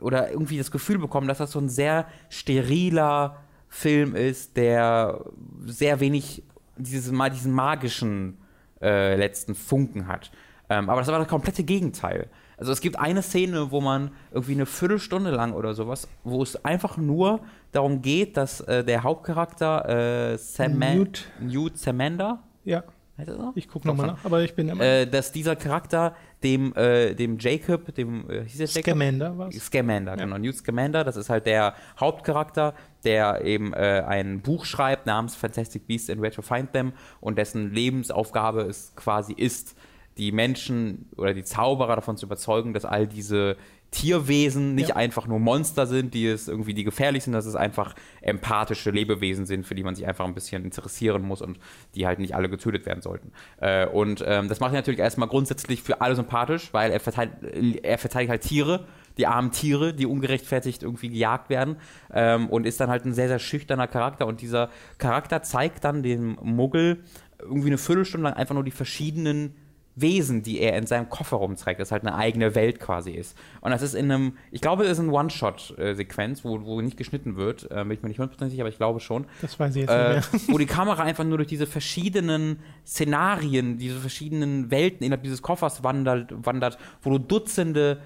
oder 0.00 0.30
irgendwie 0.30 0.58
das 0.58 0.70
Gefühl 0.70 0.98
bekommen, 0.98 1.28
dass 1.28 1.38
das 1.38 1.52
so 1.52 1.58
ein 1.58 1.68
sehr 1.68 2.06
steriler 2.28 3.36
Film 3.68 4.14
ist, 4.14 4.56
der 4.56 5.20
sehr 5.64 6.00
wenig 6.00 6.42
dieses, 6.76 7.10
ma- 7.12 7.28
diesen 7.30 7.52
magischen 7.52 8.38
äh, 8.80 9.16
letzten 9.16 9.54
Funken 9.54 10.06
hat. 10.08 10.30
Ähm, 10.68 10.88
aber 10.90 11.00
das 11.00 11.08
war 11.08 11.18
das 11.18 11.28
komplette 11.28 11.62
Gegenteil. 11.64 12.28
Also 12.58 12.72
es 12.72 12.80
gibt 12.80 12.98
eine 12.98 13.20
Szene, 13.22 13.70
wo 13.70 13.80
man 13.80 14.10
irgendwie 14.32 14.52
eine 14.52 14.66
Viertelstunde 14.66 15.30
lang 15.30 15.52
oder 15.52 15.74
sowas, 15.74 16.08
wo 16.24 16.42
es 16.42 16.64
einfach 16.64 16.96
nur 16.96 17.40
darum 17.72 18.00
geht, 18.02 18.36
dass 18.36 18.60
äh, 18.62 18.82
der 18.82 19.02
Hauptcharakter 19.02 20.32
äh, 20.32 20.38
Sama 20.38 20.94
Newt. 20.94 21.26
Newt 21.40 21.78
Scamander, 21.78 22.42
Ja, 22.64 22.82
heißt 23.18 23.28
er 23.28 23.36
so? 23.36 23.52
ich 23.54 23.68
gucke 23.68 23.86
nochmal 23.86 24.08
nach, 24.08 24.24
aber 24.24 24.42
ich 24.42 24.54
bin 24.54 24.68
immer. 24.68 24.82
Äh, 24.82 25.06
dass 25.06 25.32
dieser 25.32 25.56
Charakter 25.56 26.14
dem, 26.42 26.74
äh, 26.74 27.14
dem 27.14 27.38
Jacob, 27.38 27.94
dem, 27.94 28.28
äh, 28.30 28.44
hieß 28.44 28.58
der 28.58 28.66
Jacob? 28.66 28.82
Scamander 28.82 29.38
war 29.38 29.48
es. 29.48 29.64
Scamander, 29.64 30.16
genau. 30.16 30.38
Newt 30.38 30.56
Scamander, 30.56 31.04
das 31.04 31.16
ist 31.16 31.30
halt 31.30 31.46
der 31.46 31.74
Hauptcharakter, 31.98 32.74
der 33.04 33.44
eben 33.44 33.72
äh, 33.72 34.04
ein 34.06 34.40
Buch 34.40 34.64
schreibt 34.64 35.06
namens 35.06 35.34
Fantastic 35.34 35.86
Beasts 35.86 36.10
and 36.10 36.20
Where 36.20 36.32
to 36.32 36.42
Find 36.42 36.72
Them 36.72 36.92
und 37.20 37.38
dessen 37.38 37.72
Lebensaufgabe 37.72 38.62
es 38.62 38.94
quasi 38.96 39.32
ist, 39.32 39.76
die 40.18 40.32
Menschen 40.32 41.10
oder 41.16 41.34
die 41.34 41.44
Zauberer 41.44 41.96
davon 41.96 42.16
zu 42.16 42.26
überzeugen, 42.26 42.72
dass 42.72 42.84
all 42.84 43.06
diese 43.06 43.56
Tierwesen 43.96 44.74
nicht 44.74 44.90
Ja. 44.90 44.96
einfach 44.96 45.26
nur 45.26 45.38
Monster 45.38 45.86
sind, 45.86 46.12
die 46.12 46.26
es 46.26 46.48
irgendwie 46.48 46.74
die 46.74 46.84
gefährlich 46.84 47.24
sind, 47.24 47.32
dass 47.32 47.46
es 47.46 47.54
einfach 47.54 47.94
empathische 48.20 48.90
Lebewesen 48.90 49.46
sind, 49.46 49.66
für 49.66 49.74
die 49.74 49.82
man 49.82 49.94
sich 49.94 50.06
einfach 50.06 50.26
ein 50.26 50.34
bisschen 50.34 50.64
interessieren 50.64 51.22
muss 51.22 51.40
und 51.40 51.58
die 51.94 52.06
halt 52.06 52.18
nicht 52.18 52.34
alle 52.34 52.50
getötet 52.50 52.84
werden 52.84 53.00
sollten. 53.00 53.32
Äh, 53.58 53.86
und 53.86 54.22
ähm, 54.26 54.48
das 54.48 54.60
macht 54.60 54.72
er 54.72 54.76
natürlich 54.80 55.00
erstmal 55.00 55.28
grundsätzlich 55.28 55.82
für 55.82 56.02
alle 56.02 56.14
sympathisch, 56.14 56.68
weil 56.72 56.90
er 56.90 57.00
verteidigt, 57.00 57.82
er 57.82 57.96
verteidigt 57.98 58.30
halt 58.30 58.42
Tiere, 58.42 58.86
die 59.16 59.26
armen 59.26 59.50
Tiere, 59.50 59.94
die 59.94 60.04
ungerechtfertigt 60.04 60.82
irgendwie 60.82 61.08
gejagt 61.08 61.48
werden 61.48 61.76
ähm, 62.12 62.50
und 62.50 62.66
ist 62.66 62.78
dann 62.80 62.90
halt 62.90 63.06
ein 63.06 63.14
sehr, 63.14 63.28
sehr 63.28 63.38
schüchterner 63.38 63.86
Charakter 63.86 64.26
und 64.26 64.42
dieser 64.42 64.68
Charakter 64.98 65.42
zeigt 65.42 65.84
dann 65.84 66.02
dem 66.02 66.38
Muggel 66.42 67.02
irgendwie 67.40 67.68
eine 67.68 67.78
Viertelstunde 67.78 68.24
lang 68.28 68.34
einfach 68.34 68.54
nur 68.54 68.64
die 68.64 68.70
verschiedenen 68.70 69.54
Wesen, 69.96 70.42
die 70.42 70.60
er 70.60 70.76
in 70.76 70.86
seinem 70.86 71.08
Koffer 71.08 71.38
rumträgt, 71.38 71.80
das 71.80 71.90
halt 71.90 72.02
eine 72.06 72.14
eigene 72.14 72.54
Welt 72.54 72.78
quasi 72.80 73.12
ist. 73.12 73.36
Und 73.62 73.70
das 73.70 73.80
ist 73.80 73.94
in 73.94 74.10
einem, 74.10 74.36
ich 74.50 74.60
glaube, 74.60 74.84
es 74.84 74.90
ist 74.92 75.00
eine 75.00 75.10
One-Shot-Sequenz, 75.10 76.44
wo, 76.44 76.62
wo 76.64 76.80
nicht 76.82 76.98
geschnitten 76.98 77.36
wird, 77.36 77.70
äh, 77.70 77.82
bin 77.82 77.92
ich 77.92 78.02
mir 78.02 78.08
nicht 78.08 78.18
hundertprozentig 78.18 78.52
sicher, 78.52 78.62
aber 78.62 78.68
ich 78.68 78.76
glaube 78.76 79.00
schon, 79.00 79.24
Das 79.40 79.58
weiß 79.58 79.74
ich 79.74 79.82
jetzt 79.82 79.90
äh, 79.90 80.16
nicht 80.16 80.32
mehr. 80.32 80.54
wo 80.54 80.58
die 80.58 80.66
Kamera 80.66 81.02
einfach 81.02 81.24
nur 81.24 81.38
durch 81.38 81.48
diese 81.48 81.66
verschiedenen 81.66 82.60
Szenarien, 82.86 83.78
diese 83.78 83.98
verschiedenen 83.98 84.70
Welten 84.70 85.04
innerhalb 85.04 85.22
dieses 85.22 85.40
Koffers 85.40 85.82
wandert, 85.82 86.32
wandert 86.44 86.76
wo 87.00 87.10
du 87.10 87.18
Dutzende 87.18 88.00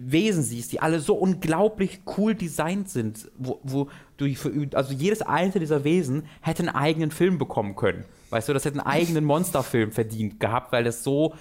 Wesen 0.00 0.42
siehst, 0.44 0.72
die 0.72 0.80
alle 0.80 1.00
so 1.00 1.14
unglaublich 1.14 2.00
cool 2.16 2.34
designt 2.34 2.88
sind, 2.88 3.30
wo, 3.36 3.60
wo 3.64 3.88
du, 4.16 4.26
also 4.72 4.94
jedes 4.94 5.22
einzelne 5.22 5.60
dieser 5.60 5.82
Wesen 5.84 6.22
hätte 6.40 6.62
einen 6.62 6.74
eigenen 6.74 7.10
Film 7.10 7.36
bekommen 7.36 7.74
können. 7.74 8.04
Weißt 8.30 8.48
du, 8.48 8.52
das 8.52 8.64
hätte 8.64 8.78
einen 8.78 8.86
eigenen 8.86 9.24
Monsterfilm 9.24 9.92
verdient 9.92 10.40
gehabt, 10.40 10.72
weil 10.72 10.84
das 10.84 11.02
so 11.02 11.34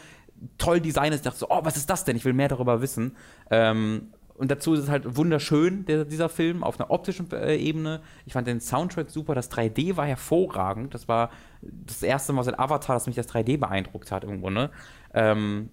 toll 0.57 0.79
designt 0.81 1.13
ist. 1.13 1.21
Ich 1.21 1.25
dachte 1.25 1.39
so, 1.39 1.49
oh, 1.49 1.59
was 1.63 1.77
ist 1.77 1.89
das 1.89 2.03
denn? 2.05 2.15
Ich 2.15 2.25
will 2.25 2.33
mehr 2.33 2.47
darüber 2.47 2.81
wissen. 2.81 3.15
Ähm, 3.49 4.13
und 4.35 4.51
dazu 4.51 4.73
ist 4.73 4.81
es 4.81 4.89
halt 4.89 5.17
wunderschön, 5.17 5.85
der, 5.85 6.05
dieser 6.05 6.29
Film, 6.29 6.63
auf 6.63 6.79
einer 6.79 6.91
optischen 6.91 7.31
äh, 7.31 7.55
Ebene. 7.55 8.01
Ich 8.25 8.33
fand 8.33 8.47
den 8.47 8.61
Soundtrack 8.61 9.09
super, 9.09 9.33
das 9.33 9.51
3D 9.51 9.97
war 9.97 10.05
hervorragend. 10.05 10.93
Das 10.93 11.07
war 11.07 11.31
das 11.61 12.03
erste 12.03 12.33
Mal 12.33 12.43
seit 12.43 12.59
Avatar, 12.59 12.95
dass 12.95 13.07
mich 13.07 13.15
das 13.15 13.27
3D 13.29 13.57
beeindruckt 13.57 14.11
hat 14.11 14.23
im 14.23 14.41
Grunde. 14.41 14.69
Ähm, 15.13 15.69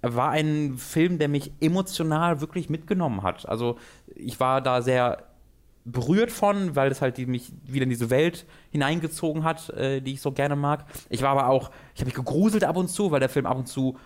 war 0.00 0.30
ein 0.30 0.78
Film, 0.78 1.18
der 1.18 1.28
mich 1.28 1.52
emotional 1.60 2.40
wirklich 2.40 2.70
mitgenommen 2.70 3.22
hat. 3.22 3.46
Also 3.46 3.76
ich 4.14 4.40
war 4.40 4.62
da 4.62 4.80
sehr 4.80 5.24
berührt 5.86 6.32
von, 6.32 6.74
weil 6.74 6.90
es 6.90 7.00
halt 7.00 7.16
die, 7.16 7.26
mich 7.26 7.52
wieder 7.64 7.84
in 7.84 7.90
diese 7.90 8.10
Welt 8.10 8.44
hineingezogen 8.70 9.44
hat, 9.44 9.70
äh, 9.70 10.00
die 10.00 10.14
ich 10.14 10.20
so 10.20 10.32
gerne 10.32 10.56
mag. 10.56 10.84
Ich 11.08 11.22
war 11.22 11.30
aber 11.30 11.48
auch, 11.48 11.70
ich 11.94 12.00
habe 12.00 12.06
mich 12.06 12.14
gegruselt 12.14 12.64
ab 12.64 12.76
und 12.76 12.88
zu, 12.88 13.12
weil 13.12 13.20
der 13.20 13.28
Film 13.28 13.46
ab 13.46 13.56
und 13.56 13.66
zu 13.66 13.96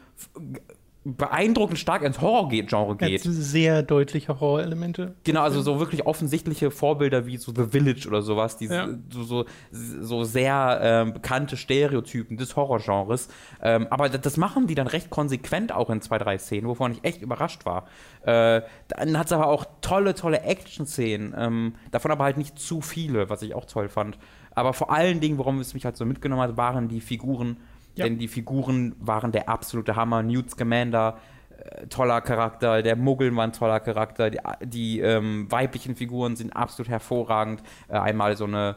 beeindruckend 1.02 1.78
stark 1.78 2.02
ins 2.02 2.20
Horror-Genre 2.20 2.96
geht. 2.96 3.22
Sehr 3.22 3.82
deutliche 3.82 4.38
Horrorelemente. 4.38 5.14
Genau, 5.24 5.42
also 5.42 5.62
so 5.62 5.78
wirklich 5.78 6.04
offensichtliche 6.04 6.70
Vorbilder 6.70 7.24
wie 7.24 7.38
so 7.38 7.52
The 7.54 7.64
Village 7.70 8.06
oder 8.06 8.20
sowas, 8.20 8.58
die 8.58 8.66
ja. 8.66 8.88
so, 9.08 9.24
so, 9.24 9.44
so, 9.72 10.24
sehr 10.24 10.78
ähm, 10.82 11.14
bekannte 11.14 11.56
Stereotypen 11.56 12.36
des 12.36 12.54
Horrorgenres. 12.54 13.28
Ähm, 13.62 13.86
aber 13.88 14.10
das 14.10 14.36
machen 14.36 14.66
die 14.66 14.74
dann 14.74 14.86
recht 14.86 15.08
konsequent 15.08 15.72
auch 15.72 15.88
in 15.88 16.02
zwei, 16.02 16.18
drei 16.18 16.36
Szenen, 16.36 16.68
wovon 16.68 16.92
ich 16.92 17.02
echt 17.02 17.22
überrascht 17.22 17.64
war. 17.64 17.86
Äh, 18.22 18.60
dann 18.88 19.18
hat 19.18 19.26
es 19.26 19.32
aber 19.32 19.46
auch 19.46 19.64
tolle, 19.80 20.14
tolle 20.14 20.42
Action-Szenen. 20.42 21.34
Ähm, 21.36 21.74
davon 21.92 22.10
aber 22.10 22.24
halt 22.24 22.36
nicht 22.36 22.58
zu 22.58 22.82
viele, 22.82 23.30
was 23.30 23.40
ich 23.40 23.54
auch 23.54 23.64
toll 23.64 23.88
fand. 23.88 24.18
Aber 24.54 24.74
vor 24.74 24.92
allen 24.92 25.20
Dingen, 25.20 25.38
worum 25.38 25.60
es 25.60 25.72
mich 25.72 25.86
halt 25.86 25.96
so 25.96 26.04
mitgenommen 26.04 26.42
hat, 26.42 26.58
waren 26.58 26.88
die 26.88 27.00
Figuren 27.00 27.56
ja. 28.00 28.04
Denn 28.04 28.18
die 28.18 28.28
Figuren 28.28 28.94
waren 28.98 29.32
der 29.32 29.48
absolute 29.48 29.96
Hammer. 29.96 30.22
Newt 30.22 30.50
Scamander, 30.50 31.18
äh, 31.58 31.86
toller 31.86 32.20
Charakter, 32.20 32.82
der 32.82 32.96
Muggel 32.96 33.34
war 33.36 33.44
ein 33.44 33.52
toller 33.52 33.80
Charakter, 33.80 34.30
die, 34.30 34.38
die 34.64 35.00
ähm, 35.00 35.50
weiblichen 35.50 35.94
Figuren 35.94 36.36
sind 36.36 36.56
absolut 36.56 36.88
hervorragend. 36.88 37.62
Äh, 37.88 37.98
einmal 37.98 38.36
so 38.36 38.44
eine, 38.44 38.76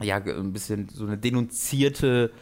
ja, 0.00 0.16
ein 0.16 0.52
bisschen 0.52 0.88
so 0.88 1.04
eine 1.06 1.18
denunzierte 1.18 2.32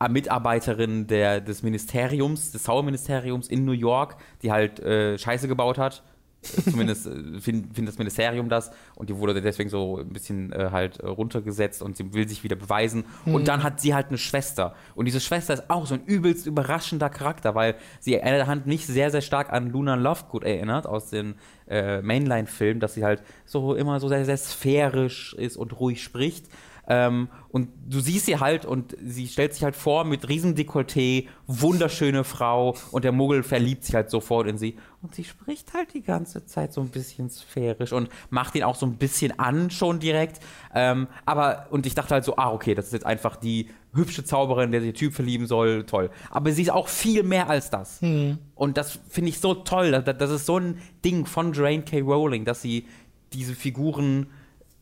äh, 0.00 0.08
Mitarbeiterin 0.08 1.06
der, 1.06 1.40
des 1.40 1.62
Ministeriums, 1.62 2.50
des 2.50 2.64
Zauberministeriums 2.64 3.48
in 3.48 3.64
New 3.64 3.72
York, 3.72 4.16
die 4.42 4.50
halt 4.50 4.80
äh, 4.80 5.16
Scheiße 5.16 5.46
gebaut 5.46 5.78
hat 5.78 6.02
Zumindest 6.42 7.06
äh, 7.06 7.40
findet 7.40 7.74
find 7.74 7.88
das 7.88 7.98
Ministerium 7.98 8.48
das 8.48 8.72
und 8.96 9.08
die 9.08 9.16
wurde 9.16 9.40
deswegen 9.40 9.70
so 9.70 9.98
ein 9.98 10.08
bisschen 10.08 10.52
äh, 10.52 10.70
halt 10.72 10.98
äh, 10.98 11.06
runtergesetzt 11.06 11.82
und 11.82 11.96
sie 11.96 12.12
will 12.12 12.28
sich 12.28 12.42
wieder 12.42 12.56
beweisen. 12.56 13.04
Mhm. 13.24 13.34
Und 13.34 13.48
dann 13.48 13.62
hat 13.62 13.80
sie 13.80 13.94
halt 13.94 14.08
eine 14.08 14.18
Schwester. 14.18 14.74
Und 14.94 15.04
diese 15.04 15.20
Schwester 15.20 15.54
ist 15.54 15.70
auch 15.70 15.86
so 15.86 15.94
ein 15.94 16.04
übelst 16.04 16.46
überraschender 16.46 17.10
Charakter, 17.10 17.54
weil 17.54 17.76
sie 18.00 18.14
in 18.14 18.24
der 18.24 18.46
Hand 18.46 18.66
nicht 18.66 18.86
sehr, 18.86 19.10
sehr 19.10 19.20
stark 19.20 19.52
an 19.52 19.70
Luna 19.70 19.94
Lovegood 19.94 20.44
erinnert 20.44 20.86
aus 20.86 21.10
den 21.10 21.36
äh, 21.68 22.02
Mainline-Filmen, 22.02 22.80
dass 22.80 22.94
sie 22.94 23.04
halt 23.04 23.22
so 23.44 23.74
immer 23.74 24.00
so 24.00 24.08
sehr, 24.08 24.24
sehr 24.24 24.36
sphärisch 24.36 25.34
ist 25.34 25.56
und 25.56 25.78
ruhig 25.78 26.02
spricht. 26.02 26.46
Ähm, 26.88 27.28
und 27.50 27.68
du 27.88 28.00
siehst 28.00 28.26
sie 28.26 28.38
halt 28.38 28.64
und 28.64 28.96
sie 29.04 29.28
stellt 29.28 29.54
sich 29.54 29.62
halt 29.62 29.76
vor 29.76 30.04
mit 30.04 30.28
riesen 30.28 30.56
Dekolleté, 30.56 31.28
wunderschöne 31.46 32.24
Frau 32.24 32.74
und 32.90 33.04
der 33.04 33.12
Muggel 33.12 33.42
verliebt 33.42 33.84
sich 33.84 33.94
halt 33.94 34.10
sofort 34.10 34.48
in 34.48 34.58
sie. 34.58 34.76
Und 35.00 35.14
sie 35.14 35.24
spricht 35.24 35.74
halt 35.74 35.94
die 35.94 36.02
ganze 36.02 36.44
Zeit 36.46 36.72
so 36.72 36.80
ein 36.80 36.88
bisschen 36.88 37.30
sphärisch 37.30 37.92
und 37.92 38.08
macht 38.30 38.54
ihn 38.54 38.64
auch 38.64 38.74
so 38.74 38.86
ein 38.86 38.96
bisschen 38.96 39.38
an 39.38 39.70
schon 39.70 40.00
direkt. 40.00 40.40
Ähm, 40.74 41.08
aber, 41.24 41.66
und 41.70 41.86
ich 41.86 41.94
dachte 41.94 42.14
halt 42.14 42.24
so, 42.24 42.36
ah, 42.36 42.50
okay, 42.52 42.74
das 42.74 42.86
ist 42.86 42.92
jetzt 42.92 43.06
einfach 43.06 43.36
die 43.36 43.68
hübsche 43.94 44.24
Zauberin, 44.24 44.72
der 44.72 44.80
sich 44.80 44.94
Typ 44.94 45.12
verlieben 45.12 45.46
soll, 45.46 45.84
toll. 45.84 46.10
Aber 46.30 46.50
sie 46.52 46.62
ist 46.62 46.70
auch 46.70 46.88
viel 46.88 47.22
mehr 47.22 47.48
als 47.48 47.70
das. 47.70 48.00
Hm. 48.00 48.38
Und 48.54 48.76
das 48.76 48.98
finde 49.08 49.30
ich 49.30 49.40
so 49.40 49.54
toll. 49.54 49.90
Das, 49.90 50.16
das 50.16 50.30
ist 50.30 50.46
so 50.46 50.58
ein 50.58 50.78
Ding 51.04 51.26
von 51.26 51.52
Drain 51.52 51.84
K. 51.84 52.00
Rowling, 52.00 52.44
dass 52.44 52.62
sie 52.62 52.86
diese 53.32 53.54
Figuren 53.54 54.28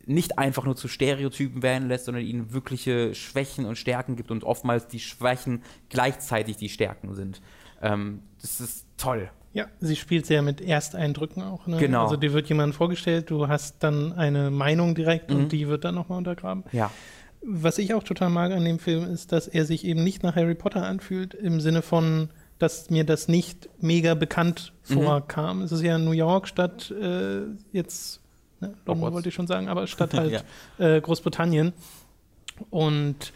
nicht 0.07 0.38
einfach 0.38 0.64
nur 0.64 0.76
zu 0.76 0.88
Stereotypen 0.88 1.62
werden 1.62 1.88
lässt, 1.88 2.07
sondern 2.07 2.24
ihnen 2.24 2.53
wirkliche 2.53 3.14
Schwächen 3.14 3.66
und 3.66 3.76
Stärken 3.76 4.16
gibt 4.16 4.30
und 4.30 4.44
oftmals 4.44 4.88
die 4.88 5.01
Schwächen 5.01 5.62
gleichzeitig 5.88 6.57
die 6.57 6.68
Stärken 6.68 7.14
sind. 7.14 7.40
Ähm, 7.82 8.22
das 8.40 8.61
ist 8.61 8.86
toll. 8.96 9.30
Ja, 9.53 9.66
sie 9.80 9.96
spielt 9.96 10.26
sehr 10.26 10.42
mit 10.42 10.61
Ersteindrücken 10.61 11.42
auch. 11.42 11.66
Ne? 11.66 11.78
Genau. 11.78 12.05
Also 12.05 12.16
dir 12.16 12.32
wird 12.32 12.48
jemand 12.48 12.74
vorgestellt, 12.74 13.30
du 13.30 13.48
hast 13.48 13.82
dann 13.82 14.12
eine 14.12 14.51
Meinung 14.51 14.94
direkt 14.94 15.30
mhm. 15.30 15.36
und 15.36 15.53
die 15.53 15.68
wird 15.68 15.84
dann 15.84 15.96
nochmal 15.96 16.18
untergraben. 16.18 16.64
Ja. 16.72 16.90
Was 17.42 17.78
ich 17.78 17.94
auch 17.94 18.03
total 18.03 18.30
mag 18.30 18.53
an 18.53 18.64
dem 18.64 18.78
Film 18.78 19.05
ist, 19.05 19.32
dass 19.32 19.48
er 19.48 19.64
sich 19.64 19.84
eben 19.84 20.05
nicht 20.05 20.22
nach 20.22 20.36
Harry 20.36 20.55
Potter 20.55 20.84
anfühlt, 20.84 21.34
im 21.34 21.61
Sinne 21.61 21.82
von, 21.82 22.28
dass 22.59 22.90
mir 22.90 23.05
das 23.05 23.28
nicht 23.28 23.68
mega 23.80 24.14
bekannt 24.14 24.72
mhm. 24.88 24.94
vorkam. 24.94 25.59
Mhm. 25.59 25.64
Es 25.64 25.72
ist 25.72 25.82
ja 25.82 25.98
New 25.98 26.12
York 26.12 26.46
statt 26.46 26.90
äh, 26.90 27.42
jetzt 27.72 28.20
Ne? 28.61 28.75
London 28.87 29.13
wollte 29.13 29.29
ich 29.29 29.35
schon 29.35 29.47
sagen, 29.47 29.69
aber 29.69 29.87
statt 29.87 30.15
halt 30.15 30.45
ja. 30.79 30.97
äh, 30.97 31.01
Großbritannien. 31.01 31.73
Und 32.71 33.33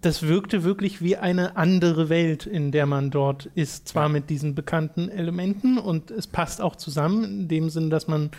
das 0.00 0.22
wirkte 0.22 0.62
wirklich 0.62 1.02
wie 1.02 1.16
eine 1.16 1.56
andere 1.56 2.08
Welt, 2.08 2.46
in 2.46 2.70
der 2.70 2.86
man 2.86 3.10
dort 3.10 3.46
ist. 3.54 3.88
Zwar 3.88 4.04
ja. 4.04 4.08
mit 4.10 4.30
diesen 4.30 4.54
bekannten 4.54 5.08
Elementen 5.08 5.78
und 5.78 6.10
es 6.10 6.26
passt 6.26 6.60
auch 6.60 6.76
zusammen, 6.76 7.24
in 7.24 7.48
dem 7.48 7.70
Sinn, 7.70 7.90
dass 7.90 8.06
man 8.06 8.30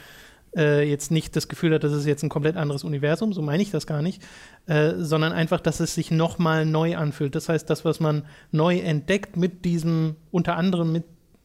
äh, 0.55 0.87
jetzt 0.87 1.11
nicht 1.11 1.35
das 1.35 1.47
Gefühl 1.47 1.73
hat, 1.73 1.83
das 1.83 1.93
ist 1.93 2.05
jetzt 2.05 2.23
ein 2.23 2.29
komplett 2.29 2.57
anderes 2.57 2.83
Universum, 2.83 3.33
so 3.33 3.41
meine 3.41 3.63
ich 3.63 3.71
das 3.71 3.87
gar 3.87 4.01
nicht, 4.01 4.21
äh, 4.67 4.93
sondern 4.97 5.33
einfach, 5.33 5.59
dass 5.59 5.79
es 5.79 5.95
sich 5.95 6.11
nochmal 6.11 6.65
neu 6.65 6.97
anfühlt. 6.97 7.35
Das 7.35 7.49
heißt, 7.49 7.69
das, 7.69 7.85
was 7.85 7.99
man 7.99 8.23
neu 8.51 8.79
entdeckt 8.79 9.37
mit 9.37 9.65
diesem, 9.65 10.15
unter 10.31 10.57
anderem 10.57 10.91
mit 10.91 11.03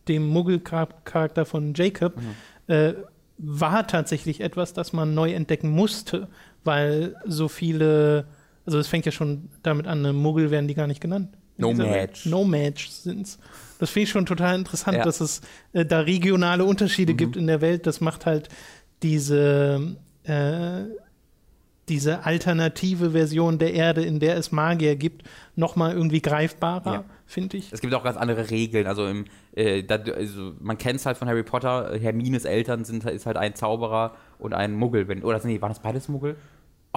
dem 0.08 0.28
Muggel-Charakter 0.28 1.44
von 1.44 1.74
Jacob, 1.74 2.16
mhm. 2.16 2.72
äh, 2.72 2.94
war 3.38 3.86
tatsächlich 3.86 4.40
etwas, 4.40 4.72
das 4.72 4.92
man 4.92 5.14
neu 5.14 5.32
entdecken 5.32 5.70
musste, 5.70 6.28
weil 6.64 7.16
so 7.24 7.48
viele, 7.48 8.26
also 8.64 8.78
es 8.78 8.88
fängt 8.88 9.06
ja 9.06 9.12
schon 9.12 9.50
damit 9.62 9.86
an, 9.86 10.02
ne, 10.02 10.12
Muggel 10.12 10.50
werden 10.50 10.68
die 10.68 10.74
gar 10.74 10.86
nicht 10.86 11.00
genannt. 11.00 11.36
No 11.58 11.72
Match. 11.72 12.26
No 12.26 12.44
Match 12.44 12.88
sind's. 12.88 13.38
Das 13.78 13.90
finde 13.90 14.04
ich 14.04 14.10
schon 14.10 14.26
total 14.26 14.58
interessant, 14.58 14.98
ja. 14.98 15.04
dass 15.04 15.20
es 15.20 15.40
äh, 15.72 15.84
da 15.84 16.00
regionale 16.00 16.64
Unterschiede 16.64 17.12
mhm. 17.12 17.16
gibt 17.16 17.36
in 17.36 17.46
der 17.46 17.60
Welt. 17.60 17.86
Das 17.86 18.00
macht 18.00 18.26
halt 18.26 18.48
diese, 19.02 19.96
äh, 20.24 20.82
diese 21.88 22.24
alternative 22.24 23.12
Version 23.12 23.58
der 23.58 23.74
Erde, 23.74 24.04
in 24.04 24.20
der 24.20 24.36
es 24.36 24.52
Magier 24.52 24.96
gibt, 24.96 25.24
nochmal 25.54 25.92
irgendwie 25.92 26.20
greifbarer, 26.20 26.92
ja. 26.92 27.04
Finde 27.26 27.56
ich. 27.56 27.72
Es 27.72 27.80
gibt 27.80 27.92
auch 27.94 28.04
ganz 28.04 28.16
andere 28.16 28.50
Regeln. 28.50 28.86
Also, 28.86 29.06
im, 29.06 29.24
äh, 29.52 29.82
da, 29.82 29.96
also 29.96 30.54
man 30.60 30.78
kennt 30.78 31.00
es 31.00 31.06
halt 31.06 31.16
von 31.16 31.28
Harry 31.28 31.42
Potter, 31.42 31.98
Hermines 31.98 32.44
Eltern 32.44 32.84
sind, 32.84 33.04
ist 33.04 33.26
halt 33.26 33.36
ein 33.36 33.54
Zauberer 33.54 34.14
und 34.38 34.54
ein 34.54 34.72
Muggel. 34.74 35.08
Wenn, 35.08 35.22
oder 35.22 35.40
nee, 35.44 35.60
waren 35.60 35.70
das 35.70 35.80
beides 35.80 36.08
Muggel? 36.08 36.36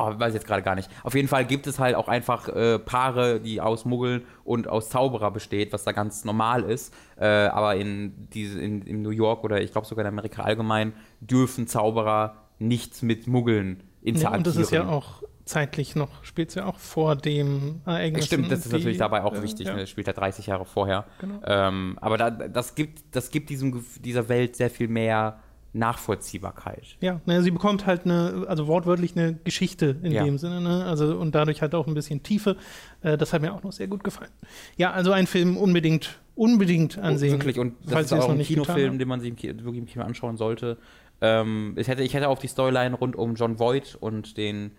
Oh, 0.02 0.14
weiß 0.18 0.30
ich 0.30 0.36
jetzt 0.36 0.48
gerade 0.48 0.62
gar 0.62 0.76
nicht. 0.76 0.90
Auf 1.04 1.14
jeden 1.14 1.28
Fall 1.28 1.44
gibt 1.46 1.68
es 1.68 1.78
halt 1.78 1.96
auch 1.96 2.08
einfach 2.08 2.48
äh, 2.48 2.80
Paare, 2.80 3.42
die 3.42 3.60
aus 3.60 3.84
Muggeln 3.84 4.22
und 4.46 4.70
aus 4.70 4.90
Zauberer 4.90 5.30
besteht, 5.30 5.74
was 5.74 5.84
da 5.84 5.92
ganz 5.92 6.24
normal 6.24 6.64
ist. 6.64 6.94
Äh, 7.18 7.26
aber 7.26 7.76
in, 7.76 8.30
diese, 8.34 8.62
in, 8.62 8.82
in 8.84 9.02
New 9.02 9.10
York 9.10 9.44
oder 9.44 9.62
ich 9.62 9.74
glaube 9.74 9.88
sogar 9.88 10.06
in 10.06 10.08
Amerika 10.08 10.44
allgemein 10.44 10.94
dürfen 11.20 11.68
Zauberer 11.68 12.38
nichts 12.60 13.02
mit 13.02 13.28
Muggeln 13.28 13.84
interagieren. 14.02 14.32
Ja, 14.32 14.38
und 14.38 14.48
das 14.48 14.56
ist 14.56 14.72
ja 14.72 14.88
auch 14.88 15.22
zeitlich 15.50 15.96
noch, 15.96 16.24
spielt 16.24 16.50
es 16.50 16.56
ja 16.56 16.66
auch 16.66 16.78
vor 16.78 17.16
dem 17.16 17.82
Ereignis. 17.86 18.28
Stimmt, 18.28 18.52
das 18.52 18.60
ist 18.60 18.72
die, 18.72 18.78
natürlich 18.78 18.98
dabei 18.98 19.24
auch 19.24 19.36
äh, 19.36 19.44
wichtig. 19.44 19.68
Ja. 19.68 19.76
Ne? 19.76 19.88
spielt 19.88 20.08
ja 20.08 20.14
30 20.14 20.48
Jahre 20.48 20.66
vorher. 20.66 21.06
Genau. 21.20 21.42
Ähm, 21.44 21.98
aber 22.02 22.18
da, 22.18 22.30
das 22.30 22.76
gibt, 22.76 23.04
das 23.12 23.32
gibt 23.32 23.50
diesem, 23.50 23.84
dieser 24.04 24.30
Welt 24.30 24.56
sehr 24.56 24.70
viel 24.70 24.88
mehr 24.88 25.40
Nachvollziehbarkeit. 25.74 26.98
Ja, 27.00 27.22
ne, 27.26 27.44
sie 27.44 27.52
bekommt 27.52 27.86
halt 27.86 28.06
eine, 28.06 28.46
also 28.48 28.68
wortwörtlich 28.68 29.16
eine 29.16 29.36
Geschichte 29.44 29.98
in 30.02 30.12
ja. 30.12 30.24
dem 30.24 30.38
Sinne, 30.38 30.62
ne? 30.62 30.86
Also 30.86 31.18
und 31.18 31.36
dadurch 31.36 31.62
halt 31.62 31.76
auch 31.76 31.88
ein 31.88 31.94
bisschen 31.94 32.24
Tiefe. 32.24 32.56
Äh, 33.02 33.18
das 33.18 33.34
hat 33.34 33.42
mir 33.42 33.54
auch 33.54 33.64
noch 33.64 33.72
sehr 33.72 33.88
gut 33.88 34.04
gefallen. 34.04 34.32
Ja, 34.78 34.92
also 34.92 35.12
ein 35.12 35.28
Film 35.28 35.58
unbedingt, 35.58 36.20
unbedingt 36.36 36.98
ansehen. 36.98 37.34
Wirklich, 37.34 37.60
und 37.60 37.76
das 37.86 38.06
ist 38.06 38.14
auch 38.14 38.30
ein 38.30 38.40
Kinofilm, 38.40 38.98
den 38.98 39.08
man 39.08 39.20
sich 39.22 39.34
wirklich 39.44 39.78
im 39.78 39.86
Kino 39.86 40.04
anschauen 40.06 40.38
sollte. 40.38 40.78
Ähm, 41.22 41.74
ich, 41.78 41.88
hätte, 41.88 42.02
ich 42.02 42.14
hätte 42.14 42.30
auf 42.30 42.40
die 42.40 42.48
Storyline 42.48 42.96
rund 42.96 43.16
um 43.16 43.36
John 43.36 43.60
Voight 43.60 43.96
und 44.00 44.38
den 44.38 44.72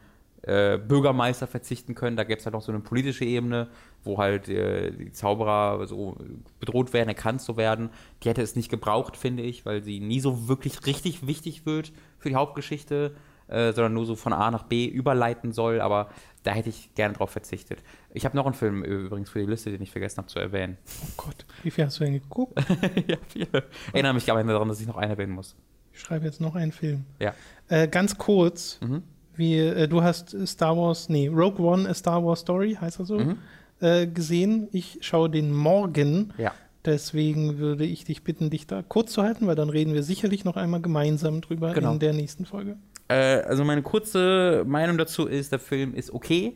äh, 0.42 0.78
Bürgermeister 0.78 1.46
verzichten 1.46 1.94
können. 1.94 2.16
Da 2.16 2.24
gäbe 2.24 2.38
es 2.38 2.46
halt 2.46 2.54
noch 2.54 2.62
so 2.62 2.72
eine 2.72 2.80
politische 2.80 3.24
Ebene, 3.24 3.68
wo 4.04 4.18
halt 4.18 4.48
äh, 4.48 4.90
die 4.92 5.12
Zauberer 5.12 5.86
so 5.86 6.16
bedroht 6.58 6.92
werden, 6.92 7.08
erkannt 7.08 7.42
zu 7.42 7.56
werden. 7.56 7.90
Die 8.22 8.28
hätte 8.28 8.42
es 8.42 8.56
nicht 8.56 8.70
gebraucht, 8.70 9.16
finde 9.16 9.42
ich, 9.42 9.66
weil 9.66 9.82
sie 9.82 10.00
nie 10.00 10.20
so 10.20 10.48
wirklich 10.48 10.86
richtig 10.86 11.26
wichtig 11.26 11.66
wird 11.66 11.92
für 12.18 12.28
die 12.30 12.36
Hauptgeschichte. 12.36 13.14
äh, 13.48 13.72
sondern 13.72 13.94
nur 13.94 14.06
so 14.06 14.14
von 14.14 14.32
A 14.32 14.48
nach 14.52 14.62
B 14.62 14.86
überleiten 14.86 15.50
soll, 15.50 15.80
aber 15.80 16.08
da 16.44 16.52
hätte 16.52 16.68
ich 16.68 16.94
gerne 16.94 17.14
drauf 17.14 17.30
verzichtet. 17.30 17.82
Ich 18.14 18.24
habe 18.24 18.36
noch 18.36 18.46
einen 18.46 18.54
Film 18.54 18.84
übrigens 18.84 19.28
für 19.28 19.40
die 19.40 19.46
Liste, 19.46 19.72
den 19.72 19.82
ich 19.82 19.90
vergessen 19.90 20.18
habe 20.18 20.28
zu 20.28 20.38
erwähnen. 20.38 20.78
Oh 20.86 21.24
Gott, 21.26 21.44
wie 21.64 21.72
viel 21.72 21.84
hast 21.84 21.98
du 21.98 22.04
denn 22.04 22.12
geguckt? 22.12 22.56
ja, 23.08 23.16
viele. 23.26 23.64
Erinnere 23.92 24.14
mich 24.14 24.30
aber 24.30 24.44
daran, 24.44 24.68
dass 24.68 24.80
ich 24.80 24.86
noch 24.86 24.96
einen 24.98 25.10
erwähnen 25.10 25.32
muss. 25.32 25.56
Ich 25.92 25.98
schreibe 26.00 26.26
jetzt 26.26 26.40
noch 26.40 26.54
einen 26.54 26.70
Film. 26.70 27.04
Ja. 27.18 27.34
Äh, 27.66 27.88
ganz 27.88 28.16
kurz, 28.18 28.78
Mhm. 28.82 29.02
Wie, 29.40 29.58
äh, 29.58 29.88
du 29.88 30.02
hast 30.02 30.36
Star 30.46 30.76
Wars, 30.76 31.08
nee, 31.08 31.26
Rogue 31.26 31.60
One, 31.66 31.88
A 31.88 31.94
Star 31.94 32.24
Wars 32.24 32.40
Story, 32.40 32.78
heißt 32.80 33.00
er 33.00 33.04
so, 33.06 33.18
Mhm. 33.18 33.38
äh, 33.80 34.06
gesehen. 34.06 34.68
Ich 34.70 34.98
schaue 35.00 35.28
den 35.28 35.52
morgen. 35.52 36.32
Ja. 36.38 36.52
Deswegen 36.84 37.58
würde 37.58 37.84
ich 37.84 38.04
dich 38.04 38.22
bitten, 38.22 38.48
dich 38.50 38.66
da 38.68 38.82
kurz 38.86 39.12
zu 39.12 39.22
halten, 39.22 39.46
weil 39.48 39.56
dann 39.56 39.68
reden 39.68 39.92
wir 39.92 40.02
sicherlich 40.04 40.44
noch 40.44 40.56
einmal 40.56 40.80
gemeinsam 40.80 41.40
drüber 41.40 41.74
Genau. 41.74 41.92
in 41.92 41.98
der 41.98 42.12
nächsten 42.12 42.46
Folge. 42.46 42.76
Äh, 43.08 43.40
also 43.42 43.64
meine 43.64 43.82
kurze 43.82 44.64
Meinung 44.66 44.96
dazu 44.96 45.26
ist, 45.26 45.50
der 45.52 45.58
Film 45.58 45.94
ist 45.94 46.12
okay, 46.12 46.54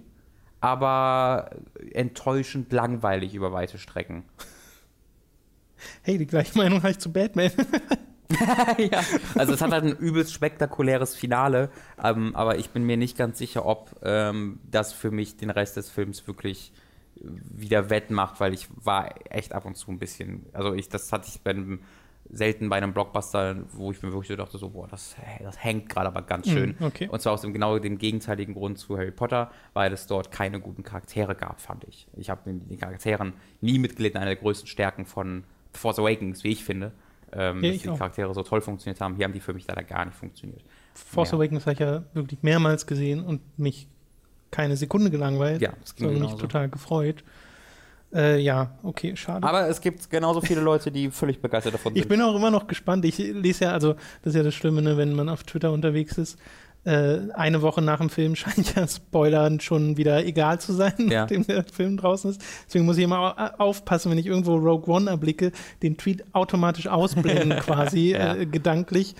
aber 0.60 1.50
enttäuschend 1.92 2.72
langweilig 2.72 3.34
über 3.34 3.52
weite 3.52 3.78
Strecken. 3.78 4.22
Hey, 6.02 6.16
die 6.16 6.26
gleiche 6.26 6.56
Meinung 6.56 6.78
habe 6.82 6.92
ich 6.92 6.98
zu 6.98 7.12
Batman. 7.12 7.50
ja. 8.78 9.02
Also 9.34 9.52
es 9.52 9.60
hat 9.60 9.72
halt 9.72 9.84
ein 9.84 9.96
übelst 9.96 10.32
spektakuläres 10.32 11.14
Finale, 11.14 11.70
ähm, 12.02 12.34
aber 12.34 12.58
ich 12.58 12.70
bin 12.70 12.84
mir 12.84 12.96
nicht 12.96 13.16
ganz 13.16 13.38
sicher, 13.38 13.66
ob 13.66 13.90
ähm, 14.02 14.60
das 14.70 14.92
für 14.92 15.10
mich 15.10 15.36
den 15.36 15.50
Rest 15.50 15.76
des 15.76 15.90
Films 15.90 16.26
wirklich 16.26 16.72
wieder 17.20 17.90
wettmacht, 17.90 18.40
weil 18.40 18.54
ich 18.54 18.68
war 18.76 19.14
echt 19.30 19.52
ab 19.52 19.64
und 19.64 19.76
zu 19.76 19.90
ein 19.90 19.98
bisschen, 19.98 20.46
also 20.52 20.74
ich, 20.74 20.88
das 20.88 21.12
hatte 21.12 21.28
ich 21.28 21.40
bei 21.40 21.50
einem, 21.50 21.80
selten 22.30 22.68
bei 22.68 22.76
einem 22.76 22.92
Blockbuster, 22.92 23.56
wo 23.72 23.92
ich 23.92 24.02
mir 24.02 24.10
wirklich 24.10 24.28
so 24.28 24.36
dachte, 24.36 24.58
so, 24.58 24.70
boah, 24.70 24.88
das, 24.88 25.14
das 25.42 25.62
hängt 25.62 25.88
gerade 25.88 26.08
aber 26.08 26.22
ganz 26.22 26.48
schön. 26.48 26.74
Mm, 26.78 26.84
okay. 26.84 27.08
Und 27.08 27.20
zwar 27.20 27.34
aus 27.34 27.42
dem 27.42 27.52
genau 27.52 27.78
dem 27.78 27.98
gegenteiligen 27.98 28.54
Grund 28.54 28.78
zu 28.78 28.96
Harry 28.96 29.10
Potter, 29.10 29.50
weil 29.74 29.92
es 29.92 30.06
dort 30.06 30.30
keine 30.30 30.58
guten 30.58 30.82
Charaktere 30.82 31.34
gab, 31.34 31.60
fand 31.60 31.84
ich. 31.84 32.08
Ich 32.16 32.30
habe 32.30 32.40
den 32.46 32.78
Charakteren 32.78 33.34
nie 33.60 33.78
mitgelitten, 33.78 34.18
eine 34.18 34.30
der 34.30 34.36
größten 34.36 34.66
Stärken 34.66 35.04
von 35.04 35.44
The 35.74 35.80
Force 35.80 35.98
Awakens, 35.98 36.44
wie 36.44 36.52
ich 36.52 36.64
finde. 36.64 36.92
Ähm, 37.36 37.62
Ja, 37.62 37.68
dass 37.68 37.76
ich 37.76 37.82
die 37.82 37.88
auch. 37.90 37.98
Charaktere 37.98 38.32
so 38.34 38.42
toll 38.42 38.60
funktioniert 38.60 39.00
haben. 39.00 39.16
Hier 39.16 39.24
haben 39.24 39.32
die 39.32 39.40
für 39.40 39.52
mich 39.54 39.66
leider 39.66 39.82
gar 39.82 40.04
nicht 40.04 40.16
funktioniert. 40.16 40.62
Force 40.94 41.30
Ja. 41.32 41.38
Awakens 41.38 41.62
habe 41.66 41.72
ich 41.74 41.78
ja 41.80 42.02
wirklich 42.14 42.42
mehrmals 42.42 42.86
gesehen 42.86 43.24
und 43.24 43.40
mich 43.58 43.88
keine 44.50 44.76
Sekunde 44.76 45.10
gelangweilt, 45.10 45.60
Ja, 45.60 45.72
das 45.80 45.96
ging 45.96 46.06
sondern 46.06 46.22
mich 46.22 46.30
genauso. 46.30 46.46
total 46.46 46.68
gefreut. 46.68 47.24
Äh, 48.14 48.38
ja, 48.38 48.78
okay, 48.84 49.16
schade. 49.16 49.44
Aber 49.44 49.68
es 49.68 49.80
gibt 49.80 50.08
genauso 50.08 50.40
viele 50.40 50.60
Leute, 50.60 50.92
die 50.92 51.10
völlig 51.10 51.40
begeistert 51.40 51.74
davon 51.74 51.96
Ich 51.96 52.02
sind. 52.02 52.08
bin 52.10 52.22
auch 52.22 52.36
immer 52.36 52.52
noch 52.52 52.68
gespannt. 52.68 53.04
Ich 53.04 53.18
lese 53.18 53.64
ja, 53.64 53.72
also, 53.72 53.94
das 54.22 54.32
ist 54.32 54.36
ja 54.36 54.44
das 54.44 54.54
Schlimme, 54.54 54.82
ne, 54.82 54.96
wenn 54.96 55.14
man 55.14 55.28
auf 55.28 55.42
Twitter 55.42 55.72
unterwegs 55.72 56.16
ist. 56.16 56.38
Äh, 56.84 57.30
eine 57.34 57.62
Woche 57.62 57.80
nach 57.82 57.98
dem 57.98 58.10
Film 58.10 58.34
scheint 58.36 58.74
ja 58.74 58.86
Spoilern 58.86 59.58
schon 59.60 59.96
wieder 59.96 60.24
egal 60.26 60.60
zu 60.60 60.72
sein, 60.72 60.92
Ja. 60.98 61.22
nachdem 61.22 61.46
der 61.46 61.64
Film 61.64 61.96
draußen 61.96 62.30
ist. 62.30 62.42
Deswegen 62.66 62.84
muss 62.84 62.98
ich 62.98 63.04
immer 63.04 63.18
au- 63.58 63.64
aufpassen, 63.64 64.10
wenn 64.10 64.18
ich 64.18 64.26
irgendwo 64.26 64.54
Rogue 64.56 64.92
One 64.94 65.08
erblicke, 65.10 65.52
den 65.82 65.96
Tweet 65.96 66.24
automatisch 66.34 66.86
ausblenden 66.86 67.50
quasi, 67.60 68.10
Ja. 68.12 68.34
äh, 68.36 68.46
gedanklich. 68.46 69.14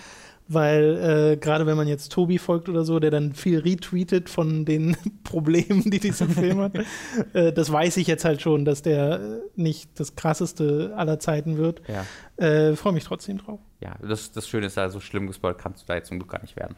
Weil 0.46 1.32
äh, 1.32 1.36
gerade 1.38 1.64
wenn 1.66 1.78
man 1.78 1.88
jetzt 1.88 2.12
Tobi 2.12 2.36
folgt 2.36 2.68
oder 2.68 2.84
so, 2.84 2.98
der 3.00 3.10
dann 3.10 3.32
viel 3.32 3.60
retweetet 3.60 4.28
von 4.28 4.66
den 4.66 4.94
Problemen, 5.24 5.90
die 5.90 5.98
dieser 6.00 6.28
Film 6.28 6.60
hat, 6.60 6.72
äh, 7.32 7.50
das 7.50 7.72
weiß 7.72 7.96
ich 7.96 8.06
jetzt 8.06 8.26
halt 8.26 8.42
schon, 8.42 8.66
dass 8.66 8.82
der 8.82 9.20
äh, 9.20 9.40
nicht 9.56 9.98
das 9.98 10.16
krasseste 10.16 10.92
aller 10.96 11.18
Zeiten 11.18 11.56
wird. 11.56 11.80
ja, 11.88 12.04
Äh, 12.46 12.76
Freue 12.76 12.92
mich 12.92 13.04
trotzdem 13.04 13.38
drauf. 13.38 13.58
ja 13.80 13.94
das, 14.06 14.32
das 14.32 14.46
Schöne 14.46 14.66
ist, 14.66 14.76
ja, 14.76 14.90
so 14.90 15.00
schlimm 15.00 15.28
gespoilt 15.28 15.56
kannst 15.56 15.80
du 15.80 15.86
da 15.86 15.94
jetzt 15.94 16.08
zum 16.08 16.18
Glück 16.18 16.32
gar 16.32 16.42
nicht 16.42 16.56
werden. 16.56 16.76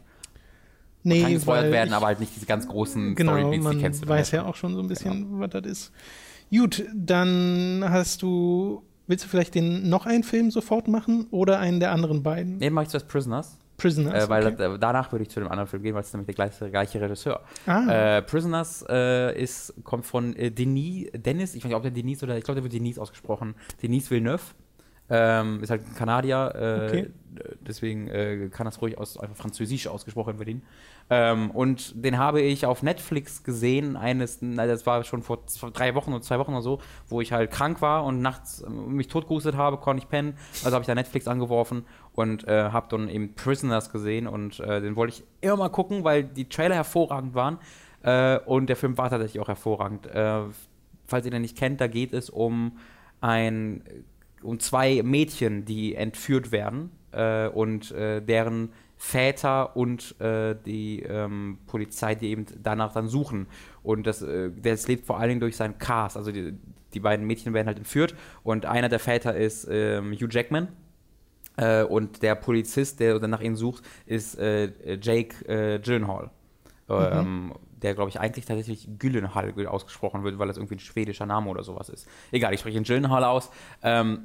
Nee, 1.07 1.22
Kann 1.22 1.32
gespoilert 1.34 1.70
werden, 1.72 1.94
aber 1.94 2.07
halt 2.07 2.20
nicht 2.20 2.34
diese 2.34 2.46
ganz 2.46 2.66
großen 2.66 3.14
genau, 3.14 3.32
Storybeats, 3.32 3.54
die 3.57 3.61
man 3.64 3.78
kennst 3.78 4.04
du. 4.04 4.09
weiß 4.09 4.30
ja 4.32 4.44
auch 4.44 4.57
schon 4.57 4.74
so 4.74 4.80
ein 4.80 4.88
bisschen, 4.88 5.38
was 5.40 5.50
das 5.50 5.64
ist. 5.64 5.92
Gut, 6.50 6.84
dann 6.94 7.84
hast 7.88 8.22
du, 8.22 8.82
willst 9.07 9.24
du 9.24 9.28
vielleicht 9.28 9.54
den 9.54 9.88
noch 9.88 10.07
einen 10.07 10.22
Film 10.24 10.50
sofort 10.50 10.88
machen 10.88 11.26
oder 11.30 11.59
einen 11.61 11.80
der 11.80 11.92
anderen 11.92 12.22
beiden? 12.22 12.59
Nee, 12.59 12.70
mach 12.70 12.82
ich 12.82 12.88
zuerst 12.88 13.09
Prisoners, 13.09 13.57
Prisoners. 13.76 14.24
äh, 14.24 14.28
weil 14.28 14.46
okay. 14.46 14.54
das, 14.59 14.74
äh, 14.74 14.78
danach 14.78 15.12
würde 15.12 15.22
ich 15.24 15.30
zu 15.30 15.40
dem 15.40 15.48
anderen 15.48 15.68
Film 15.68 15.82
gehen, 15.82 15.94
weil 15.94 16.02
es 16.02 16.12
nämlich 16.12 16.26
der 16.26 16.34
gleiche, 16.34 16.70
gleiche 16.70 17.00
Regisseur. 17.00 17.40
ah, 17.66 18.16
Äh, 18.18 18.22
Prisoners 18.22 18.84
äh, 18.88 19.40
ist, 19.40 19.74
kommt 19.84 20.07
von 20.07 20.34
äh, 20.36 20.50
Denis, 20.50 21.09
Dennis, 21.14 21.54
ich 21.54 21.62
weiß 21.62 21.68
nicht, 21.68 21.76
ob 21.76 21.82
der 21.82 21.90
Denis 21.92 22.22
oder 22.22 22.36
ich 22.36 22.44
glaube, 22.44 22.57
der 22.57 22.64
wird 22.64 22.72
Denis 22.74 22.98
ausgesprochen. 22.98 23.54
Denis 23.82 24.11
Villeneuve. 24.11 24.42
Ähm, 25.09 25.62
ist 25.62 25.70
halt 25.70 25.86
ein 25.86 25.94
Kanadier, 25.94 26.52
äh, 26.57 26.86
Okay. 26.88 27.11
deswegen 27.61 28.50
kann 28.50 28.64
das 28.64 28.82
ruhig 28.82 28.98
aus, 28.98 29.16
einfach 29.18 29.36
französisch 29.36 29.86
ausgesprochen 29.86 30.40
werden. 30.40 30.62
Ähm, 31.09 31.50
und 31.52 32.04
den 32.04 32.18
habe 32.18 32.40
ich 32.40 32.66
auf 32.66 32.82
Netflix 32.82 33.44
gesehen, 33.44 33.96
eines, 33.96 34.40
das 34.40 34.86
war 34.86 35.04
schon 35.04 35.22
vor 35.22 35.46
zwei, 35.46 35.70
drei 35.70 35.94
Wochen 35.94 36.12
oder 36.12 36.22
zwei 36.22 36.38
Wochen 36.38 36.52
oder 36.52 36.62
so, 36.62 36.80
wo 37.09 37.20
ich 37.20 37.32
halt 37.32 37.52
krank 37.52 37.80
war 37.80 38.04
und 38.04 38.20
nachts 38.22 38.62
äh, 38.62 38.68
mich 38.68 39.07
totgehustet 39.07 39.57
habe, 39.57 39.76
konnte 39.76 40.02
ich 40.02 40.09
pennen. 40.09 40.36
Also 40.64 40.72
habe 40.74 40.82
ich 40.82 40.86
da 40.88 40.96
Netflix 40.96 41.28
angeworfen 41.28 41.84
und 42.12 42.48
äh, 42.48 42.70
habe 42.70 42.88
dann 42.90 43.09
eben 43.09 43.34
Prisoners 43.34 43.92
gesehen 43.92 44.26
und 44.26 44.59
äh, 44.59 44.80
den 44.80 44.96
wollte 44.96 45.14
ich 45.14 45.24
immer 45.42 45.57
mal 45.57 45.68
gucken, 45.68 46.02
weil 46.02 46.24
die 46.24 46.48
Trailer 46.48 46.74
hervorragend 46.74 47.34
waren. 47.34 47.59
Äh, 48.02 48.38
und 48.40 48.66
der 48.66 48.76
Film 48.76 48.98
war 48.98 49.09
tatsächlich 49.09 49.40
auch 49.40 49.48
hervorragend. 49.48 50.07
Äh, 50.07 50.40
falls 51.07 51.24
ihr 51.24 51.30
den 51.30 51.42
nicht 51.42 51.57
kennt, 51.57 51.80
da 51.80 51.86
geht 51.86 52.12
es 52.12 52.30
um 52.30 52.78
ein 53.20 53.82
um 54.42 54.61
zwei 54.61 55.02
Mädchen, 55.02 55.64
die 55.64 55.94
entführt 55.94 56.52
werden 56.52 56.90
äh, 57.11 57.48
und 57.48 57.90
deren 57.90 58.70
Väter 58.97 59.76
und 59.76 60.18
äh, 60.20 60.57
die 60.64 61.03
ähm, 61.03 61.59
Polizei, 61.66 62.14
die 62.14 62.30
eben 62.30 62.47
danach 62.62 62.92
dann 62.92 63.09
suchen. 63.09 63.47
Und 63.82 64.07
das, 64.07 64.22
äh, 64.22 64.51
das 64.51 64.88
lebt 64.88 65.07
vor 65.07 65.18
allen 65.18 65.28
Dingen 65.28 65.40
durch 65.40 65.57
seinen 65.57 65.78
Cast. 65.78 66.16
Also 66.16 66.32
die, 66.32 66.55
die 66.94 67.01
beiden 67.01 67.26
Mädchen 67.26 67.53
werden 67.53 67.66
halt 67.66 67.78
entführt 67.78 68.14
und 68.42 68.64
einer 68.64 68.88
der 68.88 68.99
Väter 68.99 69.36
ist 69.36 69.68
ähm, 69.70 70.12
Hugh 70.12 70.28
Jackman. 70.30 70.68
Äh, 71.57 71.84
und 71.84 72.22
der 72.22 72.34
Polizist, 72.34 73.01
der 73.01 73.18
dann 73.18 73.30
nach 73.30 73.40
ihnen 73.40 73.57
sucht, 73.57 73.84
ist 74.07 74.38
äh, 74.38 74.99
Jake 75.01 75.44
äh, 75.47 75.78
Gyllenhaal. 75.78 76.30
Ähm, 76.88 77.53
der, 77.82 77.94
glaube 77.94 78.11
ich, 78.11 78.20
eigentlich 78.20 78.47
tatsächlich 78.47 78.88
Gyllenhaal 78.99 79.53
ausgesprochen 79.66 80.24
wird, 80.24 80.38
weil 80.38 80.49
das 80.49 80.57
irgendwie 80.57 80.76
ein 80.76 80.80
schwedischer 80.80 81.26
Name 81.26 81.51
oder 81.51 81.62
sowas 81.62 81.88
ist. 81.88 82.09
Egal, 82.30 82.55
ich 82.55 82.61
spreche 82.61 82.78
ihn 82.78 82.84
Gyllenhaal 82.84 83.24
aus. 83.24 83.51
Ähm, 83.82 84.24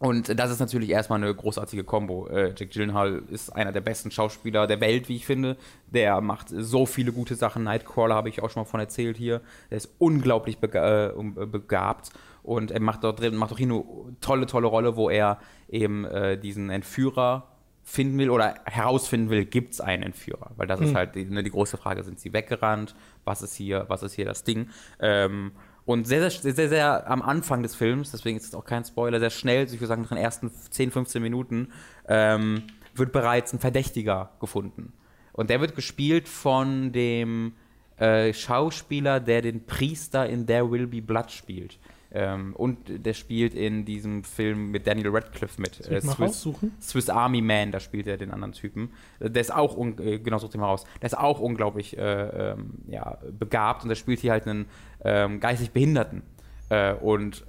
und 0.00 0.38
das 0.38 0.50
ist 0.50 0.60
natürlich 0.60 0.90
erstmal 0.90 1.22
eine 1.22 1.32
großartige 1.34 1.84
Kombo. 1.84 2.26
Äh, 2.28 2.54
Jack 2.56 2.70
Gyllenhaal 2.70 3.22
ist 3.30 3.50
einer 3.50 3.70
der 3.70 3.82
besten 3.82 4.10
Schauspieler 4.10 4.66
der 4.66 4.80
Welt, 4.80 5.08
wie 5.10 5.16
ich 5.16 5.26
finde. 5.26 5.56
Der 5.86 6.20
macht 6.22 6.48
so 6.48 6.86
viele 6.86 7.12
gute 7.12 7.34
Sachen. 7.36 7.64
Nightcrawler 7.64 8.14
habe 8.14 8.30
ich 8.30 8.42
auch 8.42 8.48
schon 8.50 8.62
mal 8.62 8.68
von 8.68 8.80
erzählt 8.80 9.18
hier. 9.18 9.42
Der 9.70 9.76
ist 9.76 9.90
unglaublich 9.98 10.56
äh, 10.62 11.06
äh, 11.08 11.12
begabt. 11.46 12.10
Und 12.42 12.70
er 12.70 12.80
macht 12.80 13.04
dort 13.04 13.20
drin, 13.20 13.36
macht 13.36 13.52
auch 13.52 13.58
hier 13.58 13.68
eine 13.68 13.84
tolle, 14.22 14.46
tolle 14.46 14.66
Rolle, 14.66 14.96
wo 14.96 15.10
er 15.10 15.38
eben 15.68 16.06
äh, 16.06 16.38
diesen 16.38 16.70
Entführer 16.70 17.46
finden 17.82 18.18
will 18.18 18.30
oder 18.30 18.54
herausfinden 18.66 19.30
will, 19.30 19.44
gibt 19.44 19.74
es 19.74 19.80
einen 19.80 20.02
Entführer? 20.02 20.52
Weil 20.56 20.66
das 20.66 20.80
ist 20.80 20.92
Mhm. 20.92 20.96
halt 20.96 21.14
die, 21.14 21.24
ne, 21.24 21.42
die 21.42 21.50
große 21.50 21.76
Frage, 21.76 22.02
sind 22.04 22.20
sie 22.20 22.32
weggerannt? 22.32 22.94
Was 23.24 23.42
ist 23.42 23.54
hier, 23.54 23.84
was 23.88 24.02
ist 24.02 24.14
hier 24.14 24.24
das 24.24 24.44
Ding? 24.44 24.68
Ähm, 25.00 25.52
und 25.90 26.06
sehr, 26.06 26.30
sehr, 26.30 26.54
sehr, 26.54 26.68
sehr 26.68 27.10
am 27.10 27.20
Anfang 27.20 27.64
des 27.64 27.74
Films, 27.74 28.12
deswegen 28.12 28.36
ist 28.36 28.44
es 28.44 28.54
auch 28.54 28.64
kein 28.64 28.84
Spoiler, 28.84 29.18
sehr 29.18 29.30
schnell, 29.30 29.64
ich 29.64 29.72
würde 29.72 29.88
sagen, 29.88 30.02
nach 30.02 30.10
den 30.10 30.18
ersten 30.18 30.48
10, 30.48 30.92
15 30.92 31.20
Minuten, 31.20 31.72
ähm, 32.06 32.62
wird 32.94 33.10
bereits 33.10 33.52
ein 33.52 33.58
Verdächtiger 33.58 34.30
gefunden. 34.38 34.92
Und 35.32 35.50
der 35.50 35.60
wird 35.60 35.74
gespielt 35.74 36.28
von 36.28 36.92
dem 36.92 37.54
äh, 37.96 38.32
Schauspieler, 38.32 39.18
der 39.18 39.42
den 39.42 39.66
Priester 39.66 40.28
in 40.28 40.46
There 40.46 40.70
Will 40.70 40.86
Be 40.86 41.02
Blood 41.02 41.32
spielt. 41.32 41.80
Ähm, 42.12 42.54
und 42.56 42.78
der 43.06 43.14
spielt 43.14 43.54
in 43.54 43.84
diesem 43.84 44.24
Film 44.24 44.70
mit 44.72 44.86
Daniel 44.86 45.10
Radcliffe 45.10 45.60
mit. 45.60 45.78
mal 45.88 46.00
Swiss, 46.00 46.18
raussuchen? 46.20 46.72
Swiss 46.80 47.08
Army 47.08 47.40
Man, 47.40 47.70
da 47.70 47.78
spielt 47.78 48.06
er 48.08 48.16
den 48.16 48.32
anderen 48.32 48.52
Typen. 48.52 48.90
Äh, 49.20 49.30
Der 49.30 49.40
ist 49.42 49.54
auch, 49.54 49.78
äh, 49.98 50.18
genau 50.18 50.38
sucht 50.38 50.54
ihn 50.54 50.60
mal 50.60 50.66
raus, 50.66 50.84
der 51.00 51.06
ist 51.06 51.16
auch 51.18 51.38
unglaublich 51.38 51.96
äh, 51.96 52.50
ähm, 52.52 52.74
ja, 52.88 53.18
begabt 53.38 53.84
und 53.84 53.88
der 53.90 53.96
spielt 53.96 54.18
hier 54.20 54.32
halt 54.32 54.46
einen 54.48 54.66
ähm, 55.04 55.38
geistig 55.38 55.70
Behinderten. 55.70 56.22
Äh, 56.68 56.94
und 56.94 57.44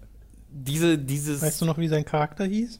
diese, 0.52 0.98
dieses 0.98 1.42
Weißt 1.42 1.62
du 1.62 1.66
noch, 1.66 1.78
wie 1.78 1.88
sein 1.88 2.06
Charakter 2.06 2.46
hieß? 2.46 2.80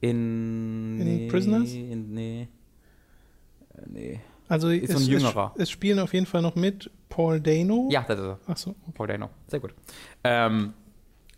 in, 0.00 1.00
in 1.00 1.28
Prisoners? 1.28 1.72
In, 1.72 2.14
nee. 2.14 2.42
Äh, 2.42 3.82
Nee. 3.86 4.20
Also 4.48 4.70
Ist 4.70 4.90
so 4.92 4.98
es, 4.98 5.04
ein 5.04 5.10
Jüngerer. 5.10 5.52
Es, 5.56 5.62
es 5.64 5.70
spielen 5.70 5.98
auf 5.98 6.12
jeden 6.14 6.26
Fall 6.26 6.42
noch 6.42 6.56
mit 6.56 6.90
Paul 7.08 7.40
Dano. 7.40 7.88
Ja, 7.92 8.04
das 8.08 8.18
ist 8.18 8.24
er. 8.26 8.38
Achso, 8.46 8.74
Paul 8.94 9.06
Dano. 9.06 9.30
Sehr 9.46 9.60
gut. 9.60 9.74
Ähm, 10.24 10.72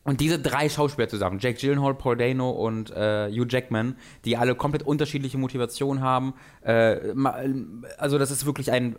und 0.02 0.20
diese 0.20 0.38
drei 0.38 0.68
Schauspieler 0.68 1.08
zusammen, 1.08 1.38
Jake 1.40 1.58
Gyllenhaal, 1.58 1.94
Paul 1.94 2.16
Dano 2.16 2.50
und 2.50 2.90
äh, 2.90 3.30
Hugh 3.30 3.46
Jackman, 3.48 3.96
die 4.24 4.36
alle 4.36 4.54
komplett 4.54 4.82
unterschiedliche 4.82 5.36
Motivationen 5.36 6.02
haben. 6.02 6.34
Äh, 6.62 6.96
also 7.98 8.18
das 8.18 8.30
ist 8.30 8.46
wirklich 8.46 8.72
ein 8.72 8.96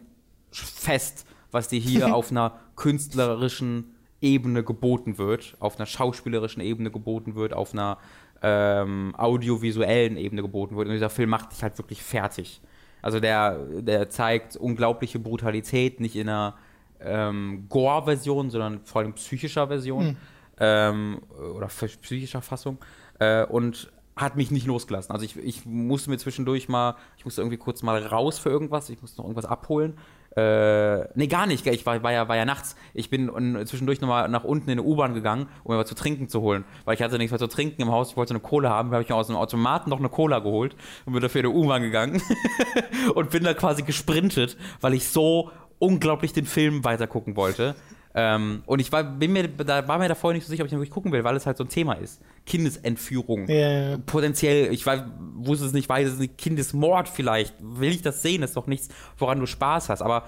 Fest, 0.52 1.26
was 1.50 1.68
dir 1.68 1.80
hier 1.80 2.14
auf 2.16 2.30
einer 2.30 2.60
künstlerischen 2.76 3.96
Ebene 4.22 4.64
geboten 4.64 5.18
wird, 5.18 5.56
auf 5.60 5.78
einer 5.78 5.88
schauspielerischen 5.88 6.62
Ebene 6.62 6.92
geboten 6.92 7.34
wird, 7.34 7.54
auf 7.54 7.74
einer 7.74 7.98
ähm, 8.44 9.16
audiovisuellen 9.18 10.18
Ebene 10.18 10.44
geboten 10.44 10.76
wird. 10.76 10.88
Und 10.88 10.94
dieser 10.94 11.10
Film 11.10 11.32
macht 11.32 11.52
dich 11.52 11.64
halt 11.64 11.78
wirklich 11.80 12.04
fertig. 12.04 12.62
Also 13.02 13.20
der, 13.20 13.58
der 13.82 14.10
zeigt 14.10 14.56
unglaubliche 14.56 15.18
Brutalität, 15.18 16.00
nicht 16.00 16.16
in 16.16 16.30
einer 16.30 16.56
ähm, 17.00 17.66
Gore-Version, 17.68 18.52
sondern 18.52 18.82
vor 18.86 19.02
allem 19.02 19.14
psychischer 19.14 19.68
Version 19.68 20.10
Hm. 20.10 20.18
Ähm, 20.62 21.20
oder 21.56 21.68
psychischer 21.68 22.42
Fassung. 22.42 22.78
Äh, 23.20 23.44
und 23.46 23.92
hat 24.16 24.36
mich 24.36 24.52
nicht 24.52 24.68
losgelassen. 24.68 25.12
Also 25.12 25.26
ich, 25.26 25.38
ich 25.38 25.66
musste 25.66 26.10
mir 26.10 26.18
zwischendurch 26.18 26.70
mal, 26.70 26.96
ich 27.18 27.26
musste 27.26 27.42
irgendwie 27.42 27.58
kurz 27.58 27.82
mal 27.82 28.06
raus 28.06 28.38
für 28.38 28.50
irgendwas, 28.50 28.90
ich 28.90 29.02
musste 29.02 29.18
noch 29.20 29.26
irgendwas 29.26 29.46
abholen. 29.46 29.98
Äh, 30.36 31.08
nee, 31.16 31.28
gar 31.28 31.46
nicht, 31.46 31.66
ich 31.66 31.86
war, 31.86 32.04
war, 32.04 32.12
ja, 32.12 32.28
war 32.28 32.36
ja 32.36 32.46
nachts. 32.46 32.76
Ich 32.94 33.10
bin 33.10 33.30
zwischendurch 33.66 34.00
nochmal 34.00 34.30
nach 34.30 34.44
unten 34.44 34.70
in 34.70 34.80
eine 34.80 34.88
U-Bahn 34.88 35.14
gegangen, 35.14 35.48
um 35.64 35.74
mir 35.74 35.80
was 35.80 35.90
zu 35.90 35.96
trinken 35.96 36.30
zu 36.30 36.42
holen. 36.42 36.66
Weil 36.86 36.96
ich 36.96 37.02
hatte 37.02 37.18
nichts 37.18 37.32
mehr 37.32 37.40
zu 37.40 37.48
trinken 37.48 37.82
im 37.82 37.92
Haus, 37.92 38.12
ich 38.12 38.18
wollte 38.18 38.34
eine 38.34 38.42
Cola 38.42 38.70
haben, 38.70 38.92
habe 38.92 39.02
ich 39.02 39.10
mir 39.10 39.16
aus 39.16 39.28
dem 39.28 39.36
Automaten 39.36 39.90
noch 39.90 40.00
eine 40.00 40.10
Cola 40.10 40.40
geholt 40.40 40.76
und 41.06 41.14
bin 41.14 41.22
dafür 41.22 41.42
in 41.42 41.48
eine 41.48 41.56
U-Bahn 41.56 41.82
gegangen 41.82 42.22
und 43.16 43.32
bin 43.32 43.44
da 43.44 43.54
quasi 43.54 43.82
gesprintet, 43.82 44.58
weil 44.82 44.94
ich 44.94 45.08
so 45.08 45.52
unglaublich 45.80 46.32
den 46.32 46.46
Film 46.46 46.84
weitergucken 46.84 47.36
wollte. 47.36 47.76
Ähm, 48.14 48.64
und 48.66 48.80
ich 48.80 48.92
war, 48.92 49.04
bin 49.04 49.32
mir, 49.32 49.48
da 49.48 49.88
war 49.88 49.98
mir 49.98 50.10
da 50.10 50.16
vorher 50.16 50.36
nicht 50.36 50.46
so 50.46 50.50
sicher, 50.50 50.64
ob 50.64 50.66
ich 50.66 50.72
den 50.72 50.80
wirklich 50.80 50.94
gucken 50.94 51.12
will, 51.12 51.24
weil 51.24 51.36
es 51.36 51.46
halt 51.46 51.58
so 51.58 51.64
ein 51.64 51.70
Thema 51.70 51.94
ist. 51.94 52.22
Kindesentführung. 52.46 53.48
Ja. 53.48 53.98
Potenziell, 54.00 54.74
ich 54.74 54.86
weiß, 54.86 55.04
wusste 55.36 55.66
es 55.66 55.74
nicht, 55.74 55.88
weiß 55.88 56.10
es 56.10 56.20
nicht, 56.20 56.38
Kindesmord 56.38 57.08
vielleicht. 57.08 57.56
Will 57.60 57.92
ich 57.92 58.02
das 58.02 58.22
sehen? 58.22 58.42
Das 58.42 58.52
ist 58.52 58.58
doch 58.58 58.68
nichts, 58.68 58.90
woran 59.18 59.40
du 59.40 59.46
Spaß 59.46 59.90
hast. 59.90 60.02
Aber 60.02 60.26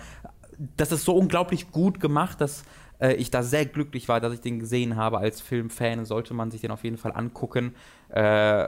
das 0.78 0.92
ist 0.92 1.04
so 1.04 1.16
unglaublich 1.16 1.72
gut 1.72 2.00
gemacht, 2.00 2.40
dass 2.40 2.64
äh, 3.00 3.14
ich 3.16 3.32
da 3.32 3.44
sehr 3.44 3.66
glücklich 3.66 4.08
war, 4.08 4.22
dass 4.22 4.34
ich 4.34 4.42
den 4.42 4.60
gesehen 4.60 4.96
habe 4.96 5.18
als 5.18 5.42
Filmfan. 5.42 6.06
Sollte 6.06 6.34
man 6.34 6.52
sich 6.52 6.62
den 6.62 6.72
auf 6.72 6.84
jeden 6.84 6.98
Fall 6.98 7.12
angucken, 7.14 7.76
äh, 8.10 8.68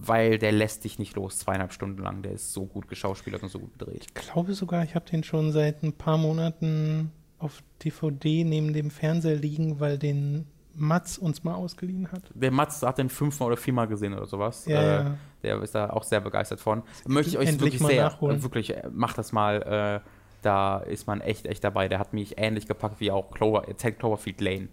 weil 0.00 0.38
der 0.38 0.52
lässt 0.52 0.84
dich 0.84 0.98
nicht 0.98 1.16
los, 1.16 1.38
zweieinhalb 1.38 1.72
Stunden 1.72 2.02
lang. 2.02 2.22
Der 2.22 2.32
ist 2.32 2.52
so 2.52 2.64
gut 2.64 2.88
geschauspielert 2.88 3.42
und 3.42 3.50
so 3.50 3.58
gut 3.58 3.78
gedreht. 3.78 4.06
Ich 4.06 4.14
glaube 4.14 4.54
sogar, 4.54 4.84
ich 4.84 4.94
habe 4.94 5.04
den 5.04 5.22
schon 5.22 5.52
seit 5.52 5.82
ein 5.82 5.92
paar 5.92 6.16
Monaten 6.16 7.12
auf 7.44 7.62
DVD 7.84 8.44
neben 8.44 8.72
dem 8.72 8.90
Fernseher 8.90 9.36
liegen, 9.36 9.80
weil 9.80 9.98
den 9.98 10.46
Mats 10.74 11.18
uns 11.18 11.44
mal 11.44 11.54
ausgeliehen 11.54 12.10
hat. 12.10 12.22
Der 12.34 12.50
Mats 12.50 12.82
hat 12.82 12.98
den 12.98 13.08
fünfmal 13.08 13.48
oder 13.48 13.56
viermal 13.56 13.86
gesehen 13.86 14.14
oder 14.14 14.26
sowas. 14.26 14.66
Ja, 14.66 14.80
äh, 14.82 15.04
ja. 15.04 15.18
Der 15.42 15.62
ist 15.62 15.74
da 15.74 15.90
auch 15.90 16.02
sehr 16.02 16.20
begeistert 16.20 16.58
von. 16.60 16.82
Möchte 17.06 17.30
ich 17.30 17.38
euch 17.38 17.60
wirklich 17.60 17.80
mal 17.80 17.92
sehr, 17.92 18.04
nachholen. 18.04 18.42
wirklich, 18.42 18.74
äh, 18.76 18.88
macht 18.92 19.18
das 19.18 19.32
mal. 19.32 20.02
Äh, 20.02 20.08
da 20.42 20.78
ist 20.78 21.06
man 21.06 21.20
echt, 21.20 21.46
echt 21.46 21.64
dabei. 21.64 21.88
Der 21.88 21.98
hat 21.98 22.12
mich 22.12 22.34
ähnlich 22.36 22.66
gepackt 22.66 23.00
wie 23.00 23.10
auch 23.10 23.30
Clover, 23.30 23.68
äh, 23.68 23.74
Ted 23.74 23.98
Cloverfield 23.98 24.40
Lane. 24.40 24.68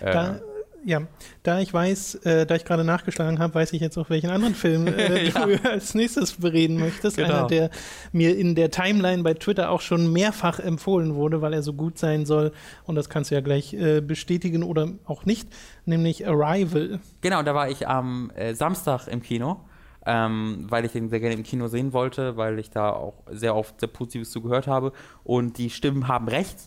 Äh, 0.00 0.12
Da, 0.12 0.40
ja, 0.84 1.02
da 1.42 1.60
ich 1.60 1.72
weiß, 1.72 2.16
äh, 2.26 2.46
da 2.46 2.54
ich 2.54 2.64
gerade 2.64 2.84
nachgeschlagen 2.84 3.38
habe, 3.38 3.54
weiß 3.54 3.72
ich 3.72 3.80
jetzt 3.80 3.96
auch, 3.96 4.10
welchen 4.10 4.30
anderen 4.30 4.54
Film 4.54 4.86
äh, 4.86 5.28
Ja. 5.28 5.46
du 5.46 5.70
als 5.70 5.94
nächstes 5.94 6.34
bereden 6.34 6.78
möchtest. 6.78 7.16
Genau. 7.16 7.38
Einer, 7.38 7.46
der 7.46 7.70
mir 8.12 8.36
in 8.36 8.54
der 8.54 8.70
Timeline 8.70 9.22
bei 9.22 9.34
Twitter 9.34 9.70
auch 9.70 9.80
schon 9.80 10.12
mehrfach 10.12 10.58
empfohlen 10.58 11.14
wurde, 11.14 11.40
weil 11.40 11.52
er 11.54 11.62
so 11.62 11.72
gut 11.72 11.98
sein 11.98 12.26
soll. 12.26 12.52
Und 12.84 12.94
das 12.96 13.08
kannst 13.08 13.30
du 13.30 13.34
ja 13.34 13.40
gleich 13.40 13.72
äh, 13.74 14.00
bestätigen 14.00 14.62
oder 14.62 14.88
auch 15.06 15.24
nicht, 15.24 15.48
nämlich 15.86 16.26
Arrival. 16.26 17.00
Genau, 17.20 17.42
da 17.42 17.54
war 17.54 17.68
ich 17.70 17.88
am 17.88 18.30
äh, 18.34 18.54
Samstag 18.54 19.08
im 19.08 19.22
Kino, 19.22 19.60
ähm, 20.06 20.66
weil 20.68 20.84
ich 20.84 20.92
den 20.92 21.08
sehr 21.08 21.20
gerne 21.20 21.34
im 21.34 21.42
Kino 21.42 21.68
sehen 21.68 21.92
wollte, 21.92 22.36
weil 22.36 22.58
ich 22.58 22.70
da 22.70 22.90
auch 22.90 23.14
sehr 23.30 23.56
oft 23.56 23.80
sehr 23.80 23.88
Positives 23.88 24.30
zugehört 24.30 24.66
habe. 24.66 24.92
Und 25.22 25.58
die 25.58 25.70
Stimmen 25.70 26.08
haben 26.08 26.28
recht. 26.28 26.58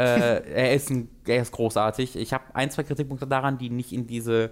Äh, 0.00 0.50
er, 0.54 0.74
ist 0.74 0.90
ein, 0.90 1.08
er 1.26 1.42
ist 1.42 1.52
großartig. 1.52 2.16
Ich 2.16 2.32
habe 2.32 2.44
ein, 2.54 2.70
zwei 2.70 2.84
Kritikpunkte 2.84 3.26
daran, 3.26 3.58
die 3.58 3.68
nicht 3.68 3.92
in 3.92 4.06
diese 4.06 4.50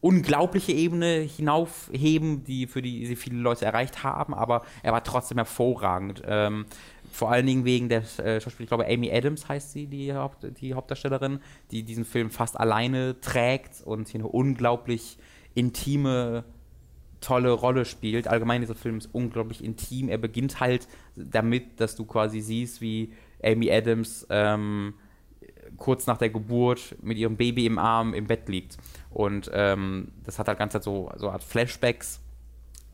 unglaubliche 0.00 0.72
Ebene 0.72 1.20
hinaufheben, 1.20 2.42
die 2.42 2.66
für 2.66 2.82
die 2.82 3.06
sie 3.06 3.16
viele 3.16 3.38
Leute 3.38 3.66
erreicht 3.66 4.02
haben, 4.02 4.34
aber 4.34 4.62
er 4.82 4.92
war 4.92 5.04
trotzdem 5.04 5.38
hervorragend. 5.38 6.22
Ähm, 6.26 6.64
vor 7.12 7.30
allen 7.30 7.46
Dingen 7.46 7.64
wegen 7.64 7.88
der 7.88 8.00
äh, 8.18 8.40
Schauspielerin, 8.40 8.64
ich 8.64 8.68
glaube 8.68 8.86
Amy 8.86 9.12
Adams 9.12 9.48
heißt 9.48 9.72
sie, 9.72 9.86
die, 9.86 10.12
Haupt, 10.14 10.46
die 10.60 10.74
Hauptdarstellerin, 10.74 11.40
die 11.70 11.82
diesen 11.82 12.04
Film 12.04 12.30
fast 12.30 12.58
alleine 12.58 13.20
trägt 13.20 13.82
und 13.84 14.08
hier 14.08 14.20
eine 14.20 14.28
unglaublich 14.28 15.18
intime, 15.54 16.44
tolle 17.20 17.50
Rolle 17.50 17.84
spielt. 17.84 18.26
Allgemein 18.26 18.62
dieser 18.62 18.74
Film 18.74 18.98
ist 18.98 19.10
unglaublich 19.12 19.62
intim. 19.62 20.08
Er 20.08 20.18
beginnt 20.18 20.60
halt 20.60 20.88
damit, 21.14 21.78
dass 21.78 21.94
du 21.94 22.06
quasi 22.06 22.40
siehst, 22.40 22.80
wie 22.80 23.12
Amy 23.42 23.70
Adams 23.70 24.26
ähm, 24.30 24.94
kurz 25.76 26.06
nach 26.06 26.18
der 26.18 26.30
Geburt 26.30 26.96
mit 27.02 27.18
ihrem 27.18 27.36
Baby 27.36 27.66
im 27.66 27.78
Arm 27.78 28.14
im 28.14 28.26
Bett 28.26 28.48
liegt. 28.48 28.76
Und 29.10 29.50
ähm, 29.52 30.12
das 30.24 30.38
hat 30.38 30.48
halt 30.48 30.58
ganz 30.58 30.74
halt 30.74 30.84
so, 30.84 31.10
so 31.16 31.30
Art 31.30 31.42
Flashbacks 31.42 32.20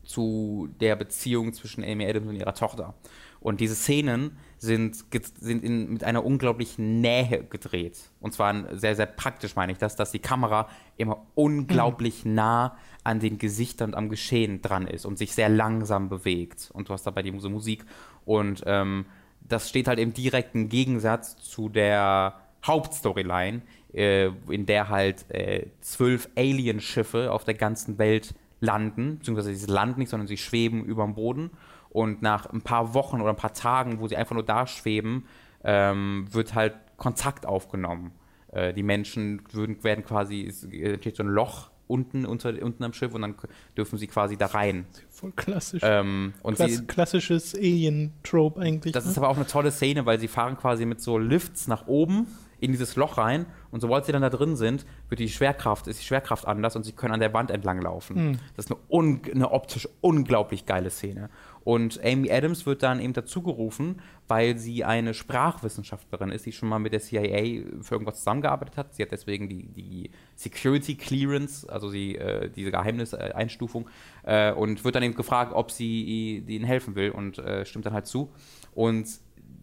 zu 0.03 0.69
der 0.79 0.95
Beziehung 0.95 1.53
zwischen 1.53 1.83
Amy 1.83 2.07
Adams 2.07 2.27
und 2.27 2.35
ihrer 2.35 2.53
Tochter. 2.53 2.93
Und 3.39 3.59
diese 3.59 3.75
Szenen 3.75 4.37
sind, 4.57 5.05
sind 5.39 5.63
in, 5.63 5.93
mit 5.93 6.03
einer 6.03 6.25
unglaublichen 6.25 7.01
Nähe 7.01 7.43
gedreht. 7.43 8.09
Und 8.19 8.33
zwar 8.33 8.75
sehr, 8.75 8.95
sehr 8.95 9.05
praktisch 9.05 9.55
meine 9.55 9.71
ich 9.71 9.77
das, 9.77 9.95
dass 9.95 10.11
die 10.11 10.19
Kamera 10.19 10.67
immer 10.97 11.25
unglaublich 11.35 12.25
nah 12.25 12.75
an 13.03 13.19
den 13.19 13.37
Gesichtern 13.37 13.91
und 13.91 13.95
am 13.95 14.09
Geschehen 14.09 14.61
dran 14.61 14.87
ist 14.87 15.05
und 15.05 15.17
sich 15.17 15.33
sehr 15.33 15.49
langsam 15.49 16.09
bewegt. 16.09 16.71
Und 16.73 16.89
du 16.89 16.93
hast 16.93 17.05
dabei 17.05 17.21
die 17.21 17.31
Musik. 17.31 17.85
Und 18.25 18.63
ähm, 18.65 19.05
das 19.49 19.69
steht 19.69 19.87
halt 19.87 19.99
im 19.99 20.13
direkten 20.13 20.69
Gegensatz 20.69 21.37
zu 21.37 21.69
der 21.69 22.35
Hauptstoryline, 22.65 23.61
äh, 23.93 24.27
in 24.49 24.65
der 24.65 24.89
halt 24.89 25.29
äh, 25.29 25.67
zwölf 25.81 26.29
Alienschiffe 26.35 27.31
auf 27.31 27.43
der 27.43 27.53
ganzen 27.53 27.97
Welt 27.97 28.33
landen, 28.59 29.19
beziehungsweise 29.19 29.55
sie 29.55 29.71
landen 29.71 29.99
nicht, 29.99 30.09
sondern 30.09 30.27
sie 30.27 30.37
schweben 30.37 30.83
über 30.85 31.03
dem 31.03 31.15
Boden. 31.15 31.51
Und 31.89 32.21
nach 32.21 32.47
ein 32.47 32.61
paar 32.61 32.93
Wochen 32.93 33.21
oder 33.21 33.29
ein 33.29 33.37
paar 33.37 33.53
Tagen, 33.53 33.99
wo 33.99 34.07
sie 34.07 34.17
einfach 34.17 34.35
nur 34.35 34.45
da 34.45 34.67
schweben, 34.67 35.25
ähm, 35.63 36.27
wird 36.31 36.53
halt 36.53 36.75
Kontakt 36.97 37.45
aufgenommen. 37.45 38.11
Äh, 38.51 38.73
die 38.73 38.83
Menschen 38.83 39.41
würden, 39.51 39.83
werden 39.83 40.03
quasi, 40.03 40.45
es 40.45 40.63
entsteht 40.63 41.15
so 41.15 41.23
ein 41.23 41.29
Loch 41.29 41.69
unten, 41.87 42.25
unter, 42.25 42.49
unten 42.61 42.83
am 42.83 42.93
Schiff 42.93 43.13
und 43.13 43.21
dann 43.21 43.35
dürfen 43.75 43.97
sie 43.97 44.07
quasi 44.07 44.37
da 44.37 44.47
rein. 44.47 44.85
Voll 45.09 45.31
klassisch. 45.35 45.81
Ähm, 45.83 46.33
und 46.43 46.55
Klass 46.55 46.75
sie, 46.75 46.85
klassisches 46.85 47.55
Alien-Trope 47.55 48.59
eigentlich. 48.61 48.93
das 48.93 49.05
ne? 49.05 49.11
ist 49.11 49.17
aber 49.17 49.29
auch 49.29 49.37
eine 49.37 49.47
tolle 49.47 49.71
Szene, 49.71 50.05
weil 50.05 50.19
sie 50.19 50.27
fahren 50.27 50.57
quasi 50.57 50.85
mit 50.85 51.01
so 51.01 51.17
Lifts 51.17 51.67
nach 51.67 51.87
oben 51.87 52.27
in 52.59 52.71
dieses 52.71 52.95
Loch 52.95 53.17
rein 53.17 53.45
und 53.71 53.81
sobald 53.81 54.05
sie 54.05 54.11
dann 54.11 54.21
da 54.21 54.29
drin 54.29 54.55
sind, 54.55 54.85
wird 55.09 55.19
die 55.19 55.29
Schwerkraft, 55.29 55.87
ist 55.87 55.99
die 55.99 56.05
Schwerkraft 56.05 56.47
anders 56.47 56.75
und 56.75 56.83
sie 56.83 56.91
können 56.91 57.13
an 57.13 57.19
der 57.19 57.33
Wand 57.33 57.51
entlang 57.51 57.81
laufen. 57.81 58.15
Das 58.55 58.65
ist 58.65 58.71
eine, 58.71 58.79
un, 58.89 59.21
eine 59.31 59.51
optisch 59.51 59.87
unglaublich 60.01 60.65
geile 60.65 60.89
Szene. 60.89 61.29
Und 61.63 61.99
Amy 62.03 62.31
Adams 62.31 62.65
wird 62.65 62.81
dann 62.81 63.01
eben 63.01 63.11
dazu 63.11 63.41
gerufen, 63.41 64.01
weil 64.29 64.57
sie 64.57 64.85
eine 64.85 65.13
Sprachwissenschaftlerin 65.13 66.31
ist, 66.31 66.45
die 66.45 66.53
schon 66.53 66.69
mal 66.69 66.79
mit 66.79 66.93
der 66.93 67.01
CIA 67.01 67.81
für 67.81 67.95
irgendwas 67.95 68.19
zusammengearbeitet 68.19 68.77
hat. 68.77 68.95
Sie 68.95 69.03
hat 69.03 69.11
deswegen 69.11 69.49
die, 69.49 69.67
die 69.67 70.11
Security 70.35 70.95
Clearance, 70.95 71.69
also 71.69 71.89
sie, 71.89 72.15
äh, 72.15 72.49
diese 72.49 72.71
Geheimniseinstufung, 72.71 73.89
äh, 74.23 74.53
und 74.53 74.85
wird 74.85 74.95
dann 74.95 75.03
eben 75.03 75.15
gefragt, 75.15 75.51
ob 75.53 75.71
sie 75.71 76.43
ihnen 76.47 76.63
helfen 76.63 76.95
will 76.95 77.11
und 77.11 77.37
äh, 77.39 77.65
stimmt 77.65 77.85
dann 77.85 77.93
halt 77.93 78.07
zu. 78.07 78.31
Und 78.73 79.07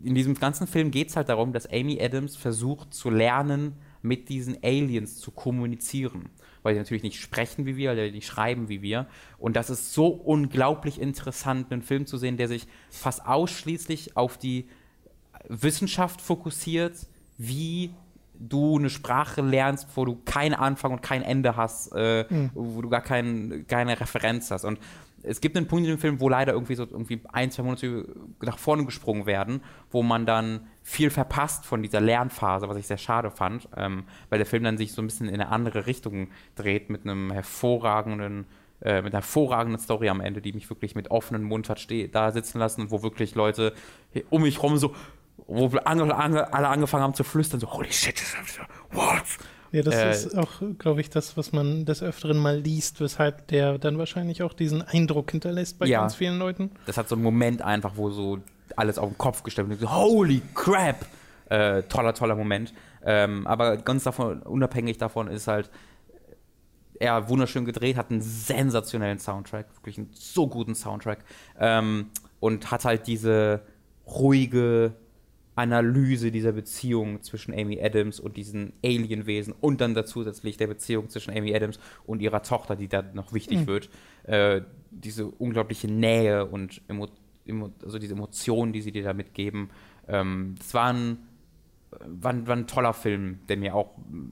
in 0.04 0.14
diesem 0.14 0.34
ganzen 0.34 0.66
Film 0.66 0.90
geht 0.90 1.08
es 1.08 1.16
halt 1.16 1.28
darum, 1.28 1.52
dass 1.52 1.66
Amy 1.66 2.00
Adams 2.00 2.36
versucht 2.36 2.92
zu 2.92 3.10
lernen, 3.10 3.72
mit 4.02 4.28
diesen 4.28 4.58
Aliens 4.62 5.16
zu 5.16 5.30
kommunizieren. 5.30 6.28
Weil 6.62 6.74
die 6.74 6.80
natürlich 6.80 7.02
nicht 7.02 7.20
sprechen 7.20 7.64
wie 7.66 7.76
wir, 7.76 7.90
weil 7.90 8.08
die 8.08 8.16
nicht 8.16 8.26
schreiben 8.26 8.68
wie 8.68 8.82
wir. 8.82 9.06
Und 9.38 9.56
das 9.56 9.70
ist 9.70 9.94
so 9.94 10.08
unglaublich 10.08 11.00
interessant, 11.00 11.72
einen 11.72 11.82
Film 11.82 12.06
zu 12.06 12.18
sehen, 12.18 12.36
der 12.36 12.48
sich 12.48 12.66
fast 12.90 13.26
ausschließlich 13.26 14.16
auf 14.16 14.36
die 14.36 14.68
Wissenschaft 15.48 16.20
fokussiert, 16.20 17.06
wie 17.38 17.94
du 18.38 18.78
eine 18.78 18.90
Sprache 18.90 19.40
lernst, 19.40 19.88
wo 19.94 20.04
du 20.04 20.16
keinen 20.24 20.54
Anfang 20.54 20.92
und 20.92 21.02
kein 21.02 21.22
Ende 21.22 21.56
hast, 21.56 21.92
äh, 21.92 22.26
wo 22.54 22.82
du 22.82 22.88
gar 22.88 23.02
kein, 23.02 23.64
keine 23.68 23.98
Referenz 23.98 24.50
hast. 24.50 24.64
Und 24.64 24.78
es 25.26 25.40
gibt 25.40 25.56
einen 25.56 25.66
Punkt 25.66 25.84
in 25.84 25.90
dem 25.90 25.98
Film, 25.98 26.20
wo 26.20 26.28
leider 26.28 26.52
irgendwie 26.52 26.74
so 26.74 26.84
irgendwie 26.84 27.20
ein, 27.32 27.50
zwei 27.50 27.62
Monate 27.62 28.06
nach 28.40 28.58
vorne 28.58 28.84
gesprungen 28.84 29.26
werden, 29.26 29.62
wo 29.90 30.02
man 30.02 30.26
dann 30.26 30.68
viel 30.82 31.10
verpasst 31.10 31.64
von 31.64 31.82
dieser 31.82 32.00
Lernphase, 32.00 32.68
was 32.68 32.76
ich 32.76 32.86
sehr 32.86 32.98
schade 32.98 33.30
fand, 33.30 33.68
ähm, 33.76 34.04
weil 34.28 34.38
der 34.38 34.46
Film 34.46 34.64
dann 34.64 34.76
sich 34.76 34.92
so 34.92 35.02
ein 35.02 35.06
bisschen 35.06 35.28
in 35.28 35.34
eine 35.34 35.48
andere 35.48 35.86
Richtung 35.86 36.28
dreht 36.54 36.90
mit 36.90 37.02
einem 37.04 37.30
hervorragenden 37.32 38.46
äh, 38.82 38.96
mit 38.96 39.14
einer 39.14 39.22
hervorragenden 39.22 39.80
Story 39.80 40.08
am 40.08 40.20
Ende, 40.20 40.42
die 40.42 40.52
mich 40.52 40.68
wirklich 40.68 40.94
mit 40.94 41.10
offenem 41.10 41.44
Mund 41.44 41.70
hat 41.70 41.86
da 42.12 42.32
sitzen 42.32 42.58
lassen 42.58 42.82
und 42.82 42.90
wo 42.90 43.02
wirklich 43.02 43.34
Leute 43.34 43.72
um 44.30 44.42
mich 44.42 44.62
rum 44.62 44.76
so, 44.76 44.94
wo 45.46 45.66
ange, 45.84 46.14
alle 46.14 46.68
angefangen 46.68 47.02
haben 47.02 47.14
zu 47.14 47.24
flüstern, 47.24 47.60
so, 47.60 47.72
holy 47.72 47.92
shit, 47.92 48.22
what? 48.92 49.22
Ja, 49.74 49.82
das 49.82 49.94
Äh, 49.96 50.10
ist 50.12 50.38
auch, 50.38 50.62
glaube 50.78 51.00
ich, 51.00 51.10
das, 51.10 51.36
was 51.36 51.50
man 51.52 51.84
des 51.84 52.00
Öfteren 52.02 52.38
mal 52.38 52.56
liest, 52.56 53.00
weshalb 53.00 53.48
der 53.48 53.76
dann 53.78 53.98
wahrscheinlich 53.98 54.42
auch 54.44 54.52
diesen 54.52 54.82
Eindruck 54.82 55.32
hinterlässt 55.32 55.78
bei 55.80 55.86
Ja. 55.86 56.00
ganz 56.00 56.14
vielen 56.14 56.38
Leuten. 56.38 56.70
Das 56.86 56.96
hat 56.96 57.08
so 57.08 57.16
einen 57.16 57.24
Moment 57.24 57.60
einfach, 57.60 57.92
wo 57.96 58.08
so 58.10 58.38
alles 58.76 58.98
auf 58.98 59.08
den 59.08 59.18
Kopf 59.18 59.42
gestellt 59.42 59.68
wird. 59.68 59.80
So, 59.80 59.90
holy 59.92 60.40
crap! 60.54 61.04
Äh, 61.50 61.82
toller, 61.84 62.14
toller 62.14 62.36
Moment. 62.36 62.72
Ähm, 63.04 63.46
aber 63.48 63.76
ganz 63.76 64.04
davon, 64.04 64.42
unabhängig 64.42 64.96
davon 64.98 65.26
ist 65.28 65.48
halt, 65.48 65.70
er 67.00 67.28
wunderschön 67.28 67.64
gedreht, 67.64 67.96
hat 67.96 68.10
einen 68.10 68.22
sensationellen 68.22 69.18
Soundtrack, 69.18 69.66
wirklich 69.76 69.98
einen 69.98 70.10
so 70.14 70.46
guten 70.46 70.74
Soundtrack. 70.76 71.24
Ähm, 71.58 72.10
und 72.40 72.70
hat 72.70 72.84
halt 72.84 73.06
diese 73.08 73.62
ruhige 74.06 74.92
Analyse 75.56 76.30
dieser 76.30 76.52
Beziehung 76.52 77.22
zwischen 77.22 77.52
Amy 77.54 77.80
Adams 77.80 78.20
und 78.20 78.36
diesen 78.36 78.72
Alienwesen 78.84 79.54
und 79.60 79.80
dann 79.80 79.94
zusätzlich 80.04 80.56
der 80.56 80.66
Beziehung 80.66 81.08
zwischen 81.08 81.36
Amy 81.36 81.54
Adams 81.54 81.78
und 82.06 82.20
ihrer 82.20 82.42
Tochter, 82.42 82.76
die 82.76 82.88
da 82.88 83.02
noch 83.02 83.32
wichtig 83.32 83.60
mhm. 83.60 83.66
wird. 83.66 83.90
Äh, 84.24 84.62
diese 84.90 85.26
unglaubliche 85.26 85.88
Nähe 85.88 86.46
und 86.46 86.82
Emo 86.88 87.08
Emo 87.46 87.70
also 87.82 87.98
diese 87.98 88.14
Emotionen, 88.14 88.72
die 88.72 88.80
sie 88.80 88.92
dir 88.92 89.02
da 89.02 89.12
mitgeben. 89.12 89.70
Ähm, 90.08 90.54
das 90.58 90.72
war 90.74 90.92
ein 90.92 91.18
war, 92.06 92.46
war, 92.46 92.56
ein 92.56 92.66
toller 92.66 92.92
Film, 92.92 93.40
der 93.48 93.56
mir 93.56 93.74
auch 93.74 93.90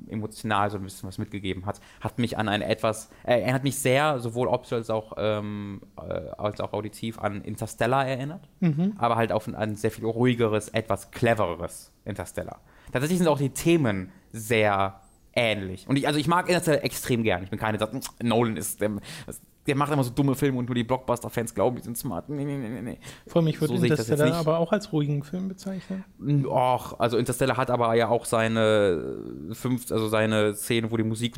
emotional 0.08 0.70
so 0.70 0.78
ein 0.78 0.84
bisschen 0.84 1.08
was 1.08 1.18
mitgegeben 1.18 1.66
hat. 1.66 1.80
Hat 2.00 2.18
mich 2.18 2.38
an 2.38 2.48
ein 2.48 2.62
etwas, 2.62 3.10
äh, 3.24 3.40
er 3.40 3.54
hat 3.54 3.64
mich 3.64 3.78
sehr, 3.78 4.18
sowohl 4.18 4.48
optisch 4.48 4.72
als 4.72 4.90
auch, 4.90 5.14
ähm, 5.16 5.82
äh, 5.96 6.02
als 6.38 6.60
auch 6.60 6.72
auditiv, 6.72 7.18
an 7.18 7.42
Interstellar 7.42 8.06
erinnert, 8.06 8.48
mhm. 8.60 8.94
aber 8.98 9.16
halt 9.16 9.32
auf 9.32 9.46
ein, 9.46 9.54
ein, 9.54 9.76
sehr 9.76 9.90
viel 9.90 10.04
ruhigeres, 10.04 10.68
etwas 10.68 11.10
clevereres 11.10 11.92
Interstellar. 12.04 12.60
Tatsächlich 12.92 13.18
sind 13.18 13.28
auch 13.28 13.38
die 13.38 13.50
Themen 13.50 14.12
sehr 14.32 15.00
ähnlich. 15.34 15.88
Und 15.88 15.96
ich, 15.96 16.06
also 16.06 16.18
ich 16.18 16.28
mag 16.28 16.48
Interstellar 16.48 16.84
extrem 16.84 17.22
gern. 17.22 17.42
Ich 17.42 17.50
bin 17.50 17.58
keine, 17.58 17.78
Nolan 18.22 18.56
ist, 18.56 18.82
ähm, 18.82 19.00
der 19.66 19.76
macht 19.76 19.92
immer 19.92 20.02
so 20.02 20.10
dumme 20.10 20.34
Filme 20.34 20.58
und 20.58 20.66
nur 20.66 20.74
die 20.74 20.82
Blockbuster-Fans 20.82 21.54
glauben, 21.54 21.76
die 21.76 21.82
sind 21.82 21.96
smart. 21.96 22.28
Nee, 22.28 22.44
nee, 22.44 22.56
nee, 22.56 22.82
nee. 22.82 22.98
Vor 23.28 23.42
mich 23.42 23.60
würde 23.60 23.76
so 23.76 23.84
Interstellar 23.84 24.34
aber 24.34 24.58
auch 24.58 24.72
als 24.72 24.92
ruhigen 24.92 25.22
Film 25.22 25.48
bezeichnen. 25.48 26.04
Och, 26.46 26.98
also 26.98 27.16
Interstellar 27.16 27.56
hat 27.56 27.70
aber 27.70 27.94
ja 27.94 28.08
auch 28.08 28.24
seine 28.24 29.16
fünf, 29.52 29.92
also 29.92 30.08
seine 30.08 30.54
Szenen, 30.54 30.90
wo 30.90 30.96
die 30.96 31.04
Musik. 31.04 31.36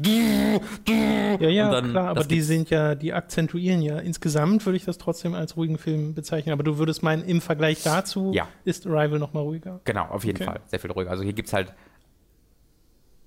Ja, 0.89 1.49
ja, 1.49 1.71
dann, 1.71 1.91
klar, 1.91 2.09
aber 2.09 2.25
die 2.25 2.41
sind 2.41 2.71
ja, 2.71 2.95
die 2.95 3.13
akzentuieren 3.13 3.83
ja. 3.83 3.99
Insgesamt 3.99 4.65
würde 4.65 4.79
ich 4.79 4.85
das 4.85 4.97
trotzdem 4.97 5.35
als 5.35 5.57
ruhigen 5.57 5.77
Film 5.77 6.15
bezeichnen. 6.15 6.53
Aber 6.55 6.63
du 6.63 6.79
würdest 6.79 7.03
meinen, 7.03 7.25
im 7.25 7.43
Vergleich 7.43 7.83
dazu 7.83 8.33
ja. 8.33 8.49
ist 8.65 8.87
Arrival 8.87 9.19
noch 9.19 9.35
mal 9.35 9.41
ruhiger. 9.41 9.81
Genau, 9.85 10.07
auf 10.07 10.25
jeden 10.25 10.39
okay. 10.39 10.47
Fall. 10.47 10.61
Sehr 10.67 10.81
viel 10.81 10.91
ruhiger. 10.93 11.11
Also 11.11 11.23
hier 11.23 11.35
gibt 11.35 11.49
es 11.49 11.53
halt 11.53 11.75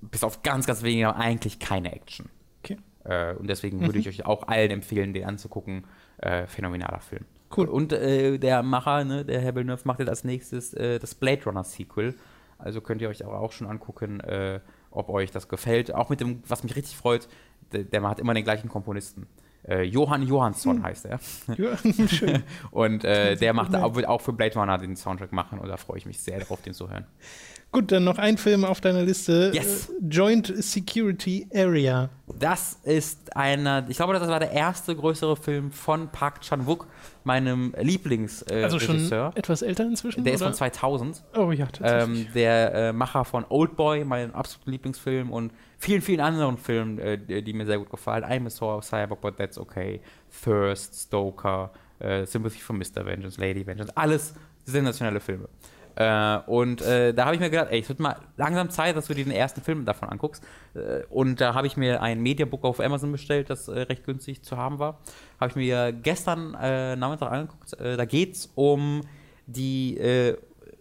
bis 0.02 0.24
auf 0.24 0.42
ganz, 0.42 0.66
ganz 0.66 0.82
wenige 0.82 1.16
eigentlich 1.16 1.60
keine 1.60 1.94
Action. 1.94 2.30
Äh, 3.08 3.34
und 3.36 3.50
deswegen 3.50 3.80
würde 3.82 3.94
mhm. 3.94 4.00
ich 4.00 4.10
euch 4.10 4.26
auch 4.26 4.48
allen 4.48 4.72
empfehlen, 4.72 5.14
den 5.14 5.26
anzugucken. 5.26 5.86
Äh, 6.18 6.48
phänomenaler 6.48 7.00
Film. 7.00 7.26
Cool. 7.56 7.68
Und 7.68 7.94
äh, 7.94 8.38
der 8.38 8.64
Macher, 8.64 9.04
ne, 9.04 9.24
der 9.24 9.40
Herr 9.40 9.56
Villeneuve, 9.56 9.82
macht 9.86 10.00
jetzt 10.00 10.10
als 10.10 10.24
nächstes 10.24 10.74
äh, 10.74 11.00
das 11.00 11.16
Blade 11.16 11.44
Runner 11.46 11.64
Sequel. 11.64 12.16
Also 12.58 12.82
könnt 12.82 13.02
ihr 13.02 13.10
euch 13.10 13.24
aber 13.24 13.40
auch 13.40 13.52
schon 13.52 13.68
angucken, 13.68 14.20
äh, 14.22 14.60
ob 14.92 15.10
euch 15.10 15.32
das 15.32 15.48
gefällt. 15.48 15.94
Auch 15.94 16.10
mit 16.10 16.20
dem, 16.20 16.42
was 16.48 16.64
mich 16.64 16.76
richtig 16.76 16.98
freut, 16.98 17.28
der, 17.72 17.84
der 17.84 18.02
hat 18.04 18.20
immer 18.20 18.34
den 18.34 18.44
gleichen 18.44 18.68
Komponisten. 18.68 19.28
Äh, 19.68 19.84
Johann 19.84 20.24
Johansson 20.24 20.78
hm. 20.78 20.84
heißt 20.84 21.06
er. 21.06 21.20
Ja, 21.58 21.78
schön. 22.08 22.44
und 22.72 23.04
äh, 23.04 23.36
der 23.36 23.54
macht 23.54 23.76
auch, 23.76 23.96
wird 23.96 24.08
auch 24.08 24.22
für 24.22 24.34
Blade 24.34 24.58
Runner 24.58 24.78
den 24.78 24.96
Soundtrack 24.96 25.32
machen 25.32 25.60
und 25.60 25.68
da 25.68 25.78
freue 25.78 25.98
ich 25.98 26.06
mich 26.06 26.20
sehr 26.20 26.40
darauf, 26.40 26.62
den 26.62 26.74
zu 26.74 26.90
hören. 26.90 27.06
Gut, 27.78 27.92
dann 27.92 28.06
noch 28.06 28.18
ein 28.18 28.40
Film 28.40 28.66
auf 28.66 28.82
deiner 28.82 29.04
Liste. 29.04 29.52
Yes. 29.54 29.94
Joint 30.02 30.52
Security 30.64 31.48
Area. 31.54 32.10
Das 32.40 32.80
ist 32.82 33.38
einer, 33.38 33.86
ich 33.88 33.98
glaube, 33.98 34.14
das 34.14 34.28
war 34.28 34.40
der 34.40 34.50
erste 34.52 34.96
größere 34.96 35.36
Film 35.36 35.72
von 35.72 36.08
Park 36.10 36.42
Chan-wook, 36.42 36.88
meinem 37.24 37.76
Lieblingsregisseur. 37.80 38.62
Äh, 38.62 38.64
also 38.64 38.80
schon 38.80 39.12
etwas 39.36 39.62
älter 39.62 39.84
inzwischen? 39.84 40.24
Der 40.24 40.34
oder? 40.34 40.38
ist 40.38 40.44
von 40.44 40.54
2000. 40.56 41.24
Oh 41.36 41.52
ja, 41.52 41.68
tatsächlich. 41.68 42.26
Ähm, 42.26 42.34
der 42.34 42.74
äh, 42.74 42.94
Macher 42.94 43.24
von 43.26 43.46
Oldboy, 43.48 44.06
mein 44.06 44.34
absoluter 44.34 44.72
Lieblingsfilm 44.72 45.30
und 45.30 45.54
vielen, 45.78 46.02
vielen 46.02 46.22
anderen 46.22 46.58
Filmen, 46.58 46.98
äh, 46.98 47.20
die, 47.20 47.44
die, 47.44 47.54
mir 47.54 47.68
sehr 47.68 47.78
gut 47.78 47.92
gefallen. 47.92 48.24
I'm 48.24 48.48
a 48.48 48.50
Saw, 48.50 48.82
Cyborg, 48.82 49.22
but 49.22 49.38
that's 49.38 49.60
okay. 49.60 50.02
Thirst, 50.44 50.96
Stoker, 50.96 51.70
äh, 52.00 52.26
Sympathy 52.26 52.58
for 52.58 52.76
Mr. 52.76 53.06
Vengeance, 53.06 53.40
Lady 53.40 53.68
Vengeance. 53.68 53.96
Alles 53.96 54.34
sensationelle 54.66 55.20
Filme. 55.20 55.48
Äh, 55.98 56.38
und 56.46 56.84
äh, 56.84 57.12
da 57.12 57.26
habe 57.26 57.34
ich 57.34 57.42
mir 57.42 57.50
gedacht, 57.50 57.70
ey, 57.72 57.80
es 57.80 57.90
wird 57.90 58.00
mal 58.00 58.18
langsam 58.36 58.70
Zeit, 58.70 58.96
dass 58.96 59.08
du 59.08 59.16
dir 59.16 59.24
den 59.24 59.34
ersten 59.34 59.62
Film 59.62 59.84
davon 59.84 60.10
anguckst. 60.10 60.44
Äh, 60.76 61.04
und 61.10 61.42
da 61.42 61.56
habe 61.56 61.66
ich 61.66 61.76
mir 61.76 62.04
ein 62.04 62.22
Mediabook 62.22 62.64
auf 62.66 62.80
Amazon 62.80 63.12
bestellt, 63.12 63.50
das 63.50 63.68
äh, 63.68 63.80
recht 63.80 64.04
günstig 64.04 64.44
zu 64.44 64.58
haben 64.58 64.78
war. 64.78 65.00
Habe 65.40 65.50
ich 65.50 65.56
mir 65.56 65.92
gestern 65.92 66.54
äh, 66.54 66.96
Nachmittag 66.96 67.32
angeguckt. 67.32 67.74
Äh, 67.80 67.98
da 67.98 68.06
geht 68.06 68.36
es 68.36 68.52
um 68.54 69.02
die 69.48 70.36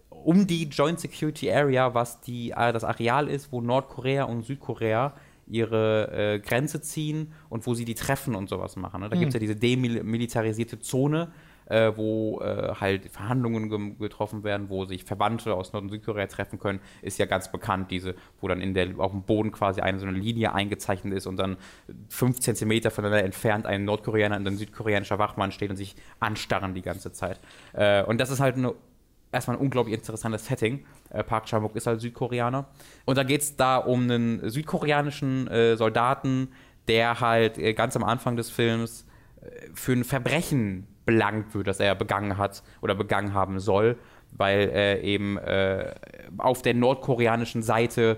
um 0.09 0.45
die 0.45 0.65
Joint 0.65 0.99
Security 0.99 1.49
Area, 1.49 1.93
was 1.93 2.19
die, 2.19 2.49
das 2.49 2.83
Areal 2.83 3.29
ist, 3.29 3.51
wo 3.53 3.61
Nordkorea 3.61 4.25
und 4.25 4.43
Südkorea 4.43 5.13
ihre 5.47 6.11
äh, 6.11 6.39
Grenze 6.39 6.81
ziehen 6.81 7.31
und 7.49 7.65
wo 7.65 7.73
sie 7.73 7.85
die 7.85 7.95
treffen 7.95 8.35
und 8.35 8.49
sowas 8.49 8.75
machen. 8.75 9.01
Ne? 9.01 9.09
Da 9.09 9.15
mhm. 9.15 9.21
gibt 9.21 9.29
es 9.29 9.33
ja 9.35 9.39
diese 9.39 9.55
demilitarisierte 9.55 10.79
Zone, 10.79 11.31
äh, 11.69 11.91
wo 11.95 12.41
äh, 12.41 12.73
halt 12.79 13.09
Verhandlungen 13.09 13.69
ge 13.69 14.07
getroffen 14.07 14.43
werden, 14.43 14.69
wo 14.69 14.85
sich 14.85 15.03
Verwandte 15.03 15.53
aus 15.53 15.73
Nord- 15.73 15.83
und 15.83 15.89
Südkorea 15.89 16.27
treffen 16.27 16.59
können, 16.59 16.79
ist 17.01 17.17
ja 17.19 17.25
ganz 17.25 17.51
bekannt, 17.51 17.91
diese, 17.91 18.15
wo 18.41 18.47
dann 18.47 18.61
in 18.61 18.73
der, 18.73 18.99
auf 18.99 19.11
dem 19.11 19.23
Boden 19.23 19.51
quasi 19.51 19.81
eine 19.81 19.99
so 19.99 20.05
eine 20.05 20.17
Linie 20.17 20.53
eingezeichnet 20.53 21.13
ist 21.13 21.27
und 21.27 21.37
dann 21.37 21.57
fünf 22.09 22.39
Zentimeter 22.39 22.91
voneinander 22.91 23.23
entfernt 23.23 23.65
ein 23.65 23.85
Nordkoreaner 23.85 24.37
und 24.37 24.47
ein 24.47 24.57
südkoreanischer 24.57 25.19
Wachmann 25.19 25.51
steht 25.51 25.69
und 25.69 25.75
sich 25.75 25.95
anstarren 26.19 26.73
die 26.73 26.81
ganze 26.81 27.11
Zeit. 27.11 27.39
Äh, 27.73 28.03
und 28.03 28.19
das 28.19 28.29
ist 28.29 28.39
halt 28.39 28.55
eine 28.55 28.73
erstmal 29.31 29.57
ein 29.57 29.61
unglaublich 29.61 29.95
interessantes 29.95 30.45
Setting. 30.45 30.85
Äh, 31.09 31.23
Park 31.23 31.45
Chan-wook 31.45 31.75
ist 31.75 31.87
halt 31.87 32.01
Südkoreaner. 32.01 32.65
Und 33.05 33.17
da 33.17 33.23
geht 33.23 33.41
es 33.41 33.55
da 33.55 33.77
um 33.77 34.03
einen 34.03 34.49
südkoreanischen 34.49 35.47
äh, 35.47 35.75
Soldaten, 35.75 36.49
der 36.87 37.19
halt 37.19 37.57
äh, 37.57 37.73
ganz 37.73 37.95
am 37.95 38.03
Anfang 38.03 38.37
des 38.37 38.49
Films 38.49 39.05
äh, 39.41 39.47
für 39.73 39.93
ein 39.93 40.03
Verbrechen 40.03 40.87
belangt 41.07 41.55
wird, 41.55 41.65
das 41.65 41.79
er 41.79 41.95
begangen 41.95 42.37
hat 42.37 42.61
oder 42.81 42.93
begangen 42.93 43.33
haben 43.33 43.59
soll, 43.59 43.97
weil 44.33 44.69
er 44.69 45.03
eben 45.03 45.37
äh, 45.37 45.95
auf 46.37 46.61
der 46.61 46.75
nordkoreanischen 46.75 47.63
Seite 47.63 48.17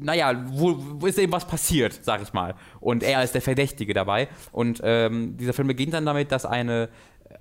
naja, 0.00 0.44
wo, 0.48 0.76
wo 1.00 1.06
ist 1.06 1.18
eben 1.18 1.32
was 1.32 1.46
passiert, 1.46 1.98
sag 2.02 2.20
ich 2.20 2.32
mal. 2.32 2.54
Und 2.80 3.02
er 3.02 3.22
ist 3.22 3.34
der 3.34 3.42
Verdächtige 3.42 3.94
dabei. 3.94 4.28
Und 4.52 4.80
ähm, 4.84 5.36
dieser 5.36 5.52
Film 5.52 5.68
beginnt 5.68 5.94
dann 5.94 6.04
damit, 6.04 6.30
dass 6.30 6.44
eine, 6.44 6.88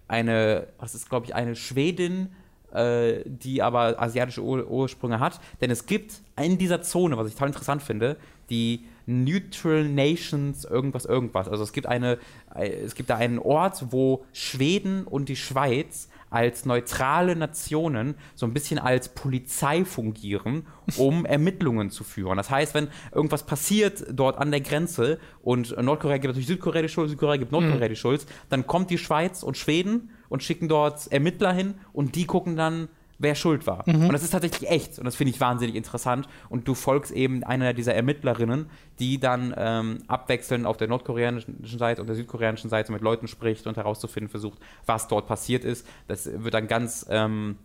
eine 0.07 0.67
was 0.77 0.95
ist, 0.95 1.09
glaube 1.09 1.25
ich, 1.25 1.35
eine 1.35 1.55
Schwedin, 1.55 2.29
äh, 2.73 3.21
die 3.25 3.61
aber 3.61 4.01
asiatische 4.01 4.41
Ur 4.41 4.69
Ursprünge 4.69 5.19
hat. 5.19 5.39
Denn 5.61 5.71
es 5.71 5.85
gibt 5.85 6.21
in 6.41 6.57
dieser 6.57 6.81
Zone, 6.81 7.17
was 7.17 7.27
ich 7.27 7.33
total 7.33 7.49
interessant 7.49 7.81
finde, 7.81 8.17
die 8.49 8.85
Neutral 9.05 9.85
Nations 9.87 10.65
irgendwas 10.65 11.05
irgendwas. 11.05 11.47
Also 11.47 11.63
es 11.63 11.71
gibt 11.71 11.87
eine, 11.87 12.19
es 12.55 12.93
gibt 12.93 13.09
da 13.09 13.15
einen 13.15 13.39
Ort, 13.39 13.85
wo 13.91 14.25
Schweden 14.33 15.05
und 15.05 15.29
die 15.29 15.37
Schweiz 15.37 16.09
als 16.29 16.65
neutrale 16.65 17.37
Nationen 17.37 18.15
so 18.35 18.45
ein 18.45 18.53
bisschen 18.53 18.79
als 18.79 19.09
Polizei 19.09 19.85
fungieren, 19.85 20.65
um 20.97 21.25
Ermittlungen 21.25 21.89
zu 21.89 22.03
führen. 22.03 22.35
Das 22.35 22.49
heißt, 22.49 22.73
wenn 22.73 22.89
irgendwas 23.13 23.45
passiert 23.45 24.05
dort 24.11 24.37
an 24.37 24.51
der 24.51 24.61
Grenze 24.61 25.19
und 25.41 25.81
Nordkorea 25.81 26.17
gibt 26.17 26.27
natürlich 26.27 26.47
Südkorea 26.47 26.81
die 26.81 26.89
Schuld, 26.89 27.09
Südkorea 27.09 27.37
gibt 27.37 27.53
Nordkorea 27.53 27.85
mhm. 27.85 27.89
die 27.89 27.95
Schuld, 27.95 28.25
dann 28.49 28.67
kommt 28.67 28.89
die 28.89 28.97
Schweiz 28.97 29.41
und 29.41 29.55
Schweden 29.55 30.09
und 30.27 30.43
schicken 30.43 30.67
dort 30.67 31.07
Ermittler 31.11 31.53
hin 31.53 31.75
und 31.93 32.15
die 32.15 32.25
gucken 32.25 32.57
dann, 32.57 32.89
wer 33.19 33.35
schuld 33.35 33.67
war. 33.67 33.83
Mhm. 33.87 34.05
Und 34.05 34.13
das 34.13 34.23
ist 34.23 34.31
tatsächlich 34.31 34.69
echt 34.69 34.99
und 34.99 35.05
das 35.05 35.15
finde 35.15 35.31
ich 35.31 35.39
wahnsinnig 35.39 35.75
interessant. 35.75 36.27
Und 36.49 36.67
du 36.67 36.75
folgst 36.75 37.11
eben 37.11 37.43
einer 37.43 37.73
dieser 37.73 37.93
Ermittlerinnen, 37.95 38.69
die 38.99 39.19
dann 39.19 39.53
ähm, 39.57 39.99
abwechselnd 40.07 40.65
auf 40.65 40.77
der 40.77 40.87
nordkoreanischen 40.87 41.63
Seite 41.63 42.01
und 42.01 42.07
der 42.07 42.15
südkoreanischen 42.15 42.69
Seite 42.69 42.91
mit 42.91 43.01
Leuten 43.01 43.27
spricht 43.27 43.67
und 43.67 43.77
herauszufinden 43.77 44.29
versucht, 44.29 44.59
was 44.85 45.07
dort 45.07 45.27
passiert 45.27 45.63
ist. 45.63 45.87
Das 46.07 46.29
wird 46.31 46.53
dann 46.53 46.67
ganz. 46.67 47.05
Ähm, 47.09 47.57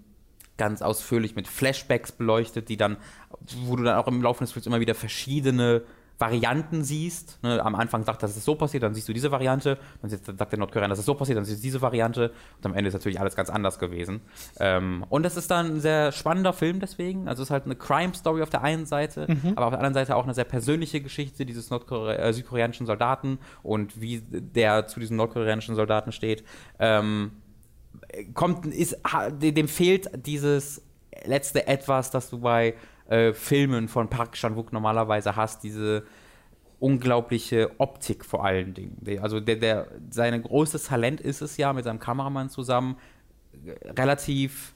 ganz 0.58 0.82
ausführlich 0.82 1.34
mit 1.34 1.48
Flashbacks 1.48 2.12
beleuchtet, 2.12 2.68
die 2.68 2.76
dann, 2.76 2.98
wo 3.64 3.74
du 3.74 3.84
dann 3.84 3.96
auch 3.96 4.06
im 4.06 4.22
Laufe 4.22 4.44
des 4.44 4.52
Films 4.52 4.66
immer 4.66 4.80
wieder 4.80 4.94
verschiedene 4.94 5.82
Varianten 6.22 6.84
siehst. 6.84 7.42
Ne, 7.42 7.60
am 7.64 7.74
Anfang 7.74 8.04
sagt, 8.04 8.22
dass 8.22 8.36
es 8.36 8.44
so 8.44 8.54
passiert, 8.54 8.84
dann 8.84 8.94
siehst 8.94 9.08
du 9.08 9.12
diese 9.12 9.32
Variante, 9.32 9.76
dann 10.00 10.10
sagt 10.10 10.52
der 10.52 10.58
Nordkoreaner, 10.58 10.90
dass 10.90 11.00
es 11.00 11.04
so 11.04 11.14
passiert, 11.14 11.36
dann 11.36 11.44
siehst 11.44 11.58
du 11.58 11.62
diese 11.64 11.82
Variante 11.82 12.32
und 12.58 12.66
am 12.66 12.74
Ende 12.74 12.86
ist 12.86 12.94
natürlich 12.94 13.18
alles 13.18 13.34
ganz 13.34 13.50
anders 13.50 13.80
gewesen. 13.80 14.20
Ähm, 14.60 15.04
und 15.08 15.24
das 15.24 15.36
ist 15.36 15.50
dann 15.50 15.66
ein 15.66 15.80
sehr 15.80 16.12
spannender 16.12 16.52
Film 16.52 16.78
deswegen. 16.78 17.26
Also 17.26 17.42
es 17.42 17.48
ist 17.48 17.50
halt 17.50 17.64
eine 17.64 17.74
Crime-Story 17.74 18.40
auf 18.42 18.50
der 18.50 18.62
einen 18.62 18.86
Seite, 18.86 19.26
mhm. 19.28 19.54
aber 19.56 19.66
auf 19.66 19.72
der 19.72 19.80
anderen 19.80 19.94
Seite 19.94 20.14
auch 20.14 20.22
eine 20.22 20.34
sehr 20.34 20.44
persönliche 20.44 21.00
Geschichte 21.00 21.44
dieses 21.44 21.70
Nordkore 21.70 22.16
äh, 22.16 22.32
südkoreanischen 22.32 22.86
Soldaten 22.86 23.40
und 23.64 24.00
wie 24.00 24.22
der 24.30 24.86
zu 24.86 25.00
diesem 25.00 25.16
nordkoreanischen 25.16 25.74
Soldaten 25.74 26.12
steht. 26.12 26.44
Ähm, 26.78 27.32
kommt, 28.32 28.66
ist, 28.66 28.96
dem 29.32 29.66
fehlt 29.66 30.08
dieses 30.24 30.82
letzte 31.24 31.66
Etwas, 31.66 32.10
das 32.12 32.30
du 32.30 32.38
bei 32.38 32.74
äh, 33.12 33.34
Filmen 33.34 33.88
von 33.88 34.08
Park 34.08 34.32
Chan-wook 34.32 34.72
normalerweise 34.72 35.36
hast, 35.36 35.62
diese 35.62 36.04
unglaubliche 36.78 37.70
Optik 37.78 38.24
vor 38.24 38.44
allen 38.44 38.72
Dingen. 38.72 38.96
Also 39.20 39.38
der, 39.38 39.56
der, 39.56 39.88
sein 40.10 40.42
großes 40.42 40.84
Talent 40.84 41.20
ist 41.20 41.42
es 41.42 41.58
ja, 41.58 41.72
mit 41.72 41.84
seinem 41.84 42.00
Kameramann 42.00 42.48
zusammen 42.48 42.96
relativ 43.84 44.74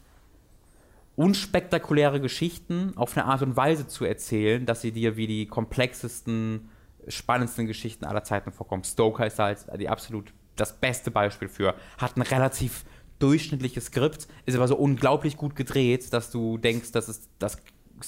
unspektakuläre 1.17 2.21
Geschichten 2.21 2.93
auf 2.97 3.17
eine 3.17 3.25
Art 3.25 3.41
und 3.41 3.57
Weise 3.57 3.87
zu 3.89 4.05
erzählen, 4.05 4.67
dass 4.67 4.83
sie 4.83 4.93
dir 4.93 5.17
wie 5.17 5.27
die 5.27 5.47
komplexesten 5.47 6.69
spannendsten 7.09 7.67
Geschichten 7.67 8.05
aller 8.05 8.23
Zeiten 8.23 8.53
vorkommt. 8.53 8.87
Stoker 8.87 9.27
ist 9.27 9.39
da 9.39 9.47
halt 9.47 9.67
die 9.81 9.89
absolut 9.89 10.35
das 10.57 10.79
beste 10.79 11.11
Beispiel 11.11 11.49
für. 11.49 11.75
Hat 11.97 12.17
ein 12.17 12.23
relativ 12.23 12.85
durchschnittliches 13.19 13.87
Skript, 13.87 14.29
ist 14.45 14.57
aber 14.57 14.69
so 14.69 14.77
unglaublich 14.77 15.39
gut 15.39 15.57
gedreht, 15.57 16.13
dass 16.13 16.31
du 16.31 16.59
denkst, 16.59 16.93
das 16.93 17.09
ist 17.09 17.31
das 17.39 17.59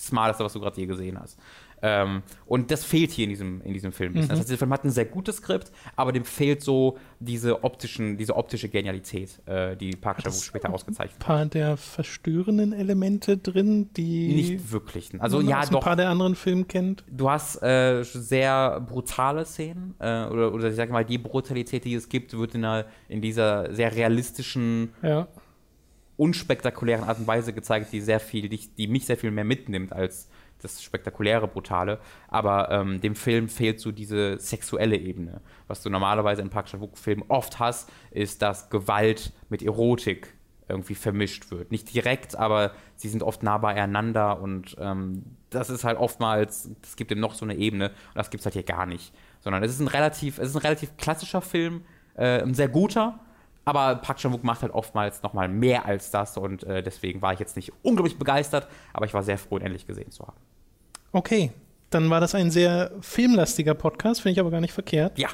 Smarteste, 0.07 0.45
was 0.45 0.53
du 0.53 0.61
gerade 0.61 0.81
je 0.81 0.87
gesehen 0.87 1.19
hast. 1.19 1.39
Ähm, 1.83 2.23
und 2.47 2.71
das 2.71 2.85
fehlt 2.85 3.11
hier 3.11 3.25
in 3.25 3.31
diesem, 3.31 3.61
in 3.63 3.73
diesem 3.73 3.93
Film. 3.93 4.13
Mhm. 4.13 4.29
Das 4.29 4.31
heißt, 4.31 4.51
der 4.51 4.59
Film 4.59 4.73
hat 4.73 4.85
ein 4.85 4.91
sehr 4.91 5.05
gutes 5.05 5.37
Skript, 5.37 5.73
aber 5.97 6.13
dem 6.13 6.25
fehlt 6.25 6.63
so 6.63 6.99
diese, 7.21 7.63
optischen, 7.65 8.17
diese 8.17 8.37
optische 8.37 8.69
Genialität, 8.69 9.41
äh, 9.47 9.77
die 9.77 9.93
Park 9.93 10.19
Chan-wook 10.19 10.43
später 10.43 10.73
ausgezeichnet 10.73 11.21
hat. 11.21 11.23
Ein 11.23 11.27
paar 11.27 11.47
der 11.47 11.77
verstörenden 11.77 12.73
Elemente 12.73 13.37
drin, 13.37 13.91
die 13.95 14.35
nicht 14.35 14.73
wirklich. 14.73 15.11
Also 15.19 15.41
ja, 15.41 15.63
doch. 15.63 15.79
ein 15.79 15.81
paar 15.81 15.97
der 15.97 16.09
anderen 16.09 16.35
Filme 16.35 16.65
kennt. 16.65 17.05
Du 17.11 17.31
hast 17.31 17.63
äh, 17.63 18.03
sehr 18.03 18.81
brutale 18.81 19.45
Szenen 19.45 19.95
äh, 19.99 20.27
oder, 20.27 20.53
oder 20.53 20.69
ich 20.71 20.77
sag 20.77 20.91
mal, 20.91 21.05
die 21.05 21.19
Brutalität, 21.19 21.85
die 21.85 21.95
es 21.95 22.09
gibt, 22.09 22.37
wird 22.37 22.55
in, 22.55 22.65
einer, 22.65 22.87
in 23.09 23.21
dieser 23.21 23.73
sehr 23.73 23.95
realistischen 23.95 24.93
ja 25.03 25.29
unspektakulären 26.19 27.05
Art 27.05 27.19
und 27.19 27.27
Weise 27.27 27.55
gezeigt, 27.55 27.93
die 27.93 28.01
sehr 28.01 28.21
viel, 28.21 28.49
die, 28.49 28.59
die 28.59 28.89
mich 28.89 29.07
sehr 29.07 29.17
viel 29.17 29.31
mehr 29.31 29.45
mitnimmt 29.45 29.93
als 29.93 30.29
das 30.61 30.83
spektakuläre, 30.83 31.47
brutale. 31.47 32.01
Aber 32.27 32.71
ähm, 32.71 33.01
dem 33.01 33.15
Film 33.15 33.49
fehlt 33.49 33.81
so 33.81 33.93
diese 33.93 34.39
sexuelle 34.39 34.97
Ebene. 34.97 35.41
Was 35.69 35.83
du 35.83 35.89
normalerweise 35.89 36.43
in 36.43 36.51
Park 36.51 36.67
Chan-wook-Filmen 36.67 37.25
oft 37.29 37.61
hast, 37.61 37.91
ist, 38.11 38.43
dass 38.43 38.69
Gewalt 38.69 39.33
mit 39.49 39.63
Erotik 39.63 40.35
irgendwie 40.69 40.97
vermischt 40.97 41.51
wird. 41.51 41.71
Nicht 41.71 41.95
direkt, 41.95 42.37
aber 42.37 42.73
sie 42.97 43.09
sind 43.09 43.23
oft 43.23 43.43
nah 43.43 43.57
beieinander 43.57 44.41
und 44.41 44.77
ähm, 44.79 45.23
das 45.49 45.71
ist 45.71 45.85
halt 45.85 45.99
oftmals, 45.99 46.71
es 46.83 46.97
gibt 46.97 47.11
ihm 47.11 47.21
noch 47.21 47.35
so 47.35 47.47
eine 47.47 47.55
Ebene 47.55 47.89
und 47.89 48.17
das 48.17 48.29
gibt 48.29 48.41
es 48.41 48.45
halt 48.45 48.53
hier 48.55 48.65
gar 48.65 48.85
nicht. 48.85 49.15
Sondern 49.41 49.63
es 49.63 49.71
ist 49.71 49.81
ein 49.81 49.89
relativ, 49.89 50.39
es 50.39 50.51
ist 50.51 50.57
ein 50.57 50.63
relativ 50.63 50.97
klassischer 50.99 51.41
Film, 51.41 51.83
äh, 52.17 52.43
ein 52.43 52.53
sehr 52.53 52.69
guter, 52.69 53.19
aber 53.69 53.97
Park 54.01 54.19
Chan-wook 54.19 54.43
macht 54.45 54.63
halt 54.63 54.73
oftmals 54.73 55.23
noch 55.23 55.35
mal 55.35 55.49
mehr 55.49 55.85
als 55.85 56.11
das 56.11 56.37
und 56.37 56.65
äh, 56.65 56.83
deswegen 56.83 57.23
war 57.23 57.33
ich 57.33 57.39
jetzt 57.39 57.57
nicht 57.57 57.73
unglaublich 57.83 58.19
begeistert, 58.19 58.67
aber 58.93 59.07
ich 59.07 59.15
war 59.15 59.23
sehr 59.23 59.39
froh, 59.39 59.59
ihn 59.59 59.65
endlich 59.65 59.87
gesehen 59.87 60.11
zu 60.11 60.27
haben. 60.27 60.37
Okay, 61.13 61.53
dann 61.91 62.11
war 62.11 62.21
das 62.21 62.35
ein 62.35 62.51
sehr 62.51 62.93
filmlastiger 63.01 63.75
Podcast, 63.75 64.23
finde 64.23 64.33
ich 64.33 64.41
aber 64.41 64.51
gar 64.51 64.61
nicht 64.61 64.73
verkehrt. 64.73 65.19
Ja. 65.19 65.29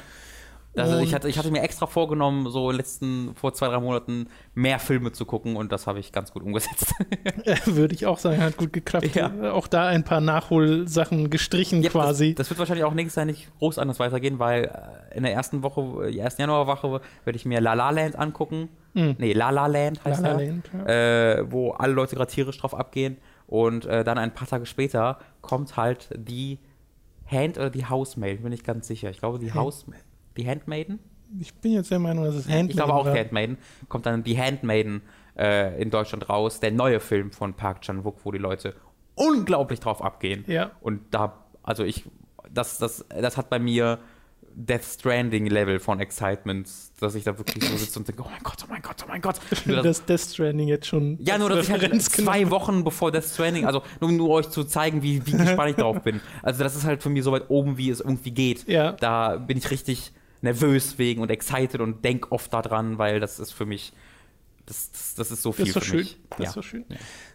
Also 0.77 0.99
ich 0.99 1.13
hatte, 1.13 1.29
ich 1.29 1.37
hatte 1.37 1.51
mir 1.51 1.61
extra 1.61 1.85
vorgenommen, 1.87 2.49
so 2.49 2.71
letzten, 2.71 3.33
vor 3.35 3.53
zwei, 3.53 3.67
drei 3.67 3.79
Monaten 3.79 4.27
mehr 4.53 4.79
Filme 4.79 5.11
zu 5.11 5.25
gucken 5.25 5.55
und 5.55 5.71
das 5.71 5.87
habe 5.87 5.99
ich 5.99 6.11
ganz 6.11 6.31
gut 6.33 6.43
umgesetzt. 6.43 6.93
Würde 7.65 7.95
ich 7.95 8.05
auch 8.05 8.17
sagen, 8.17 8.41
hat 8.41 8.57
gut 8.57 8.73
geklappt. 8.73 9.15
Ja. 9.15 9.53
Auch 9.53 9.67
da 9.67 9.87
ein 9.87 10.03
paar 10.03 10.21
Nachholsachen 10.21 11.29
gestrichen 11.29 11.81
Ja, 11.81 11.89
quasi. 11.89 12.35
Das, 12.35 12.45
das 12.45 12.49
wird 12.49 12.59
wahrscheinlich 12.59 12.85
auch 12.85 12.93
nächstes 12.93 13.15
Jahr 13.15 13.25
nicht 13.25 13.49
groß 13.59 13.77
anders 13.79 13.99
weitergehen, 13.99 14.39
weil 14.39 14.65
äh, 15.11 15.17
in 15.17 15.23
der 15.23 15.33
ersten 15.33 15.63
Woche, 15.63 16.11
die 16.11 16.19
ersten 16.19 16.41
Januarwoche, 16.41 17.01
werde 17.23 17.37
ich 17.37 17.45
mir 17.45 17.61
La 17.61 17.73
La 17.73 17.89
Land 17.89 18.17
angucken. 18.17 18.69
Mhm. 18.93 19.15
Nee, 19.17 19.33
La 19.33 19.49
La 19.49 19.67
Land 19.67 20.03
heißt 20.03 20.21
La 20.21 20.33
La. 20.33 20.39
Land, 20.39 20.69
ja. 20.73 21.33
äh, 21.37 21.51
wo 21.51 21.71
alle 21.71 21.93
Leute 21.93 22.15
gerade 22.15 22.31
tierisch 22.31 22.57
drauf 22.57 22.73
abgehen. 22.73 23.17
Und 23.47 23.85
äh, 23.85 24.03
dann 24.03 24.17
ein 24.17 24.33
paar 24.33 24.47
Tage 24.47 24.65
später 24.65 25.19
kommt 25.41 25.77
halt 25.77 26.09
die 26.17 26.59
Hand 27.29 27.57
oder 27.57 27.69
die 27.69 27.85
Housemaid, 27.89 28.43
bin 28.43 28.51
ich 28.51 28.63
ganz 28.63 28.87
sicher. 28.87 29.09
Ich 29.09 29.19
glaube, 29.19 29.39
die 29.39 29.47
Hand- 29.51 29.55
House, 29.61 29.85
die 30.37 30.47
Handmaiden? 30.47 30.99
Ich 31.39 31.53
bin 31.55 31.73
jetzt 31.73 31.91
der 31.91 31.99
Meinung, 31.99 32.25
dass 32.25 32.35
es 32.35 32.45
Handmaiden 32.45 32.69
Ich 32.69 32.75
glaube 32.75 32.93
auch 32.93 33.05
war. 33.05 33.13
die 33.13 33.19
Handmaiden. 33.19 33.57
Kommt 33.89 34.05
dann 34.05 34.23
die 34.23 34.37
Handmaiden 34.37 35.01
äh, 35.37 35.81
in 35.81 35.89
Deutschland 35.89 36.29
raus. 36.29 36.59
Der 36.59 36.71
neue 36.71 36.99
Film 36.99 37.31
von 37.31 37.53
Park 37.53 37.81
Chan-wook, 37.81 38.19
wo 38.23 38.31
die 38.31 38.37
Leute 38.37 38.75
unglaublich 39.15 39.79
drauf 39.79 40.03
abgehen. 40.03 40.43
Ja. 40.47 40.71
Und 40.81 41.01
da, 41.11 41.45
also 41.63 41.83
ich, 41.83 42.03
das, 42.51 42.77
das, 42.77 43.05
das 43.09 43.37
hat 43.37 43.49
bei 43.49 43.59
mir 43.59 43.99
Death 44.57 44.85
Stranding 44.85 45.47
Level 45.47 45.79
von 45.79 45.99
Excitement, 45.99 46.69
dass 47.01 47.15
ich 47.15 47.25
da 47.25 47.37
wirklich 47.37 47.61
so 47.65 47.75
sitze 47.75 47.99
und 47.99 48.07
denke, 48.07 48.23
oh 48.23 48.29
mein 48.29 48.41
Gott, 48.41 48.57
oh 48.63 48.67
mein 48.69 48.81
Gott, 48.81 48.95
oh 49.03 49.07
mein 49.09 49.21
Gott. 49.21 49.35
Nur 49.65 49.77
das, 49.77 49.83
dass 49.83 50.05
Death 50.05 50.33
Stranding 50.33 50.69
jetzt 50.69 50.87
schon 50.87 51.17
ja, 51.19 51.37
nur 51.37 51.49
dass 51.49 51.65
ich 51.67 51.71
halt 51.71 52.01
zwei 52.01 52.49
Wochen 52.49 52.83
bevor 52.85 53.11
Death 53.11 53.25
Stranding, 53.25 53.65
also 53.65 53.81
nur 53.99 54.09
um 54.09 54.15
nur 54.15 54.29
euch 54.29 54.49
zu 54.49 54.63
zeigen, 54.63 55.03
wie, 55.03 55.25
wie 55.25 55.31
gespannt 55.31 55.71
ich 55.71 55.75
drauf 55.75 56.01
bin. 56.01 56.21
Also 56.41 56.63
das 56.63 56.75
ist 56.75 56.85
halt 56.85 57.03
für 57.03 57.09
mich 57.09 57.23
so 57.23 57.31
weit 57.31 57.49
oben, 57.49 57.77
wie 57.77 57.89
es 57.89 57.99
irgendwie 57.99 58.31
geht. 58.31 58.67
Ja. 58.67 58.93
Da 58.93 59.35
bin 59.37 59.57
ich 59.57 59.69
richtig 59.71 60.13
nervös 60.41 60.97
wegen 60.97 61.21
und 61.21 61.31
excited 61.31 61.81
und 61.81 62.03
denk 62.03 62.31
oft 62.31 62.53
daran, 62.53 62.97
weil 62.97 63.19
das 63.19 63.39
ist 63.39 63.51
für 63.51 63.65
mich, 63.65 63.93
das, 64.65 64.91
das, 64.91 65.15
das 65.15 65.31
ist 65.31 65.41
so 65.41 65.51
viel 65.51 65.65
Das 65.65 65.69
ist 65.69 65.75
doch 65.75 65.81
für 65.83 65.89
schön. 65.89 65.99
mich. 65.99 66.17
Das 66.29 66.39
ja. 66.39 66.45
ist 66.45 66.57
doch 66.57 66.63
schön. 66.63 66.85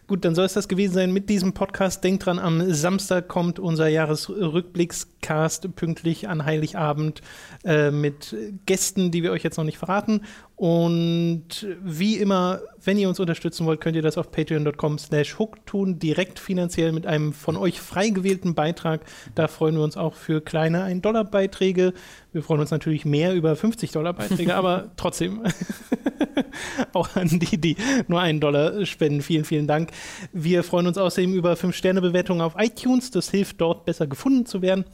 Gut, 0.07 0.25
dann 0.25 0.35
soll 0.35 0.45
es 0.45 0.53
das 0.53 0.67
gewesen 0.67 0.93
sein 0.93 1.13
mit 1.13 1.29
diesem 1.29 1.53
Podcast. 1.53 2.03
Denkt 2.03 2.25
dran, 2.25 2.39
am 2.39 2.73
Samstag 2.73 3.27
kommt 3.29 3.59
unser 3.59 3.87
Jahresrückblickscast 5.21 5.75
pünktlich 5.75 6.27
an 6.27 6.45
Heiligabend 6.45 7.21
äh, 7.63 7.91
mit 7.91 8.35
Gästen, 8.65 9.11
die 9.11 9.23
wir 9.23 9.31
euch 9.31 9.43
jetzt 9.43 9.57
noch 9.57 9.63
nicht 9.63 9.77
verraten. 9.77 10.21
Und 10.55 11.65
wie 11.83 12.17
immer, 12.17 12.61
wenn 12.83 12.97
ihr 12.97 13.09
uns 13.09 13.19
unterstützen 13.19 13.65
wollt, 13.65 13.81
könnt 13.81 13.95
ihr 13.95 14.03
das 14.03 14.17
auf 14.19 14.31
patreon.com 14.31 14.99
slash 14.99 15.39
hook 15.39 15.65
tun, 15.65 15.97
direkt 15.97 16.37
finanziell 16.37 16.91
mit 16.91 17.07
einem 17.07 17.33
von 17.33 17.57
euch 17.57 17.81
frei 17.81 18.09
gewählten 18.09 18.53
Beitrag. 18.53 19.01
Da 19.33 19.47
freuen 19.47 19.75
wir 19.75 19.83
uns 19.83 19.97
auch 19.97 20.13
für 20.13 20.39
kleine 20.39 20.85
1-Dollar-Beiträge. 20.85 21.93
Wir 22.31 22.43
freuen 22.43 22.61
uns 22.61 22.69
natürlich 22.69 23.05
mehr 23.05 23.33
über 23.33 23.53
50-Dollar-Beiträge, 23.53 24.55
aber 24.55 24.91
trotzdem 24.97 25.41
auch 26.93 27.15
an 27.15 27.39
die, 27.39 27.57
die 27.59 27.75
nur 28.07 28.21
einen 28.21 28.39
Dollar 28.39 28.85
spenden. 28.85 29.21
Vielen, 29.21 29.45
vielen 29.45 29.65
Dank. 29.65 29.89
Wir 30.31 30.63
freuen 30.63 30.85
uns 30.85 30.99
außerdem 30.99 31.33
über 31.33 31.53
5-Sterne-Bewertungen 31.53 32.41
auf 32.41 32.53
iTunes. 32.59 33.09
Das 33.09 33.31
hilft 33.31 33.59
dort 33.61 33.85
besser 33.85 34.05
gefunden 34.05 34.45
zu 34.45 34.61
werden. 34.61 34.85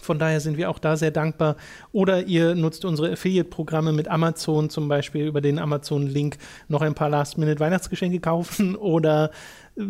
Von 0.00 0.18
daher 0.18 0.40
sind 0.40 0.56
wir 0.56 0.70
auch 0.70 0.78
da 0.78 0.96
sehr 0.96 1.10
dankbar. 1.10 1.56
Oder 1.92 2.24
ihr 2.24 2.54
nutzt 2.54 2.84
unsere 2.84 3.12
Affiliate-Programme 3.12 3.92
mit 3.92 4.08
Amazon, 4.08 4.70
zum 4.70 4.88
Beispiel 4.88 5.26
über 5.26 5.40
den 5.40 5.58
Amazon-Link 5.58 6.38
noch 6.68 6.82
ein 6.82 6.94
paar 6.94 7.08
Last-Minute-Weihnachtsgeschenke 7.10 8.20
kaufen 8.20 8.76
oder 8.76 9.30
äh, 9.76 9.82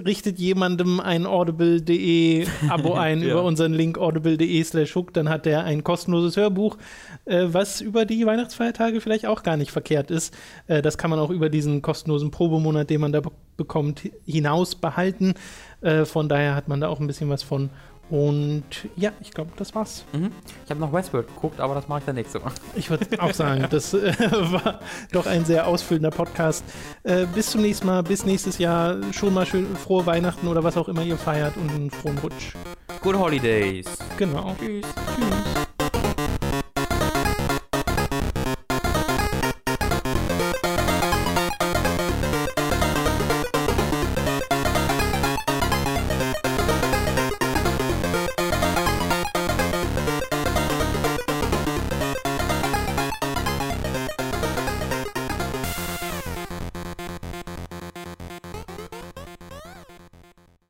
richtet 0.00 0.38
jemandem 0.38 1.00
ein 1.00 1.26
audible.de 1.26 2.46
Abo 2.68 2.94
ein 2.94 3.22
Ja. 3.22 3.32
über 3.32 3.42
unseren 3.44 3.72
Link 3.72 3.98
audible.de 3.98 4.62
slash 4.64 4.94
hook, 4.94 5.12
dann 5.14 5.28
hat 5.28 5.46
er 5.46 5.64
ein 5.64 5.84
kostenloses 5.84 6.36
Hörbuch, 6.36 6.76
äh, 7.24 7.46
was 7.48 7.80
über 7.80 8.04
die 8.04 8.26
Weihnachtsfeiertage 8.26 9.00
vielleicht 9.00 9.26
auch 9.26 9.42
gar 9.42 9.56
nicht 9.56 9.70
verkehrt 9.70 10.10
ist. 10.10 10.34
Äh, 10.66 10.82
das 10.82 10.98
kann 10.98 11.10
man 11.10 11.18
auch 11.18 11.30
über 11.30 11.48
diesen 11.48 11.82
kostenlosen 11.82 12.30
Probemonat, 12.30 12.90
den 12.90 13.00
man 13.00 13.12
da 13.12 13.20
be 13.20 13.30
bekommt, 13.56 14.02
hinaus 14.26 14.74
behalten. 14.74 15.32
Äh, 15.80 16.04
von 16.04 16.28
daher 16.28 16.54
hat 16.54 16.68
man 16.68 16.82
da 16.82 16.88
auch 16.88 17.00
ein 17.00 17.06
bisschen 17.06 17.30
was 17.30 17.42
von. 17.42 17.70
Und 18.08 18.64
ja, 18.94 19.12
ich 19.20 19.32
glaube, 19.32 19.50
das 19.56 19.74
war's. 19.74 20.04
Mhm. 20.12 20.30
Ich 20.64 20.70
habe 20.70 20.80
noch 20.80 20.92
Westworld 20.92 21.26
geguckt, 21.26 21.60
aber 21.60 21.74
das 21.74 21.88
mache 21.88 22.00
ich 22.00 22.04
dann 22.04 22.14
nächste 22.14 22.38
Mal. 22.38 22.52
Ich 22.76 22.88
würde 22.88 23.20
auch 23.20 23.32
sagen, 23.32 23.66
das 23.70 23.94
äh, 23.94 24.12
war 24.30 24.80
doch 25.12 25.26
ein 25.26 25.44
sehr 25.44 25.66
ausfüllender 25.66 26.10
Podcast. 26.10 26.64
Äh, 27.02 27.26
bis 27.26 27.50
zum 27.50 27.62
nächsten 27.62 27.86
Mal, 27.86 28.02
bis 28.02 28.24
nächstes 28.24 28.58
Jahr. 28.58 28.96
Schon 29.12 29.34
mal 29.34 29.46
schön 29.46 29.76
frohe 29.76 30.06
Weihnachten 30.06 30.46
oder 30.46 30.62
was 30.62 30.76
auch 30.76 30.88
immer 30.88 31.02
ihr 31.02 31.16
feiert 31.16 31.56
und 31.56 31.70
einen 31.70 31.90
frohen 31.90 32.18
Rutsch. 32.18 32.54
Good 33.02 33.16
Holidays. 33.16 33.86
Genau. 34.16 34.54
Tschüss. 34.58 34.86
Tschüss. 35.16 35.65